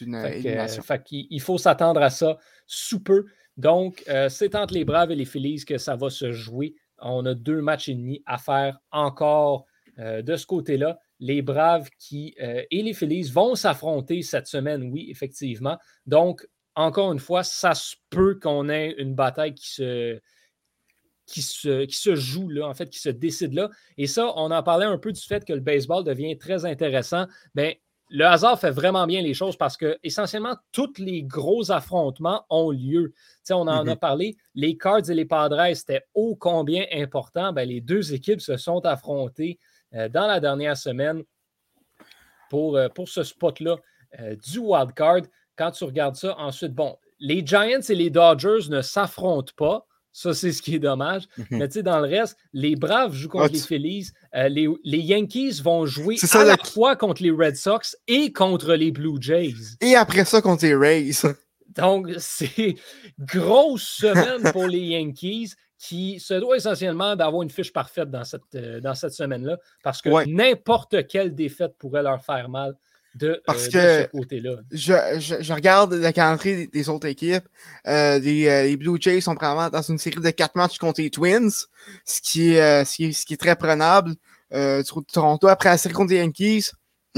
élimination. 0.02 0.84
il 1.12 1.42
faut 1.42 1.58
s'attendre 1.58 2.02
à 2.02 2.10
ça 2.10 2.38
sous 2.66 3.02
peu. 3.02 3.26
Donc, 3.56 4.04
euh, 4.08 4.30
c'est 4.30 4.56
entre 4.56 4.74
les 4.74 4.86
Braves 4.86 5.12
et 5.12 5.16
les 5.16 5.26
Phillies 5.26 5.66
que 5.66 5.78
ça 5.78 5.96
va 5.96 6.10
se 6.10 6.32
jouer. 6.32 6.76
On 7.00 7.26
a 7.26 7.34
deux 7.34 7.62
matchs 7.62 7.90
et 7.90 7.96
demi 7.96 8.22
à 8.26 8.38
faire 8.38 8.80
encore 8.92 9.66
euh, 9.98 10.22
de 10.22 10.36
ce 10.36 10.46
côté-là 10.46 11.00
les 11.20 11.42
Braves 11.42 11.90
qui, 11.98 12.36
euh, 12.42 12.64
et 12.70 12.84
les 12.84 12.94
Phillies 12.94 13.32
vont 13.32 13.56
s'affronter 13.56 14.22
cette 14.22 14.48
semaine, 14.48 14.84
oui, 14.92 15.08
effectivement. 15.10 15.78
Donc, 16.06 16.48
encore 16.78 17.12
une 17.12 17.20
fois, 17.20 17.44
ça 17.44 17.74
se 17.74 17.96
peut 18.10 18.40
qu'on 18.42 18.70
ait 18.70 18.96
une 19.00 19.16
bataille 19.16 19.56
qui 19.56 19.68
se, 19.68 20.20
qui 21.26 21.42
se, 21.42 21.86
qui 21.86 21.96
se 21.96 22.16
joue 22.16 22.50
là, 22.50 22.68
en 22.68 22.74
fait, 22.76 22.90
qui 22.90 23.00
se 23.00 23.10
décide 23.10 23.54
là. 23.54 23.70
Et 23.98 24.06
ça, 24.06 24.32
on 24.36 24.52
en 24.52 24.64
parlait 24.64 24.86
un 24.86 25.00
peu 25.00 25.12
du 25.12 25.22
fait 25.22 25.44
que 25.44 25.54
le 25.54 25.60
baseball 25.60 26.04
devient 26.04 26.38
très 26.38 26.66
intéressant. 26.66 27.26
Bien, 27.56 27.74
le 28.10 28.26
hasard 28.26 28.60
fait 28.60 28.70
vraiment 28.70 29.08
bien 29.08 29.22
les 29.22 29.34
choses 29.34 29.58
parce 29.58 29.76
que 29.76 29.98
essentiellement 30.04 30.56
tous 30.72 30.94
les 31.00 31.24
gros 31.24 31.72
affrontements 31.72 32.46
ont 32.50 32.70
lieu. 32.70 33.14
on 33.50 33.56
en 33.56 33.68
a 33.68 33.84
mm-hmm. 33.84 33.96
parlé, 33.98 34.38
les 34.54 34.78
Cards 34.78 35.10
et 35.10 35.16
les 35.16 35.26
Padres, 35.26 35.74
c'était 35.74 36.06
ô 36.14 36.36
combien 36.36 36.86
important. 36.94 37.52
Bien, 37.54 37.66
les 37.66 37.82
deux 37.82 38.14
équipes 38.14 38.40
se 38.40 38.56
sont 38.56 38.86
affrontées 38.86 39.58
euh, 39.96 40.10
dans 40.10 40.28
la 40.28 40.40
dernière 40.40 40.78
semaine 40.78 41.24
pour, 42.52 42.78
euh, 42.78 42.88
pour 42.88 43.10
ce 43.10 43.24
spot-là 43.24 43.78
euh, 44.20 44.36
du 44.36 44.60
wild 44.60 44.94
card. 44.94 45.24
Quand 45.58 45.72
tu 45.72 45.84
regardes 45.84 46.16
ça, 46.16 46.36
ensuite, 46.38 46.74
bon, 46.74 46.98
les 47.20 47.46
Giants 47.46 47.82
et 47.90 47.96
les 47.96 48.10
Dodgers 48.10 48.70
ne 48.70 48.82
s'affrontent 48.82 49.54
pas. 49.58 49.86
Ça, 50.14 50.34
c'est 50.34 50.52
ce 50.52 50.64
qui 50.64 50.76
est 50.76 50.80
dommage. 50.80 51.28
Mhm. 51.38 51.46
Mais 51.52 51.68
tu 51.68 51.74
sais, 51.76 51.84
dans 51.84 52.00
le 52.00 52.08
reste, 52.08 52.38
les 52.52 52.76
Braves 52.76 53.14
jouent 53.14 53.30
contre 53.30 53.54
les 53.54 53.60
Phillies. 53.60 54.10
les, 54.34 54.68
Yankees 54.84 55.62
vont 55.62 55.86
jouer 55.86 56.16
à 56.34 56.44
la 56.44 56.58
fois 56.58 56.96
contre 56.96 57.22
les 57.22 57.30
Red 57.30 57.56
Sox 57.56 57.96
et 58.08 58.32
contre 58.32 58.74
les 58.74 58.92
Blue 58.92 59.18
Jays. 59.22 59.78
Et 59.80 59.96
après 59.96 60.26
ça, 60.26 60.42
contre 60.42 60.66
les 60.66 60.76
Rays. 60.76 61.12
Donc, 61.76 62.10
c'est 62.18 62.76
grosse 63.20 63.84
semaine 63.88 64.52
pour 64.52 64.68
les 64.68 64.80
Yankees 64.80 65.52
qui 65.78 66.20
se 66.20 66.34
doit 66.34 66.58
essentiellement 66.58 67.16
d'avoir 67.16 67.44
une 67.44 67.52
fiche 67.52 67.72
parfaite 67.72 68.10
dans 68.10 68.24
cette, 68.24 68.42
euh, 68.56 68.82
dans 68.82 68.96
cette 68.96 69.14
semaine-là, 69.14 69.58
parce 69.84 70.02
que 70.02 70.26
n'importe 70.28 71.06
quelle 71.08 71.36
défaite 71.36 71.76
pourrait 71.78 72.02
leur 72.02 72.24
faire 72.24 72.50
mal 72.50 72.76
de, 73.18 73.28
euh, 73.28 73.38
parce 73.46 73.68
que 73.68 74.04
ce 74.04 74.08
côté-là. 74.08 74.58
Je, 74.72 74.94
je, 75.20 75.54
regarde 75.54 75.94
la 75.94 76.14
calendrier 76.14 76.68
des, 76.68 76.90
autres 76.90 77.08
équipes. 77.08 77.48
Euh, 77.88 78.20
les, 78.20 78.78
Blue 78.78 78.98
Jays 79.00 79.22
sont 79.22 79.36
probablement 79.36 79.70
dans 79.70 79.82
une 79.82 79.98
série 79.98 80.22
de 80.22 80.30
quatre 80.30 80.56
matchs 80.56 80.78
contre 80.78 81.02
les 81.02 81.10
Twins, 81.10 81.52
ce 82.06 82.22
qui 82.22 82.54
est, 82.54 82.86
ce 82.86 82.96
qui 82.96 83.06
est, 83.06 83.12
ce 83.12 83.26
qui 83.26 83.34
est 83.34 83.38
très 83.38 83.56
prenable. 83.56 84.16
Toronto, 85.12 85.48
après 85.48 85.70
la 85.70 85.78
série 85.78 85.94
contre 85.94 86.12
les 86.12 86.20
Yankees, 86.20 86.72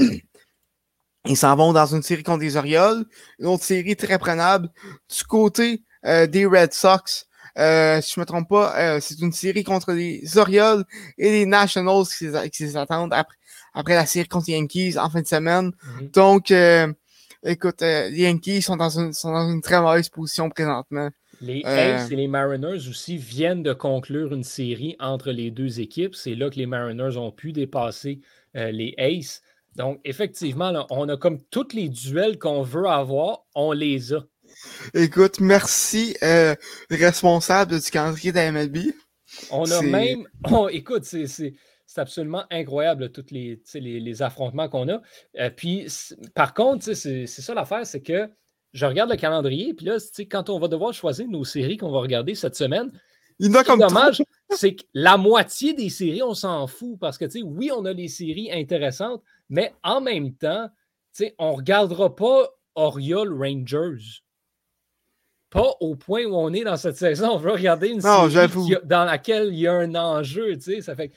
ils 1.26 1.36
s'en 1.36 1.54
vont 1.56 1.72
dans 1.72 1.94
une 1.94 2.02
série 2.02 2.22
contre 2.22 2.42
les 2.42 2.56
Orioles. 2.56 3.04
Une 3.38 3.46
autre 3.46 3.64
série 3.64 3.96
très 3.96 4.18
prenable. 4.18 4.68
Du 5.14 5.24
côté 5.24 5.82
des 6.04 6.46
Red 6.46 6.72
Sox, 6.72 7.26
euh, 7.60 8.00
si 8.00 8.14
je 8.14 8.20
ne 8.20 8.22
me 8.22 8.26
trompe 8.26 8.48
pas, 8.48 8.74
euh, 8.78 9.00
c'est 9.00 9.20
une 9.20 9.32
série 9.32 9.64
contre 9.64 9.92
les 9.92 10.38
Orioles 10.38 10.84
et 11.18 11.30
les 11.30 11.46
Nationals 11.46 12.04
qui, 12.06 12.62
les 12.62 12.76
attendent 12.76 13.12
après, 13.12 13.36
après, 13.74 13.94
la 13.94 14.06
série 14.06 14.28
contre 14.28 14.46
les 14.48 14.54
Yankees 14.54 14.98
en 14.98 15.10
fin 15.10 15.20
de 15.20 15.26
semaine. 15.26 15.70
Mm-hmm. 15.70 16.10
Donc, 16.12 16.50
euh, 16.50 16.92
écoute, 17.44 17.82
les 17.82 18.22
Yankees 18.22 18.62
sont 18.62 18.76
dans, 18.76 18.98
une, 18.98 19.12
sont 19.12 19.32
dans 19.32 19.50
une 19.50 19.60
très 19.60 19.80
mauvaise 19.80 20.08
position 20.08 20.48
présentement. 20.48 21.10
Les 21.42 21.62
Aces 21.64 22.10
et 22.10 22.16
les 22.16 22.28
Mariners 22.28 22.88
aussi 22.88 23.16
viennent 23.16 23.62
de 23.62 23.72
conclure 23.72 24.34
une 24.34 24.44
série 24.44 24.96
entre 24.98 25.30
les 25.30 25.50
deux 25.50 25.80
équipes. 25.80 26.14
C'est 26.14 26.34
là 26.34 26.50
que 26.50 26.56
les 26.56 26.66
Mariners 26.66 27.16
ont 27.16 27.32
pu 27.32 27.52
dépasser 27.52 28.20
les 28.54 28.94
Aces. 28.98 29.42
Donc, 29.76 30.00
effectivement, 30.04 30.86
on 30.90 31.08
a 31.08 31.16
comme 31.16 31.40
tous 31.50 31.72
les 31.72 31.88
duels 31.88 32.38
qu'on 32.38 32.62
veut 32.62 32.86
avoir, 32.86 33.44
on 33.54 33.72
les 33.72 34.12
a. 34.12 34.24
Écoute, 34.94 35.40
merci, 35.40 36.16
euh, 36.22 36.54
responsable 36.90 37.80
du 37.80 37.90
calendrier 37.90 38.32
de 38.32 38.36
la 38.36 38.52
MLB. 38.52 38.92
On 39.50 39.70
a 39.70 39.82
même. 39.82 40.26
écoute, 40.70 41.04
c'est 41.04 41.54
absolument 41.96 42.44
incroyable, 42.50 43.10
tous 43.10 43.26
les, 43.30 43.60
les, 43.74 44.22
affrontements 44.22 44.68
qu'on 44.68 44.88
a. 44.88 45.00
Euh, 45.38 45.50
puis, 45.50 45.86
par 46.34 46.54
contre, 46.54 46.92
c'est 46.94 47.26
ça 47.26 47.54
l'affaire, 47.54 47.86
c'est 47.86 48.02
que 48.02 48.28
je 48.72 48.86
regarde 48.86 49.10
le 49.10 49.16
calendrier, 49.16 49.74
puis 49.74 49.86
là, 49.86 49.96
quand 50.30 50.48
on 50.48 50.58
va 50.58 50.68
devoir 50.68 50.92
choisir 50.92 51.26
nos 51.28 51.44
séries 51.44 51.76
qu'on 51.76 51.90
va 51.90 52.00
regarder 52.00 52.34
cette 52.34 52.54
semaine, 52.54 52.92
il 53.40 53.56
a 53.56 53.64
comme 53.64 53.80
dommage, 53.80 54.22
c'est 54.50 54.74
que 54.74 54.82
la 54.92 55.16
moitié 55.16 55.72
des 55.72 55.88
séries, 55.88 56.22
on 56.22 56.34
s'en 56.34 56.66
fout 56.66 56.98
parce 57.00 57.16
que, 57.16 57.24
oui, 57.42 57.70
on 57.74 57.86
a 57.86 57.92
les 57.92 58.08
séries 58.08 58.52
intéressantes, 58.52 59.22
mais 59.48 59.72
en 59.82 60.00
même 60.00 60.34
temps, 60.34 60.68
on 61.38 61.52
ne 61.52 61.56
regardera 61.56 62.14
pas 62.14 62.50
Oriole 62.74 63.32
Rangers 63.32 64.22
pas 65.50 65.74
au 65.80 65.96
point 65.96 66.24
où 66.24 66.34
on 66.34 66.52
est 66.52 66.62
dans 66.62 66.76
cette 66.76 66.96
saison. 66.96 67.32
On 67.32 67.36
veut 67.36 67.50
regarder 67.50 67.88
une 67.88 68.00
série 68.00 68.76
dans 68.84 69.04
laquelle 69.04 69.48
il 69.48 69.58
y 69.58 69.66
a 69.66 69.72
un 69.72 69.94
enjeu. 69.96 70.56
Tu 70.56 70.62
sais, 70.62 70.80
ça 70.80 70.94
fait 70.94 71.08
que 71.08 71.14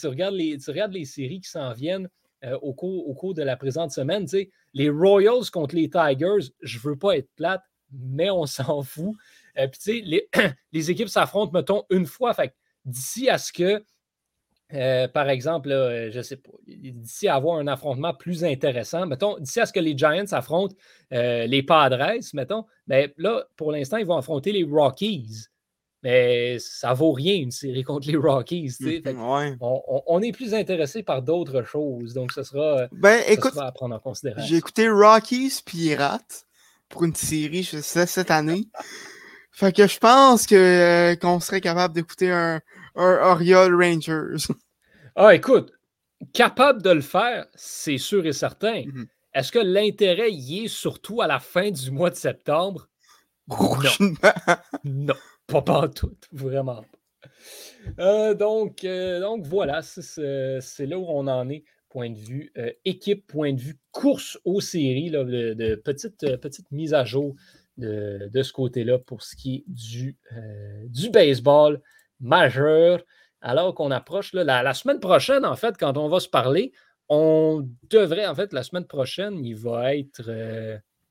tu, 0.00 0.06
regardes, 0.06 0.34
les, 0.34 0.56
tu 0.58 0.70
regardes 0.70 0.92
les 0.92 1.04
séries 1.04 1.40
qui 1.40 1.50
s'en 1.50 1.72
viennent 1.72 2.08
euh, 2.44 2.56
au, 2.62 2.72
cours, 2.72 3.08
au 3.08 3.14
cours 3.14 3.34
de 3.34 3.42
la 3.42 3.56
présente 3.56 3.90
semaine. 3.90 4.24
Tu 4.24 4.30
sais, 4.30 4.50
les 4.74 4.88
Royals 4.88 5.50
contre 5.52 5.74
les 5.74 5.90
Tigers, 5.90 6.52
je 6.62 6.78
ne 6.78 6.82
veux 6.82 6.96
pas 6.96 7.16
être 7.16 7.28
plate, 7.34 7.62
mais 7.92 8.30
on 8.30 8.46
s'en 8.46 8.82
fout. 8.82 9.14
Euh, 9.58 9.66
puis, 9.66 9.80
tu 9.80 9.98
sais, 9.98 10.02
les, 10.04 10.28
les 10.72 10.90
équipes 10.90 11.08
s'affrontent, 11.08 11.52
mettons, 11.52 11.82
une 11.90 12.06
fois. 12.06 12.32
Fait 12.32 12.54
d'ici 12.84 13.28
à 13.28 13.38
ce 13.38 13.52
que 13.52 13.82
euh, 14.74 15.08
par 15.08 15.28
exemple, 15.28 15.68
je 15.70 16.16
ne 16.16 16.22
sais 16.22 16.36
pas, 16.36 16.50
d'ici 16.66 17.28
à 17.28 17.36
avoir 17.36 17.58
un 17.58 17.66
affrontement 17.66 18.14
plus 18.14 18.44
intéressant, 18.44 19.06
mettons, 19.06 19.38
d'ici 19.38 19.60
à 19.60 19.66
ce 19.66 19.72
que 19.72 19.80
les 19.80 19.96
Giants 19.96 20.24
affrontent 20.32 20.74
les 21.10 21.62
Padres, 21.62 22.18
mettons, 22.34 22.64
ben, 22.86 23.10
là, 23.16 23.44
pour 23.56 23.72
l'instant, 23.72 23.96
ils 23.98 24.06
vont 24.06 24.16
affronter 24.16 24.52
les 24.52 24.64
Rockies. 24.64 25.46
Mais 26.04 26.58
ça 26.58 26.92
vaut 26.92 27.12
rien 27.12 27.34
une 27.34 27.50
série 27.50 27.82
contre 27.82 28.06
les 28.08 28.16
Rockies. 28.16 28.70
Mmh, 28.78 29.56
on, 29.60 30.20
est 30.20 30.32
plus 30.32 30.52
intéressé 30.52 31.02
par 31.02 31.22
d'autres 31.22 31.62
choses. 31.62 32.12
Donc, 32.12 32.30
ce 32.30 32.42
sera, 32.42 32.88
ben, 32.92 33.22
écoute, 33.26 33.56
à 33.56 33.72
prendre 33.72 33.94
en 33.94 33.98
considération. 33.98 34.46
J'ai 34.46 34.58
écouté 34.58 34.86
Rockies 34.90 35.60
Pirates 35.64 36.46
pour 36.90 37.04
une 37.04 37.14
série, 37.14 37.62
je 37.62 37.78
sais, 37.78 38.04
cette 38.04 38.30
année. 38.30 38.68
fait 39.50 39.74
que 39.74 39.86
je 39.86 39.98
pense 39.98 40.46
que 40.46 40.54
euh, 40.54 41.16
qu'on 41.16 41.40
serait 41.40 41.62
capable 41.62 41.94
d'écouter 41.94 42.30
un, 42.30 42.60
un 42.96 43.30
Oriole 43.30 43.74
Rangers. 43.74 44.46
Ah, 45.16 45.34
écoute, 45.34 45.72
capable 46.32 46.82
de 46.82 46.90
le 46.90 47.00
faire, 47.00 47.46
c'est 47.54 47.98
sûr 47.98 48.26
et 48.26 48.32
certain. 48.32 48.82
Mmh 48.86 49.04
Est-ce 49.34 49.52
que 49.52 49.58
l'intérêt 49.58 50.32
y 50.32 50.64
est 50.64 50.68
surtout 50.68 51.22
à 51.22 51.26
la 51.26 51.40
fin 51.40 51.70
du 51.70 51.90
mois 51.90 52.10
de 52.10 52.16
septembre? 52.16 52.88
Non. 53.48 54.12
non. 54.84 55.14
Pas 55.46 55.88
tout, 55.88 56.16
vraiment 56.32 56.84
euh, 57.98 58.34
donc, 58.34 58.84
euh, 58.84 59.20
donc 59.20 59.44
voilà, 59.46 59.82
c'est 59.82 60.86
là 60.86 60.98
où 60.98 61.06
on 61.06 61.26
en 61.26 61.48
est, 61.50 61.64
point 61.88 62.10
de 62.10 62.18
vue 62.18 62.50
euh, 62.56 62.70
équipe, 62.84 63.26
point 63.26 63.52
de 63.52 63.60
vue 63.60 63.78
course 63.92 64.38
aux 64.44 64.60
séries, 64.60 65.10
de, 65.10 65.74
petites 65.76 66.36
petite 66.40 66.70
mise 66.72 66.94
à 66.94 67.04
jour 67.04 67.34
de, 67.76 68.42
ce 68.42 68.52
côté-là 68.52 68.98
pour 68.98 69.22
ce 69.22 69.36
qui 69.36 69.56
est 69.56 69.64
du, 69.66 70.16
du 70.88 71.10
baseball 71.10 71.80
majeur. 72.20 73.04
Alors 73.44 73.74
qu'on 73.74 73.90
approche 73.90 74.32
la, 74.32 74.62
la, 74.62 74.74
semaine 74.74 75.00
prochaine, 75.00 75.44
en 75.44 75.54
fait, 75.54 75.76
quand 75.78 75.96
on 75.98 76.08
va 76.08 76.18
se 76.18 76.28
parler, 76.28 76.72
on 77.08 77.68
devrait, 77.90 78.26
en 78.26 78.34
fait, 78.34 78.52
la 78.52 78.62
semaine 78.62 78.86
prochaine, 78.86 79.44
il 79.44 79.54
va 79.54 79.94
être 79.94 80.30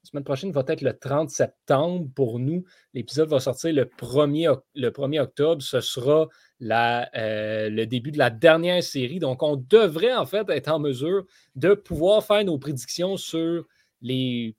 la 0.04 0.10
semaine 0.10 0.24
prochaine 0.26 0.52
va 0.52 0.66
être 0.68 0.82
le 0.82 0.98
30 0.98 1.30
septembre 1.30 2.10
pour 2.14 2.38
nous. 2.38 2.66
L'épisode 2.94 3.30
va 3.30 3.40
sortir 3.40 3.74
le 3.74 3.86
1er, 3.86 4.60
le 4.76 4.90
1er 4.90 5.22
octobre. 5.22 5.62
Ce 5.62 5.80
sera 5.80 6.28
la, 6.60 7.10
euh, 7.16 7.70
le 7.70 7.86
début 7.86 8.12
de 8.12 8.18
la 8.18 8.30
dernière 8.30 8.84
série. 8.84 9.20
Donc, 9.20 9.44
on 9.44 9.56
devrait 9.56 10.14
en 10.14 10.26
fait 10.26 10.50
être 10.50 10.68
en 10.68 10.80
mesure 10.80 11.24
de 11.56 11.74
pouvoir 11.74 12.22
faire 12.26 12.44
nos 12.44 12.58
prédictions 12.58 13.16
sur 13.16 13.66
les 14.02 14.58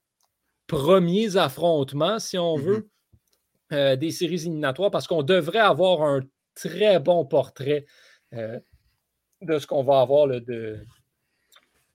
premiers 0.66 1.36
affrontements, 1.36 2.18
si 2.18 2.38
on 2.38 2.56
veut, 2.56 2.88
mm-hmm. 3.70 3.74
euh, 3.74 3.96
des 3.96 4.12
séries 4.12 4.46
éliminatoires, 4.46 4.90
parce 4.90 5.06
qu'on 5.06 5.22
devrait 5.22 5.58
avoir 5.58 6.04
un 6.04 6.22
très 6.54 6.98
bon 7.00 7.24
portrait 7.24 7.86
euh, 8.32 8.58
de 9.42 9.58
ce 9.58 9.66
qu'on 9.66 9.82
va 9.82 10.00
avoir 10.00 10.28
de, 10.28 10.84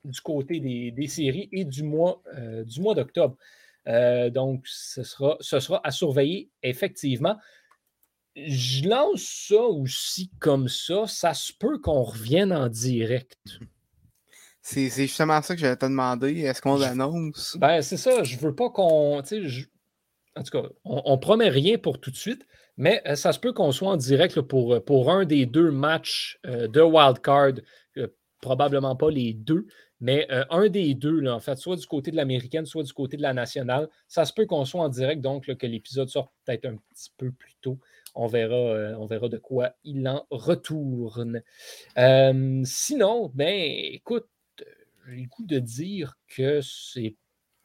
du 0.04 0.22
côté 0.22 0.60
des, 0.60 1.08
séries 1.08 1.50
et 1.52 1.66
du 1.66 1.84
mois, 1.84 2.22
euh, 2.38 2.64
du 2.64 2.82
mois 2.82 2.96
d'octobre. 2.96 3.36
Euh, 3.88 4.30
donc, 4.30 4.62
ce 4.66 5.04
sera, 5.04 5.38
ce 5.40 5.60
sera 5.60 5.82
à 5.84 5.92
surveiller 5.92 6.50
effectivement. 6.64 7.38
Je 8.36 8.88
lance 8.88 9.48
ça 9.50 9.62
aussi 9.62 10.32
comme 10.40 10.68
ça. 10.68 11.08
Ça 11.08 11.34
se 11.34 11.52
peut 11.52 11.80
qu'on 11.80 12.04
revienne 12.04 12.54
en 12.54 12.70
direct. 12.70 13.38
C'est 14.62 14.90
justement 14.90 15.42
ça 15.42 15.56
que 15.56 15.62
j'allais 15.62 15.76
te 15.76 15.86
demander. 15.86 16.42
Est-ce 16.42 16.62
qu'on 16.62 16.78
l'annonce? 16.78 17.58
Ben, 17.60 17.82
c'est 17.82 17.98
ça. 17.98 18.24
Je 18.24 18.38
veux 18.38 18.54
pas 18.54 18.70
qu'on. 18.70 19.18
En 19.18 19.24
tout 20.44 20.52
cas, 20.52 20.70
on, 20.86 21.14
ne 21.14 21.18
promet 21.18 21.50
rien 21.50 21.78
pour 21.78 22.00
tout 22.00 22.12
de 22.12 22.16
suite, 22.16 22.46
mais 22.80 23.04
euh, 23.06 23.14
ça 23.14 23.32
se 23.32 23.40
peut 23.40 23.54
qu'on 23.54 23.72
soit 23.72 23.92
en 23.92 23.98
direct 23.98 24.42
pour, 24.42 24.84
pour 24.84 25.12
un 25.12 25.26
des 25.26 25.46
deux 25.46 25.70
matchs 25.70 26.40
de 26.44 26.82
wildcard. 26.82 27.54
probablement 28.42 28.96
pas 28.96 29.12
les 29.12 29.34
deux, 29.34 29.68
mais 30.02 30.28
euh, 30.32 30.46
un 30.50 30.70
des 30.70 30.94
deux, 30.94 31.20
là, 31.20 31.36
en 31.36 31.40
fait, 31.40 31.58
soit 31.58 31.76
du 31.76 31.86
côté 31.86 32.12
de 32.12 32.16
l'américaine, 32.16 32.66
soit 32.66 32.84
du 32.84 32.94
côté 32.94 33.18
de 33.18 33.22
la 33.22 33.34
nationale, 33.34 33.90
ça 34.08 34.26
se 34.26 34.34
peut 34.34 34.46
qu'on 34.46 34.64
soit 34.64 34.82
en 34.82 34.90
direct, 34.90 35.22
donc 35.22 35.54
que 35.54 35.68
l'épisode 35.68 36.10
sorte 36.10 36.32
peut-être 36.46 36.66
un 36.66 36.78
petit 36.94 37.12
peu 37.18 37.32
plus 37.32 37.56
tôt. 37.62 37.80
On 38.16 38.28
verra, 38.28 38.56
euh, 38.56 38.96
on 38.98 39.06
verra 39.08 39.28
de 39.28 39.38
quoi 39.38 39.74
il 39.84 40.08
en 40.08 40.26
retourne. 40.32 41.42
Euh, 41.98 42.62
sinon, 42.64 43.32
ben, 43.34 43.54
écoute, 43.94 44.28
j'ai 45.08 45.18
le 45.18 45.28
goût 45.28 45.46
de 45.46 45.60
dire 45.60 46.18
que 46.28 46.62
c'est 46.62 47.16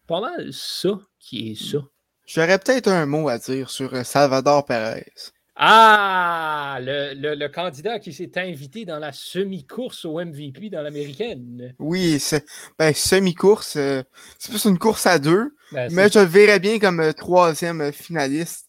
pas 0.06 0.20
mal 0.20 0.52
ça 0.52 0.98
qui 1.18 1.52
est 1.52 1.54
ça. 1.54 1.78
J'aurais 2.26 2.58
peut-être 2.58 2.88
un 2.88 3.06
mot 3.06 3.28
à 3.28 3.38
dire 3.38 3.70
sur 3.70 4.04
Salvador 4.04 4.64
Perez. 4.64 5.12
Ah, 5.56 6.78
le, 6.80 7.46
candidat 7.46 8.00
qui 8.00 8.12
s'est 8.12 8.32
invité 8.36 8.84
dans 8.84 8.98
la 8.98 9.12
semi-course 9.12 10.04
au 10.04 10.18
MVP 10.18 10.68
dans 10.68 10.82
l'américaine. 10.82 11.74
Oui, 11.78 12.18
c'est 12.18 12.44
ben, 12.76 12.92
semi-course, 12.92 13.76
euh, 13.76 14.02
c'est 14.36 14.50
plus 14.50 14.64
une 14.64 14.78
course 14.78 15.06
à 15.06 15.20
deux, 15.20 15.54
ben, 15.70 15.92
mais 15.92 16.08
je 16.10 16.18
le 16.18 16.24
verrais 16.24 16.58
bien 16.58 16.80
comme 16.80 16.98
euh, 16.98 17.12
troisième 17.12 17.80
euh, 17.80 17.92
finaliste. 17.92 18.68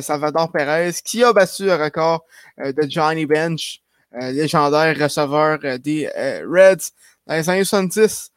Salvador 0.00 0.52
Perez, 0.52 0.92
qui 1.04 1.24
a 1.24 1.32
battu 1.32 1.64
le 1.64 1.74
record 1.74 2.24
de 2.56 2.88
Johnny 2.88 3.26
Bench, 3.26 3.80
légendaire 4.12 4.96
receveur 4.96 5.58
des 5.80 6.08
Reds 6.46 6.92
dans 7.26 7.34
les 7.34 7.50
années 7.50 7.64
70 7.64 8.30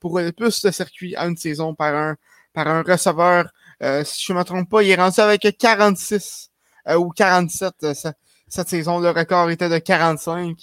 pour 0.00 0.20
le 0.20 0.30
plus 0.30 0.62
de 0.62 0.70
circuits 0.70 1.16
à 1.16 1.26
une 1.26 1.36
saison 1.36 1.74
par 1.74 1.92
un, 1.96 2.16
par 2.52 2.68
un 2.68 2.82
receveur. 2.82 3.50
Si 4.04 4.24
je 4.24 4.32
ne 4.32 4.38
me 4.38 4.44
trompe 4.44 4.68
pas, 4.70 4.82
il 4.82 4.90
est 4.90 4.94
rendu 4.94 5.20
avec 5.20 5.46
46 5.58 6.52
euh, 6.88 6.96
ou 6.96 7.10
47 7.10 7.74
euh, 7.84 7.94
cette 8.48 8.68
saison. 8.68 8.98
Le 8.98 9.10
record 9.10 9.50
était 9.50 9.68
de 9.68 9.78
45. 9.78 10.56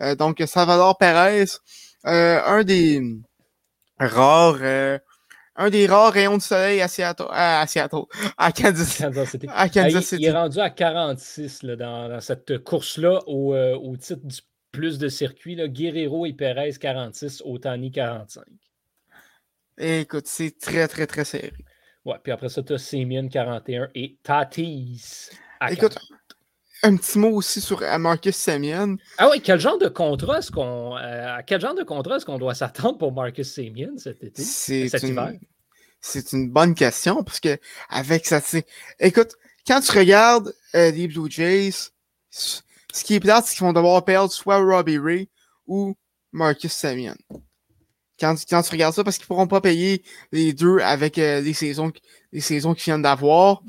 Euh, 0.00 0.14
donc, 0.14 0.42
Salvador 0.46 0.96
Perez, 0.98 1.44
un 2.04 2.62
des 2.64 3.02
rares 3.98 5.00
un 5.58 5.70
des 5.70 5.86
rares 5.86 6.12
rayons 6.12 6.36
de 6.36 6.42
soleil 6.42 6.82
à 6.82 6.88
Seattle, 6.88 7.28
à, 7.30 7.66
Seattle, 7.66 8.02
à 8.36 8.52
Kansas, 8.52 8.88
City. 9.30 9.46
À 9.50 9.70
Kansas 9.70 10.04
City. 10.04 10.22
Il, 10.22 10.28
est 10.28 10.32
rendu 10.32 10.58
à 10.60 10.68
46 10.68 11.62
là, 11.62 11.76
dans, 11.76 12.20
cette 12.20 12.62
course-là 12.62 13.20
au, 13.26 13.56
au, 13.56 13.96
titre 13.96 14.26
du 14.26 14.36
plus 14.70 14.98
de 14.98 15.08
circuits. 15.08 15.56
Guerrero 15.56 16.26
et 16.26 16.34
Perez 16.34 16.74
46, 16.78 17.42
Otani 17.46 17.90
45. 17.90 18.44
écoute, 19.78 20.26
c'est 20.26 20.58
très, 20.58 20.86
très, 20.88 21.06
très 21.06 21.24
serré. 21.24 21.54
Ouais, 22.06 22.14
puis 22.22 22.32
après 22.32 22.48
ça, 22.48 22.62
tu 22.62 22.72
as 22.72 22.78
Simeon 22.78 23.28
41 23.28 23.88
et 23.96 24.16
Tatis 24.22 25.30
Écoute, 25.68 25.98
un 26.84 26.96
petit 26.96 27.18
mot 27.18 27.30
aussi 27.30 27.60
sur 27.60 27.82
euh, 27.82 27.98
Marcus 27.98 28.36
Semien. 28.36 28.94
Ah 29.18 29.28
oui, 29.28 29.40
quel 29.42 29.58
genre 29.58 29.76
de 29.76 29.88
contrat 29.88 30.38
est-ce 30.38 30.52
qu'on 30.52 30.96
euh, 30.96 31.38
quel 31.44 31.60
genre 31.60 31.74
de 31.74 31.82
contrat 31.82 32.16
est-ce 32.16 32.24
qu'on 32.24 32.38
doit 32.38 32.54
s'attendre 32.54 32.96
pour 32.96 33.12
Marcus 33.12 33.52
Semien 33.52 33.90
cet 33.96 34.22
été, 34.22 34.40
cet 34.40 35.02
hiver? 35.02 35.32
C'est 36.00 36.32
une 36.32 36.48
bonne 36.48 36.76
question 36.76 37.24
parce 37.24 37.40
que 37.40 37.58
avec 37.88 38.24
ça, 38.24 38.40
écoute, 39.00 39.32
quand 39.66 39.80
tu 39.80 39.90
regardes 39.90 40.54
euh, 40.76 40.92
les 40.92 41.08
Blue 41.08 41.28
Jays, 41.28 41.90
ce 42.30 42.62
qui 43.02 43.14
est 43.14 43.20
plate, 43.20 43.46
c'est 43.46 43.56
qu'ils 43.56 43.66
vont 43.66 43.72
devoir 43.72 44.04
perdre 44.04 44.30
soit 44.30 44.58
Robbie 44.58 44.98
Ray 44.98 45.28
ou 45.66 45.96
Marcus 46.30 46.72
Semien. 46.72 47.16
Quand, 48.18 48.34
quand, 48.48 48.62
tu 48.62 48.70
regardes 48.70 48.94
ça, 48.94 49.04
parce 49.04 49.18
qu'ils 49.18 49.26
pourront 49.26 49.46
pas 49.46 49.60
payer 49.60 50.02
les 50.32 50.52
deux 50.52 50.78
avec 50.78 51.16
les 51.16 51.52
saisons 51.52 51.92
les 52.32 52.40
saisons 52.40 52.74
qu'ils 52.74 52.92
viennent 52.92 53.02
d'avoir. 53.02 53.62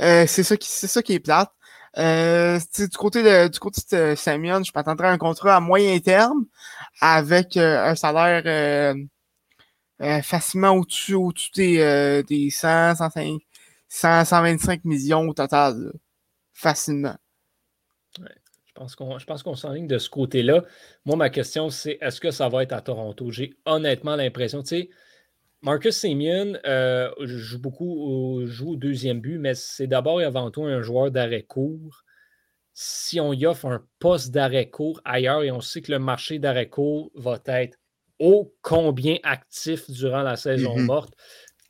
Euh, 0.00 0.26
c'est 0.26 0.42
ça 0.42 0.56
qui 0.56 0.68
c'est 0.68 0.86
ça 0.86 1.02
qui 1.02 1.14
est 1.14 1.20
plate. 1.20 1.50
Euh, 1.98 2.58
du 2.78 2.88
côté 2.96 3.22
de 3.22 3.48
du 3.48 3.58
côté 3.58 3.82
de 3.92 4.14
Samion, 4.14 4.62
je 4.64 4.72
m'attendrais 4.74 5.08
à 5.08 5.10
un 5.12 5.18
contrat 5.18 5.56
à 5.56 5.60
moyen 5.60 5.98
terme 6.00 6.46
avec 7.00 7.56
euh, 7.56 7.90
un 7.90 7.94
salaire 7.94 8.42
euh, 8.46 8.94
euh, 10.02 10.22
facilement 10.22 10.70
au-dessus 10.72 11.14
au-dessus 11.14 11.50
des, 11.54 12.22
des 12.28 12.50
100, 12.50 12.96
105, 12.96 13.40
100, 13.88 14.24
125 14.26 14.84
millions 14.84 15.28
au 15.28 15.34
total. 15.34 15.92
Facilement. 16.54 17.16
Je 18.74 18.80
pense 18.80 18.96
qu'on 18.96 19.18
je 19.18 19.26
pense 19.26 19.42
qu'on 19.42 19.54
s'enligne 19.54 19.86
de 19.86 19.98
ce 19.98 20.08
côté-là. 20.08 20.64
Moi, 21.04 21.16
ma 21.16 21.28
question, 21.28 21.68
c'est 21.68 21.98
est-ce 22.00 22.20
que 22.20 22.30
ça 22.30 22.48
va 22.48 22.62
être 22.62 22.72
à 22.72 22.80
Toronto? 22.80 23.30
J'ai 23.30 23.54
honnêtement 23.66 24.16
l'impression, 24.16 24.62
tu 24.62 24.68
sais, 24.68 24.90
Marcus 25.60 25.94
Simeon 25.94 26.54
euh, 26.64 27.10
joue 27.20 27.60
beaucoup 27.60 28.40
joue 28.46 28.70
au 28.70 28.76
deuxième 28.76 29.20
but, 29.20 29.38
mais 29.38 29.54
c'est 29.54 29.86
d'abord 29.86 30.22
et 30.22 30.24
avant 30.24 30.50
tout 30.50 30.64
un 30.64 30.80
joueur 30.80 31.10
d'arrêt 31.10 31.42
court. 31.42 32.02
Si 32.72 33.20
on 33.20 33.34
y 33.34 33.44
offre 33.44 33.66
un 33.66 33.84
poste 33.98 34.30
d'arrêt 34.30 34.70
court 34.70 35.02
ailleurs 35.04 35.42
et 35.42 35.50
on 35.50 35.60
sait 35.60 35.82
que 35.82 35.92
le 35.92 35.98
marché 35.98 36.38
d'arrêt 36.38 36.70
court 36.70 37.10
va 37.14 37.38
être 37.46 37.76
ô 38.18 38.54
combien 38.62 39.18
actif 39.22 39.90
durant 39.90 40.22
la 40.22 40.36
saison 40.36 40.78
mm-hmm. 40.78 40.84
morte, 40.84 41.14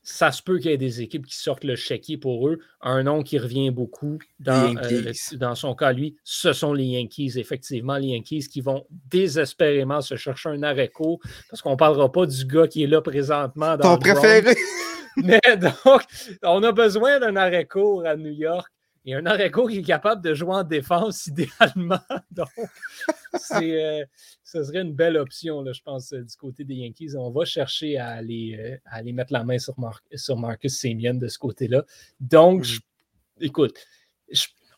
ça 0.02 0.32
se 0.32 0.42
peut 0.42 0.58
qu'il 0.58 0.70
y 0.70 0.74
ait 0.74 0.78
des 0.78 1.00
équipes 1.00 1.26
qui 1.26 1.36
sortent 1.36 1.64
le 1.64 1.76
chéquier 1.76 2.16
pour 2.16 2.48
eux. 2.48 2.58
Un 2.80 3.04
nom 3.04 3.22
qui 3.22 3.38
revient 3.38 3.70
beaucoup 3.70 4.18
dans, 4.40 4.74
euh, 4.76 5.12
dans 5.34 5.54
son 5.54 5.74
cas, 5.74 5.92
lui, 5.92 6.16
ce 6.24 6.52
sont 6.52 6.72
les 6.72 6.84
Yankees. 6.84 7.34
Effectivement, 7.36 7.96
les 7.96 8.08
Yankees 8.08 8.48
qui 8.50 8.60
vont 8.60 8.84
désespérément 8.90 10.00
se 10.00 10.16
chercher 10.16 10.48
un 10.48 10.62
arrêt 10.62 10.88
court 10.88 11.20
parce 11.48 11.62
qu'on 11.62 11.72
ne 11.72 11.76
parlera 11.76 12.10
pas 12.10 12.26
du 12.26 12.44
gars 12.44 12.66
qui 12.66 12.82
est 12.82 12.88
là 12.88 13.00
présentement. 13.00 13.76
Dans 13.76 13.96
Ton 13.96 13.98
préféré. 13.98 14.56
Mais 15.16 15.40
donc, 15.56 16.02
on 16.42 16.62
a 16.62 16.72
besoin 16.72 17.20
d'un 17.20 17.36
arrêt 17.36 17.66
court 17.66 18.04
à 18.06 18.16
New 18.16 18.32
York. 18.32 18.66
Et 19.04 19.14
un 19.14 19.26
Areco 19.26 19.66
qui 19.66 19.78
est 19.78 19.82
capable 19.82 20.22
de 20.22 20.32
jouer 20.34 20.54
en 20.54 20.62
défense 20.62 21.26
idéalement. 21.26 21.98
Donc, 22.30 22.48
c'est, 23.34 24.08
ce 24.44 24.62
serait 24.62 24.82
une 24.82 24.92
belle 24.92 25.16
option, 25.16 25.62
là, 25.62 25.72
je 25.72 25.82
pense, 25.82 26.12
du 26.12 26.36
côté 26.36 26.64
des 26.64 26.74
Yankees. 26.74 27.16
On 27.16 27.30
va 27.30 27.44
chercher 27.44 27.98
à 27.98 28.08
aller, 28.08 28.78
à 28.86 28.96
aller 28.96 29.12
mettre 29.12 29.32
la 29.32 29.44
main 29.44 29.58
sur, 29.58 29.74
sur 30.14 30.36
Marcus 30.36 30.78
Semien 30.78 31.14
de 31.14 31.26
ce 31.26 31.38
côté-là. 31.38 31.84
Donc, 32.20 32.66
mm. 32.66 33.44
écoute, 33.44 33.76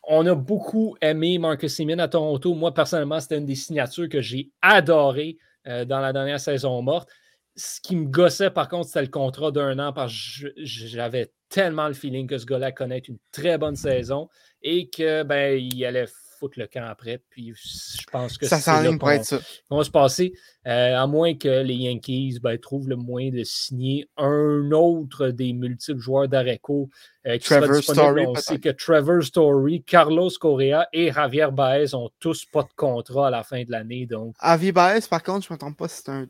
on 0.03 0.25
a 0.25 0.35
beaucoup 0.35 0.97
aimé 1.01 1.37
Marcus 1.37 1.75
Semien 1.75 1.99
à 1.99 2.07
Toronto. 2.07 2.53
Moi, 2.55 2.73
personnellement, 2.73 3.19
c'était 3.19 3.37
une 3.37 3.45
des 3.45 3.55
signatures 3.55 4.09
que 4.09 4.21
j'ai 4.21 4.51
adorées 4.61 5.37
dans 5.65 5.99
la 5.99 6.13
dernière 6.13 6.39
saison 6.39 6.79
morte. 6.83 7.09
Ce 7.55 7.79
qui 7.81 7.95
me 7.95 8.05
gossait, 8.05 8.51
par 8.51 8.67
contre, 8.67 8.87
c'était 8.87 9.01
le 9.01 9.07
contrat 9.07 9.49
d'un 9.49 9.79
an 9.79 9.93
parce 9.93 10.13
que 10.41 10.53
j'avais 10.57 11.31
tellement 11.55 11.87
le 11.87 11.93
feeling 11.93 12.27
que 12.27 12.37
ce 12.37 12.45
gars-là 12.45 12.73
connaît 12.73 12.99
une 12.99 13.17
très 13.31 13.57
bonne 13.57 13.77
saison 13.77 14.27
et 14.61 14.89
que 14.89 15.23
ben, 15.23 15.57
il 15.57 15.85
allait 15.85 16.07
foutre 16.37 16.59
le 16.59 16.67
camp 16.67 16.85
après. 16.85 17.23
Puis 17.29 17.53
je 17.55 18.03
pense 18.11 18.37
que 18.37 18.45
ça 18.45 18.59
s'enligne 18.59 18.99
pour 18.99 19.09
être 19.09 19.23
ça. 19.23 19.39
va 19.69 19.83
se 19.85 19.89
passer, 19.89 20.33
euh, 20.67 20.97
à 20.97 21.07
moins 21.07 21.33
que 21.33 21.63
les 21.63 21.75
Yankees 21.75 22.39
ben, 22.43 22.57
trouvent 22.57 22.89
le 22.89 22.97
moyen 22.97 23.31
de 23.31 23.45
signer 23.45 24.05
un 24.17 24.69
autre 24.73 25.29
des 25.29 25.53
multiples 25.53 26.01
joueurs 26.01 26.27
d'Areco 26.27 26.89
euh, 27.25 27.37
Trevor 27.39 27.81
Story. 27.81 28.25
On 28.27 28.35
sait 28.35 28.59
que 28.59 28.67
Trevor 28.67 29.23
Story, 29.23 29.81
Carlos 29.83 30.31
Correa 30.37 30.89
et 30.91 31.13
Javier 31.13 31.47
Baez 31.53 31.95
ont 31.95 32.09
tous 32.19 32.43
pas 32.43 32.63
de 32.63 32.73
contrat 32.75 33.27
à 33.27 33.29
la 33.29 33.43
fin 33.43 33.63
de 33.63 33.71
l'année. 33.71 34.05
Donc... 34.07 34.35
Javier 34.43 34.73
Baez, 34.73 35.07
par 35.09 35.23
contre, 35.23 35.47
je 35.47 35.53
ne 35.53 35.55
me 35.55 35.59
trompe 35.59 35.77
pas, 35.77 35.87
c'est 35.87 36.09
un 36.09 36.27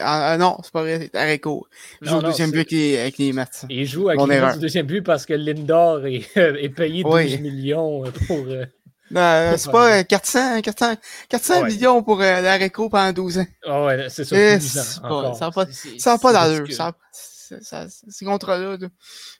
ah, 0.00 0.32
ah, 0.32 0.38
non, 0.38 0.58
c'est 0.62 0.72
pas 0.72 0.82
vrai, 0.82 1.00
c'est 1.00 1.18
Areco. 1.18 1.66
Il 2.02 2.08
joue 2.08 2.16
au 2.16 2.22
deuxième 2.22 2.50
but 2.50 2.72
avec 2.72 3.18
les, 3.18 3.32
Mets. 3.32 3.44
Il 3.68 3.86
joue 3.86 4.08
avec 4.08 4.20
les 4.20 4.26
Mets 4.26 4.56
au 4.56 4.58
deuxième 4.58 4.86
but 4.86 5.02
parce 5.02 5.26
que 5.26 5.34
Lindor 5.34 6.06
est, 6.06 6.24
est 6.36 6.68
payé 6.68 7.02
12 7.02 7.40
millions 7.40 8.04
pour. 8.26 8.46
Euh, 8.46 8.64
non, 9.10 9.54
c'est 9.56 9.70
pas 9.70 10.04
400, 10.04 10.60
400, 10.60 10.94
400 11.28 11.64
millions 11.64 12.02
pour 12.02 12.20
euh, 12.20 12.40
l'Areco 12.42 12.90
pendant 12.90 13.12
12 13.12 13.38
ans. 13.38 13.46
Ah 13.64 13.84
ouais, 13.86 14.08
c'est 14.10 14.24
ça. 14.24 14.60
ça 14.60 15.46
n'a 15.46 15.50
pas, 15.50 15.66
ça 15.98 16.18
pas 16.18 16.32
d'allure. 16.32 16.66
Ces 16.68 18.24
contrats-là, 18.24 18.76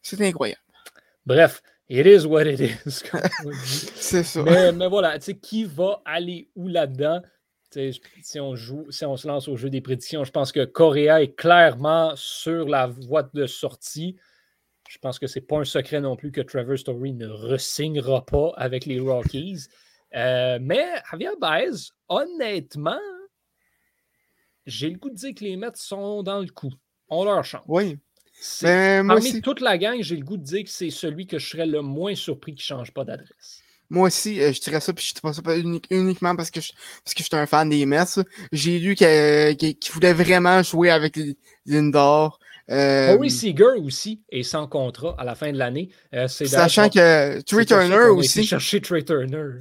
c'est 0.03 0.21
incroyable. 0.23 0.61
Bref, 1.27 1.63
it 1.91 2.07
is 2.07 2.25
what 2.25 2.47
it 2.47 2.61
is. 2.61 2.77
c'est 3.97 4.23
ça. 4.23 4.43
Mais, 4.43 4.73
mais 4.73 4.89
voilà, 4.89 5.19
tu 5.19 5.27
sais, 5.27 5.35
qui 5.37 5.65
va 5.65 6.01
aller 6.07 6.49
où 6.57 6.69
là-dedans? 6.69 7.21
Si 7.71 8.41
on 8.41 8.55
joue, 8.55 8.91
si 8.91 9.05
on 9.05 9.17
se 9.17 9.27
lance 9.27 9.49
au 9.49 9.57
jeu 9.57 9.71
des 9.71 9.81
prédictions, 9.81 10.25
je 10.25 10.31
pense 10.31 10.53
que 10.53 10.65
Correa 10.65 11.23
est 11.23 11.35
clairement 11.35 12.13
sur 12.17 12.69
la 12.69 12.87
voie 12.87 13.23
de 13.23 13.47
sortie. 13.47 14.17
Je 14.89 14.99
pense 14.99 15.19
que 15.19 15.27
ce 15.27 15.39
n'est 15.39 15.45
pas 15.45 15.59
un 15.59 15.65
secret 15.65 16.01
non 16.01 16.17
plus 16.17 16.33
que 16.33 16.41
Trevor 16.41 16.79
Story 16.79 17.13
ne 17.13 17.27
resignera 17.27 18.25
pas 18.25 18.53
avec 18.57 18.87
les 18.87 18.99
Rockies. 19.01 19.67
Euh, 20.15 20.59
mais 20.61 20.87
Javier 21.11 21.37
Baez, 21.39 21.91
honnêtement, 22.09 23.01
j'ai 24.65 24.91
le 24.91 24.99
goût 24.99 25.11
de 25.11 25.15
dire 25.15 25.35
que 25.35 25.45
les 25.45 25.57
Mets 25.57 25.69
sont 25.75 26.23
dans 26.23 26.41
le 26.41 26.49
coup. 26.49 26.73
On 27.09 27.25
leur 27.25 27.45
chante. 27.45 27.65
Oui. 27.67 27.99
Ben, 28.63 29.07
parmi 29.07 29.41
toute 29.43 29.61
la 29.61 29.77
gang, 29.79 30.01
j'ai 30.01 30.17
le 30.17 30.25
goût 30.25 30.37
de 30.37 30.45
dire 30.45 30.65
que 30.65 30.71
c'est 30.71 30.91
celui 30.91 31.27
que 31.27 31.39
je 31.39 31.49
serais 31.49 31.67
le 31.67 31.83
moins 31.83 32.15
surpris 32.15 32.55
qui 32.55 32.63
ne 32.63 32.79
change 32.79 32.93
pas 32.93 33.05
d'adresse. 33.05 33.63
Moi 33.91 34.09
aussi, 34.09 34.41
euh, 34.41 34.53
je 34.53 34.61
dirais 34.61 34.81
ça, 34.81 34.93
puis 34.93 35.05
je 35.05 35.15
ne 35.17 35.21
pas 35.21 35.33
ça 35.33 35.43
pas 35.43 35.57
uniquement 35.57 36.37
parce 36.37 36.51
que 36.51 36.61
je, 36.61 36.73
parce 37.05 37.15
que 37.15 37.23
je 37.23 37.25
suis 37.25 37.37
un 37.37 37.47
fan 37.47 37.71
des 37.71 37.87
Mets. 37.87 38.21
J'ai 38.53 38.79
lu 38.79 38.95
qu'il 38.95 39.93
voulait 39.93 40.13
vraiment 40.13 40.63
jouer 40.63 40.91
avec 40.91 41.19
Lindor. 41.65 42.39
Euh, 42.71 43.15
Corey 43.17 43.31
Seager 43.31 43.81
aussi 43.83 44.21
est 44.29 44.43
sans 44.43 44.67
contrat 44.67 45.15
à 45.19 45.25
la 45.25 45.35
fin 45.35 45.51
de 45.53 45.57
l'année. 45.57 45.89
Euh, 46.15 46.29
sachant 46.29 46.91
que 46.91 47.41
Trey 47.41 47.65
Turner 47.65 48.11
aussi. 48.11 48.45
chercher 48.45 48.83
Trey 48.83 49.03
Turner. 49.03 49.53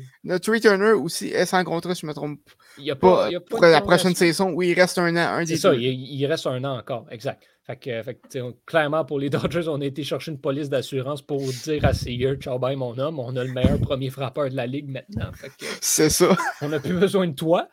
Trey 0.41 0.59
Turner 0.59 0.91
aussi 0.91 1.29
est 1.29 1.45
sans 1.45 1.63
contrat, 1.63 1.95
si 1.95 2.01
je 2.01 2.05
ne 2.05 2.09
me 2.11 2.15
trompe 2.15 2.39
il 2.77 2.85
y 2.85 2.91
a 2.91 2.95
pas, 2.95 3.29
pour 3.49 3.61
la 3.61 3.81
prochaine 3.81 4.13
saison. 4.13 4.51
Oui, 4.51 4.69
il 4.69 4.79
reste 4.79 4.97
un 4.97 5.15
an. 5.15 5.43
C'est 5.45 5.57
ça, 5.57 5.73
il, 5.73 5.83
il, 5.83 6.25
reste 6.25 6.47
un 6.47 6.63
an 6.63 6.77
encore, 6.77 7.07
exact. 7.09 7.43
Fait 7.67 7.75
que, 7.75 8.53
clairement, 8.65 9.03
pour 9.03 9.19
les 9.19 9.29
Dodgers, 9.29 9.67
on 9.67 9.81
a 9.81 9.85
été 9.85 10.01
chercher 10.01 10.31
une 10.31 10.39
police 10.39 10.69
d'assurance 10.69 11.21
pour 11.21 11.41
dire 11.41 11.83
à 11.83 11.93
Seager, 11.93 12.35
ciao 12.39 12.57
bye 12.57 12.77
mon 12.77 12.97
homme, 12.97 13.19
on 13.19 13.35
a 13.35 13.43
le 13.43 13.51
meilleur 13.51 13.77
premier 13.79 14.09
frappeur 14.09 14.49
de 14.49 14.55
la 14.55 14.65
ligue 14.65 14.87
maintenant. 14.87 15.31
C'est 15.81 16.09
ça. 16.09 16.37
On 16.61 16.69
n'a 16.69 16.79
plus 16.79 16.93
besoin 16.93 17.27
de 17.27 17.35
toi. 17.35 17.67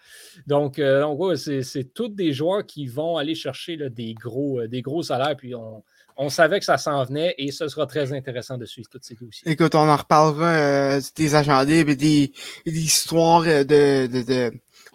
Donc, 0.48 0.80
euh, 0.80 1.36
c'est 1.36 1.94
tous 1.94 2.08
des 2.08 2.32
joueurs 2.32 2.66
qui 2.66 2.86
vont 2.86 3.16
aller 3.16 3.36
chercher 3.36 3.76
des, 3.88 4.14
gros, 4.14 4.58
euh, 4.60 4.66
des 4.68 4.82
gros 4.82 5.04
salaires. 5.04 5.36
Puis 5.36 5.54
on, 5.54 6.28
savait 6.28 6.58
que 6.58 6.64
ça 6.64 6.76
s'en 6.76 7.04
venait 7.04 7.34
et 7.38 7.52
ce 7.52 7.68
sera 7.68 7.86
très 7.86 8.12
intéressant 8.12 8.58
de 8.58 8.64
suivre 8.64 8.88
toutes 8.90 9.04
ces 9.04 9.14
dossiers. 9.14 9.48
Écoute, 9.50 9.76
on 9.76 9.88
en 9.88 9.96
reparlera 9.96 10.54
euh, 10.54 11.00
des 11.16 11.28
libres 11.66 11.90
et 11.90 11.96
des, 11.96 12.32
histoires 12.66 13.42
de 13.42 14.06
de 14.06 14.52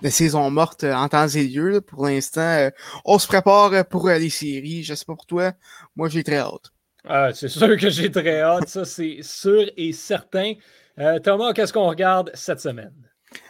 saison 0.08 0.50
morte 0.50 0.86
euh, 0.86 0.94
en 0.94 1.10
temps 1.10 1.28
et 1.28 1.44
lieu. 1.44 1.82
Pour 1.82 2.06
l'instant, 2.06 2.42
euh, 2.42 2.70
on 3.04 3.20
se 3.20 3.28
prépare 3.28 3.86
pour 3.86 4.08
euh, 4.08 4.18
les 4.18 4.30
séries. 4.30 4.84
Je 4.84 4.94
sais 4.94 5.06
pas 5.06 5.16
pour 5.16 5.26
toi. 5.26 5.52
Moi, 5.96 6.08
j'ai 6.10 6.24
très 6.24 6.38
hâte. 6.38 6.72
Ah, 7.06 7.32
c'est 7.34 7.50
sûr 7.50 7.78
que 7.78 7.90
j'ai 7.90 8.10
très 8.10 8.42
hâte. 8.42 8.70
Ça, 8.70 8.86
c'est 8.86 9.20
sûr 9.22 9.70
et 9.76 9.92
certain. 9.92 10.54
Thomas, 11.24 11.54
qu'est-ce 11.54 11.72
qu'on 11.72 11.88
regarde 11.88 12.30
cette 12.34 12.60
semaine? 12.60 12.94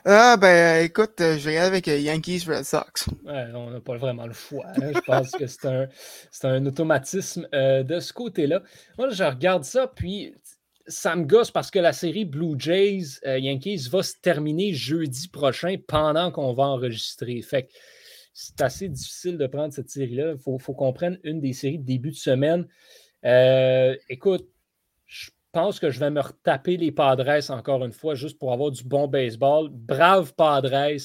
Ah, 0.05 0.37
ben, 0.37 0.83
écoute, 0.83 1.15
je 1.17 1.49
vais 1.49 1.57
avec 1.57 1.87
Yankees 1.87 2.43
Red 2.47 2.63
Sox. 2.63 3.07
Ouais, 3.25 3.47
on 3.55 3.71
n'a 3.71 3.79
pas 3.79 3.97
vraiment 3.97 4.27
le 4.27 4.33
choix. 4.33 4.65
Hein. 4.75 4.91
Je 4.93 4.99
pense 4.99 5.31
que 5.31 5.47
c'est 5.47 5.65
un, 5.65 5.87
un 6.43 6.65
automatisme 6.67 7.47
de 7.51 7.99
ce 7.99 8.13
côté-là. 8.13 8.61
Moi, 8.99 9.09
je 9.09 9.23
regarde 9.23 9.63
ça, 9.63 9.87
puis 9.87 10.35
ça 10.89 11.15
me 11.15 11.23
gosse 11.23 11.51
parce 11.51 11.71
que 11.71 11.79
la 11.79 11.93
série 11.93 12.25
Blue 12.25 12.55
Jays 12.57 13.19
euh, 13.25 13.39
Yankees 13.39 13.87
va 13.89 14.03
se 14.03 14.15
terminer 14.21 14.73
jeudi 14.73 15.27
prochain 15.27 15.75
pendant 15.87 16.31
qu'on 16.31 16.53
va 16.53 16.63
enregistrer. 16.63 17.41
Fait 17.41 17.69
c'est 18.33 18.61
assez 18.61 18.89
difficile 18.89 19.37
de 19.37 19.47
prendre 19.47 19.73
cette 19.73 19.89
série-là. 19.89 20.33
Il 20.33 20.39
faut, 20.39 20.57
qu'on 20.57 20.93
prenne 20.93 21.19
une 21.23 21.41
des 21.41 21.53
séries 21.53 21.79
de 21.79 21.85
début 21.85 22.11
de 22.11 22.15
semaine. 22.15 22.67
Euh, 23.25 23.95
écoute, 24.07 24.47
je 25.05 25.29
pense 25.51 25.79
que 25.79 25.89
je 25.89 25.99
vais 25.99 26.09
me 26.09 26.21
retaper 26.21 26.77
les 26.77 26.91
Padres 26.91 27.51
encore 27.51 27.83
une 27.83 27.91
fois, 27.91 28.15
juste 28.15 28.39
pour 28.39 28.53
avoir 28.53 28.71
du 28.71 28.83
bon 28.83 29.07
baseball. 29.07 29.69
Brave 29.69 30.33
Padres, 30.35 30.99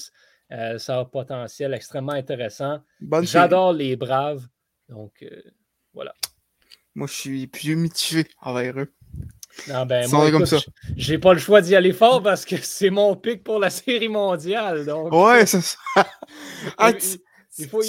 euh, 0.53 0.78
ça 0.78 0.99
a 0.99 1.01
un 1.01 1.05
potentiel 1.05 1.74
extrêmement 1.74 2.12
intéressant. 2.12 2.80
J'adore 3.22 3.72
les 3.72 3.97
Braves. 3.97 4.47
Donc, 4.89 5.24
voilà. 5.93 6.14
Moi, 6.95 7.09
je 7.09 7.14
suis 7.14 7.47
plus 7.49 7.74
mitigé 7.74 8.26
envers 8.41 8.78
eux. 8.78 8.93
Non, 9.69 9.87
ben, 9.87 10.09
moi, 10.11 10.31
j'ai 10.97 11.19
pas 11.19 11.33
le 11.33 11.39
choix 11.39 11.61
d'y 11.61 11.75
aller 11.75 11.93
fort 11.93 12.23
parce 12.23 12.45
que 12.45 12.57
c'est 12.63 12.91
mon 12.91 13.17
pic 13.17 13.45
pour 13.45 13.59
la 13.59 13.71
série 13.71 14.09
mondiale. 14.09 14.85
Donc... 14.85 15.13
Ouais, 15.13 15.47
c'est 15.47 15.63
ça. 15.63 15.79
Ah, 16.79 16.93
tu 16.93 17.19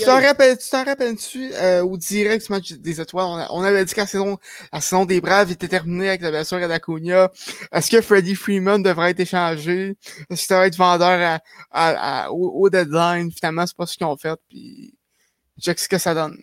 t'en 0.04 0.84
rappelles-tu 0.84 1.52
euh, 1.54 1.82
au 1.84 1.98
direct 1.98 2.46
du 2.46 2.52
match 2.52 2.74
des 2.74 3.02
étoiles? 3.02 3.48
On, 3.50 3.64
avait 3.64 3.84
dit 3.84 3.94
que 3.94 4.00
la 4.00 4.06
saison, 4.06 4.38
la 4.72 4.80
saison 4.80 5.06
des 5.06 5.20
Braves 5.22 5.52
était 5.52 5.68
terminée 5.68 6.10
avec 6.10 6.22
la 6.22 6.30
blessure 6.30 6.58
à 6.58 6.68
Dacunia. 6.68 7.32
Est-ce 7.72 7.90
que 7.90 8.02
Freddie 8.02 8.36
Freeman 8.36 8.84
devrait 8.84 9.12
être 9.12 9.22
échangé? 9.22 9.98
Est-ce 10.30 10.46
qu'il 10.46 10.54
devrait 10.54 10.68
être 10.68 10.78
vendeur 10.78 11.40
à, 11.72 12.32
au, 12.32 12.70
deadline? 12.70 13.32
Finalement, 13.32 13.66
c'est 13.66 13.76
pas 13.76 13.88
ce 13.88 13.98
qu'ils 13.98 14.06
ont 14.06 14.18
fait. 14.18 14.40
Puis, 14.50 14.94
check 15.60 15.80
ce 15.80 15.90
que 15.90 15.98
ça 15.98 16.14
donne. 16.14 16.38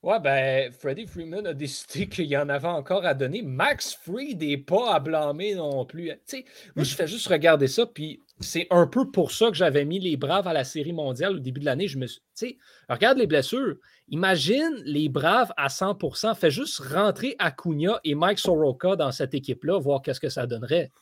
Ouais, 0.00 0.20
ben, 0.20 0.72
Freddie 0.72 1.08
Freeman 1.08 1.44
a 1.48 1.54
décidé 1.54 2.08
qu'il 2.08 2.26
y 2.26 2.36
en 2.36 2.48
avait 2.48 2.68
encore 2.68 3.04
à 3.04 3.14
donner. 3.14 3.42
Max 3.42 3.98
Freed 4.00 4.40
n'est 4.40 4.56
pas 4.56 4.94
à 4.94 5.00
blâmer 5.00 5.56
non 5.56 5.84
plus. 5.84 6.12
sais, 6.24 6.44
moi, 6.76 6.84
je 6.84 6.94
fais 6.94 7.08
juste 7.08 7.26
regarder 7.26 7.66
ça, 7.66 7.84
puis 7.84 8.22
c'est 8.38 8.68
un 8.70 8.86
peu 8.86 9.10
pour 9.10 9.32
ça 9.32 9.48
que 9.48 9.56
j'avais 9.56 9.84
mis 9.84 9.98
les 9.98 10.16
Braves 10.16 10.46
à 10.46 10.52
la 10.52 10.62
Série 10.62 10.92
mondiale 10.92 11.36
au 11.36 11.38
début 11.40 11.58
de 11.58 11.64
l'année. 11.64 11.88
Je 11.88 11.98
me 11.98 12.06
Tu 12.06 12.20
sais, 12.34 12.58
regarde 12.88 13.18
les 13.18 13.26
blessures. 13.26 13.74
Imagine 14.10 14.80
les 14.84 15.08
Braves 15.08 15.52
à 15.56 15.66
100% 15.66 16.36
Fais 16.36 16.50
juste 16.50 16.78
rentrer 16.78 17.34
Acuna 17.40 17.98
et 18.04 18.14
Mike 18.14 18.38
Soroka 18.38 18.94
dans 18.94 19.10
cette 19.10 19.34
équipe-là, 19.34 19.80
voir 19.80 20.00
qu'est-ce 20.02 20.20
que 20.20 20.28
ça 20.28 20.46
donnerait. 20.46 20.92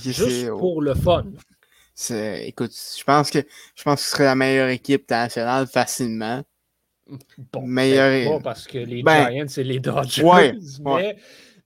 juste 0.00 0.48
pour 0.48 0.82
le 0.82 0.94
fun. 0.94 1.26
Écoute, 2.10 2.72
je 2.72 3.04
pense 3.04 3.30
que 3.30 3.40
je 3.76 3.82
pense 3.84 4.00
que 4.00 4.06
ce 4.06 4.10
serait 4.10 4.24
la 4.24 4.34
meilleure 4.34 4.70
équipe 4.70 5.08
nationale 5.08 5.66
facilement. 5.68 6.42
Bon, 7.52 7.66
meilleur... 7.66 8.38
pas 8.38 8.42
parce 8.42 8.66
que 8.66 8.78
les 8.78 9.02
ben, 9.02 9.30
Giants, 9.30 9.48
c'est 9.48 9.64
les 9.64 9.80
Dodgers. 9.80 10.52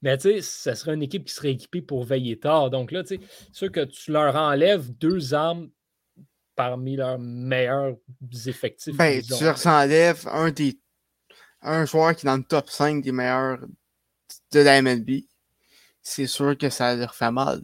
mais, 0.02 0.18
tu 0.18 0.22
sais, 0.22 0.42
ça 0.42 0.74
serait 0.74 0.94
une 0.94 1.02
équipe 1.02 1.24
qui 1.24 1.32
serait 1.32 1.52
équipée 1.52 1.82
pour 1.82 2.04
veiller 2.04 2.38
tard. 2.38 2.70
Donc 2.70 2.92
là, 2.92 3.02
tu 3.02 3.16
sais, 3.16 3.20
sûr 3.52 3.72
que 3.72 3.84
tu 3.84 4.12
leur 4.12 4.36
enlèves 4.36 4.90
deux 4.98 5.34
armes 5.34 5.70
parmi 6.56 6.96
leurs 6.96 7.18
meilleurs 7.18 7.96
effectifs. 8.46 8.96
Ben, 8.96 9.22
tu 9.22 9.44
leur 9.44 9.66
enlèves 9.66 10.26
un 10.28 10.50
des 10.50 10.78
un 11.64 11.86
joueur 11.86 12.14
qui 12.14 12.26
est 12.26 12.30
dans 12.30 12.36
le 12.36 12.44
top 12.44 12.68
5 12.68 13.02
des 13.02 13.12
meilleurs 13.12 13.58
de 14.52 14.60
la 14.60 14.82
MLB. 14.82 15.22
C'est 16.02 16.26
sûr 16.26 16.56
que 16.58 16.68
ça 16.68 16.94
leur 16.94 17.14
fait 17.14 17.30
mal. 17.30 17.62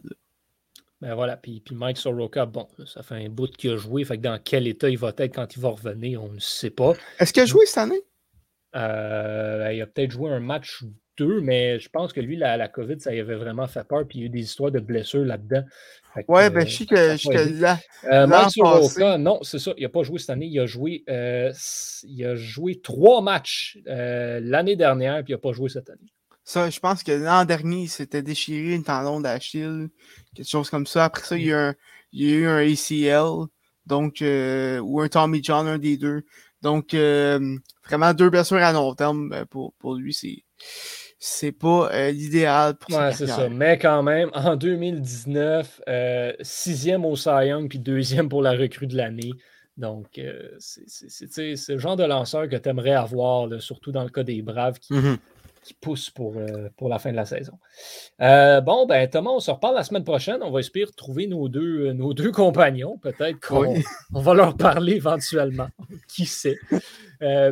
Ben 1.01 1.15
voilà, 1.15 1.35
puis, 1.35 1.61
puis 1.65 1.73
Mike 1.73 1.97
Soroka, 1.97 2.45
bon, 2.45 2.67
ça 2.85 3.01
fait 3.01 3.15
un 3.15 3.29
bout 3.29 3.51
qu'il 3.51 3.71
a 3.71 3.77
joué, 3.77 4.05
fait 4.05 4.17
que 4.17 4.21
dans 4.21 4.39
quel 4.43 4.67
état 4.67 4.87
il 4.87 4.99
va 4.99 5.11
être 5.17 5.33
quand 5.33 5.55
il 5.55 5.59
va 5.59 5.69
revenir, 5.69 6.23
on 6.23 6.29
ne 6.29 6.39
sait 6.39 6.69
pas. 6.69 6.93
Est-ce 7.19 7.33
qu'il 7.33 7.41
a 7.41 7.47
joué 7.47 7.65
cette 7.65 7.79
année? 7.79 8.01
Euh, 8.75 9.71
il 9.73 9.81
a 9.81 9.87
peut-être 9.87 10.11
joué 10.11 10.29
un 10.29 10.39
match 10.39 10.83
ou 10.83 10.93
coûteux, 11.17 11.41
mais 11.41 11.79
je 11.79 11.89
pense 11.89 12.13
que 12.13 12.21
lui, 12.21 12.37
la, 12.37 12.55
la 12.55 12.67
COVID, 12.67 12.99
ça 12.99 13.13
y 13.13 13.19
avait 13.19 13.35
vraiment 13.35 13.67
fait 13.67 13.83
peur. 13.83 14.07
Puis 14.07 14.19
il 14.19 14.21
y 14.21 14.23
a 14.23 14.27
eu 14.27 14.29
des 14.29 14.41
histoires 14.41 14.71
de 14.71 14.79
blessures 14.79 15.25
là-dedans. 15.25 15.63
Ouais, 16.27 16.49
ben 16.49 16.67
je 16.67 16.77
sais 16.77 16.85
que, 16.85 17.17
je 17.17 17.61
là. 17.61 17.79
Euh, 18.05 18.27
Mike 18.27 18.57
non, 19.19 19.39
c'est 19.43 19.59
ça. 19.59 19.73
Il 19.77 19.83
n'a 19.83 19.89
pas 19.89 20.03
joué 20.03 20.19
cette 20.19 20.29
année. 20.29 20.47
Il 20.47 20.59
a 20.59 20.65
joué, 20.65 21.03
euh, 21.09 21.51
il 22.03 22.25
a 22.25 22.35
joué 22.35 22.81
trois 22.81 23.21
matchs 23.21 23.79
euh, 23.87 24.39
l'année 24.43 24.75
dernière, 24.75 25.23
puis 25.23 25.31
il 25.31 25.35
n'a 25.35 25.39
pas 25.39 25.53
joué 25.53 25.69
cette 25.69 25.89
année. 25.89 26.11
Ça, 26.51 26.69
je 26.69 26.79
pense 26.81 27.01
que 27.01 27.13
l'an 27.13 27.45
dernier, 27.45 27.83
il 27.83 27.87
s'était 27.87 28.21
déchiré 28.21 28.75
une 28.75 28.83
tendon 28.83 29.21
d'Achille, 29.21 29.89
quelque 30.35 30.49
chose 30.49 30.69
comme 30.69 30.85
ça. 30.85 31.05
Après 31.05 31.23
ça, 31.23 31.37
il 31.37 31.45
y 31.45 31.53
a, 31.53 31.69
un, 31.69 31.75
il 32.11 32.29
y 32.29 32.33
a 32.33 32.35
eu 32.35 32.45
un 32.45 32.57
ACL, 32.57 33.47
donc, 33.85 34.17
ou 34.21 35.01
un 35.01 35.07
Tommy 35.07 35.41
John, 35.41 35.65
un 35.67 35.77
des 35.77 35.95
deux. 35.95 36.23
Donc, 36.61 36.93
vraiment 36.93 38.13
deux 38.13 38.29
blessures 38.29 38.57
à 38.57 38.73
long 38.73 38.93
terme 38.95 39.45
pour, 39.49 39.73
pour 39.79 39.95
lui, 39.95 40.13
c'est 40.13 40.43
c'est 41.23 41.51
pas 41.51 41.89
euh, 41.93 42.09
l'idéal 42.11 42.75
pour 42.75 42.97
ouais, 42.97 43.13
c'est 43.13 43.27
ça. 43.27 43.47
Mais 43.47 43.77
quand 43.77 44.01
même, 44.01 44.31
en 44.33 44.55
2019, 44.55 45.81
euh, 45.87 46.33
sixième 46.41 47.05
au 47.05 47.15
Cy 47.15 47.29
Young, 47.45 47.69
puis 47.69 47.77
deuxième 47.77 48.27
pour 48.27 48.41
la 48.41 48.51
recrue 48.53 48.87
de 48.87 48.97
l'année. 48.97 49.31
Donc, 49.77 50.17
euh, 50.17 50.49
c'est 50.57 51.69
le 51.69 51.77
genre 51.77 51.95
de 51.95 52.03
lanceur 52.03 52.49
que 52.49 52.55
tu 52.55 52.67
aimerais 52.67 52.93
avoir, 52.93 53.47
surtout 53.61 53.91
dans 53.91 54.03
le 54.03 54.09
cas 54.09 54.23
des 54.23 54.41
Braves 54.41 54.79
qui, 54.79 54.93
mm-hmm 54.93 55.17
qui 55.61 55.73
pousse 55.75 56.09
pour, 56.09 56.37
euh, 56.37 56.69
pour 56.75 56.89
la 56.89 56.97
fin 56.97 57.11
de 57.11 57.15
la 57.15 57.25
saison. 57.25 57.53
Euh, 58.19 58.61
bon, 58.61 58.87
ben 58.87 59.07
Thomas, 59.07 59.31
on 59.31 59.39
se 59.39 59.51
reparle 59.51 59.75
la 59.75 59.83
semaine 59.83 60.03
prochaine. 60.03 60.41
On 60.41 60.51
va 60.51 60.59
espérer 60.59 60.91
trouver 60.95 61.27
nos 61.27 61.49
deux, 61.49 61.87
euh, 61.87 61.93
nos 61.93 62.13
deux 62.13 62.31
compagnons. 62.31 62.97
Peut-être 62.97 63.39
qu'on 63.39 63.75
on 64.13 64.21
va 64.21 64.33
leur 64.33 64.57
parler 64.57 64.93
éventuellement. 64.93 65.69
Qui 66.07 66.25
sait? 66.25 66.57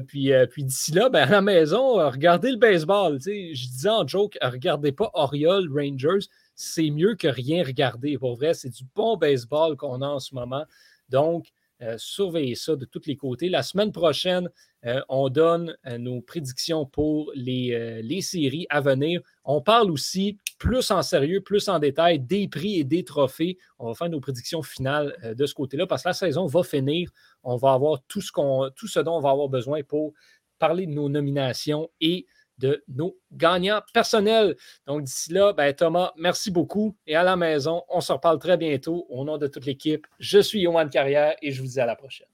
puis 0.08 0.32
puis 0.50 0.64
d'ici 0.64 0.92
là, 0.94 1.10
ben, 1.10 1.28
à 1.28 1.32
la 1.32 1.42
maison, 1.42 1.94
regardez 2.10 2.52
le 2.52 2.58
baseball. 2.58 3.20
Je 3.22 3.68
disais 3.68 3.90
en 3.90 4.08
joke, 4.08 4.38
regardez 4.42 4.92
pas 4.92 5.12
Oriole 5.14 5.70
Rangers. 5.72 6.28
C'est 6.56 6.90
mieux 6.90 7.14
que 7.16 7.28
rien 7.28 7.64
regarder. 7.64 8.18
Pour 8.18 8.36
vrai, 8.36 8.56
c'est 8.56 8.70
du 8.70 8.84
bon 8.96 9.16
baseball 9.16 9.78
qu'on 9.78 10.02
a 10.02 10.08
en 10.08 10.20
ce 10.20 10.34
moment. 10.34 10.66
Donc, 11.10 11.50
surveillez 11.98 12.56
ça 12.56 12.76
de 12.76 12.86
tous 12.86 13.04
les 13.06 13.16
côtés. 13.16 13.48
La 13.48 13.62
semaine 13.62 13.92
prochaine, 13.92 14.50
euh, 14.86 15.02
on 15.10 15.30
donne 15.30 15.76
euh, 15.88 15.98
nos 15.98 16.22
prédictions 16.22 16.86
pour 16.86 17.32
les, 17.36 17.74
euh, 17.74 18.02
les, 18.02 18.22
séries 18.22 18.66
à 18.70 18.80
venir. 18.80 19.22
On 19.44 19.62
parle 19.62 19.92
aussi 19.92 20.38
plus 20.58 20.90
en 20.92 21.02
sérieux, 21.02 21.42
plus 21.42 21.68
en 21.68 21.80
détail 21.80 22.20
des 22.20 22.48
prix 22.48 22.80
et 22.80 22.84
des 22.84 23.04
trophées. 23.04 23.58
On 23.78 23.88
va 23.88 23.94
faire 23.94 24.10
nos 24.10 24.22
prédictions 24.22 24.62
finales 24.62 25.16
de 25.36 25.46
ce 25.46 25.54
côté-là 25.54 25.86
parce 25.86 26.04
que 26.04 26.10
la 26.10 26.14
saison 26.14 26.46
va 26.46 26.64
finir. 26.64 27.10
On 27.44 27.58
va 27.58 27.74
avoir 27.74 28.02
tout 28.08 28.22
ce, 28.22 28.32
qu'on, 28.32 28.70
tout 28.76 28.88
ce 28.88 29.00
dont 29.00 29.18
on 29.18 29.22
va 29.22 29.32
avoir 29.32 29.50
besoin 29.50 29.84
pour 29.84 30.14
parler 30.60 30.86
de 30.86 30.92
nos 30.92 31.10
nominations 31.10 31.90
et 32.00 32.26
de 32.58 32.84
nos 32.90 33.18
gagnants 33.32 33.82
personnels. 33.94 34.56
Donc 34.86 35.04
d'ici 35.04 35.32
là, 35.34 35.54
ben, 35.54 35.74
Thomas, 35.74 36.12
merci 36.18 36.52
beaucoup 36.52 36.96
et 37.08 37.16
à 37.16 37.24
la 37.24 37.36
maison, 37.36 37.84
on 37.90 38.02
se 38.02 38.12
reparle 38.12 38.40
très 38.40 38.58
bientôt 38.58 39.08
au 39.10 39.24
nom 39.24 39.38
de 39.38 39.48
toute 39.48 39.66
l'équipe. 39.66 40.06
Je 40.20 40.40
suis 40.40 40.62
Yohan 40.62 40.90
Carrière 40.90 41.36
et 41.42 41.52
je 41.52 41.62
vous 41.62 41.68
dis 41.68 41.80
à 41.80 41.86
la 41.86 41.96
prochaine. 41.96 42.28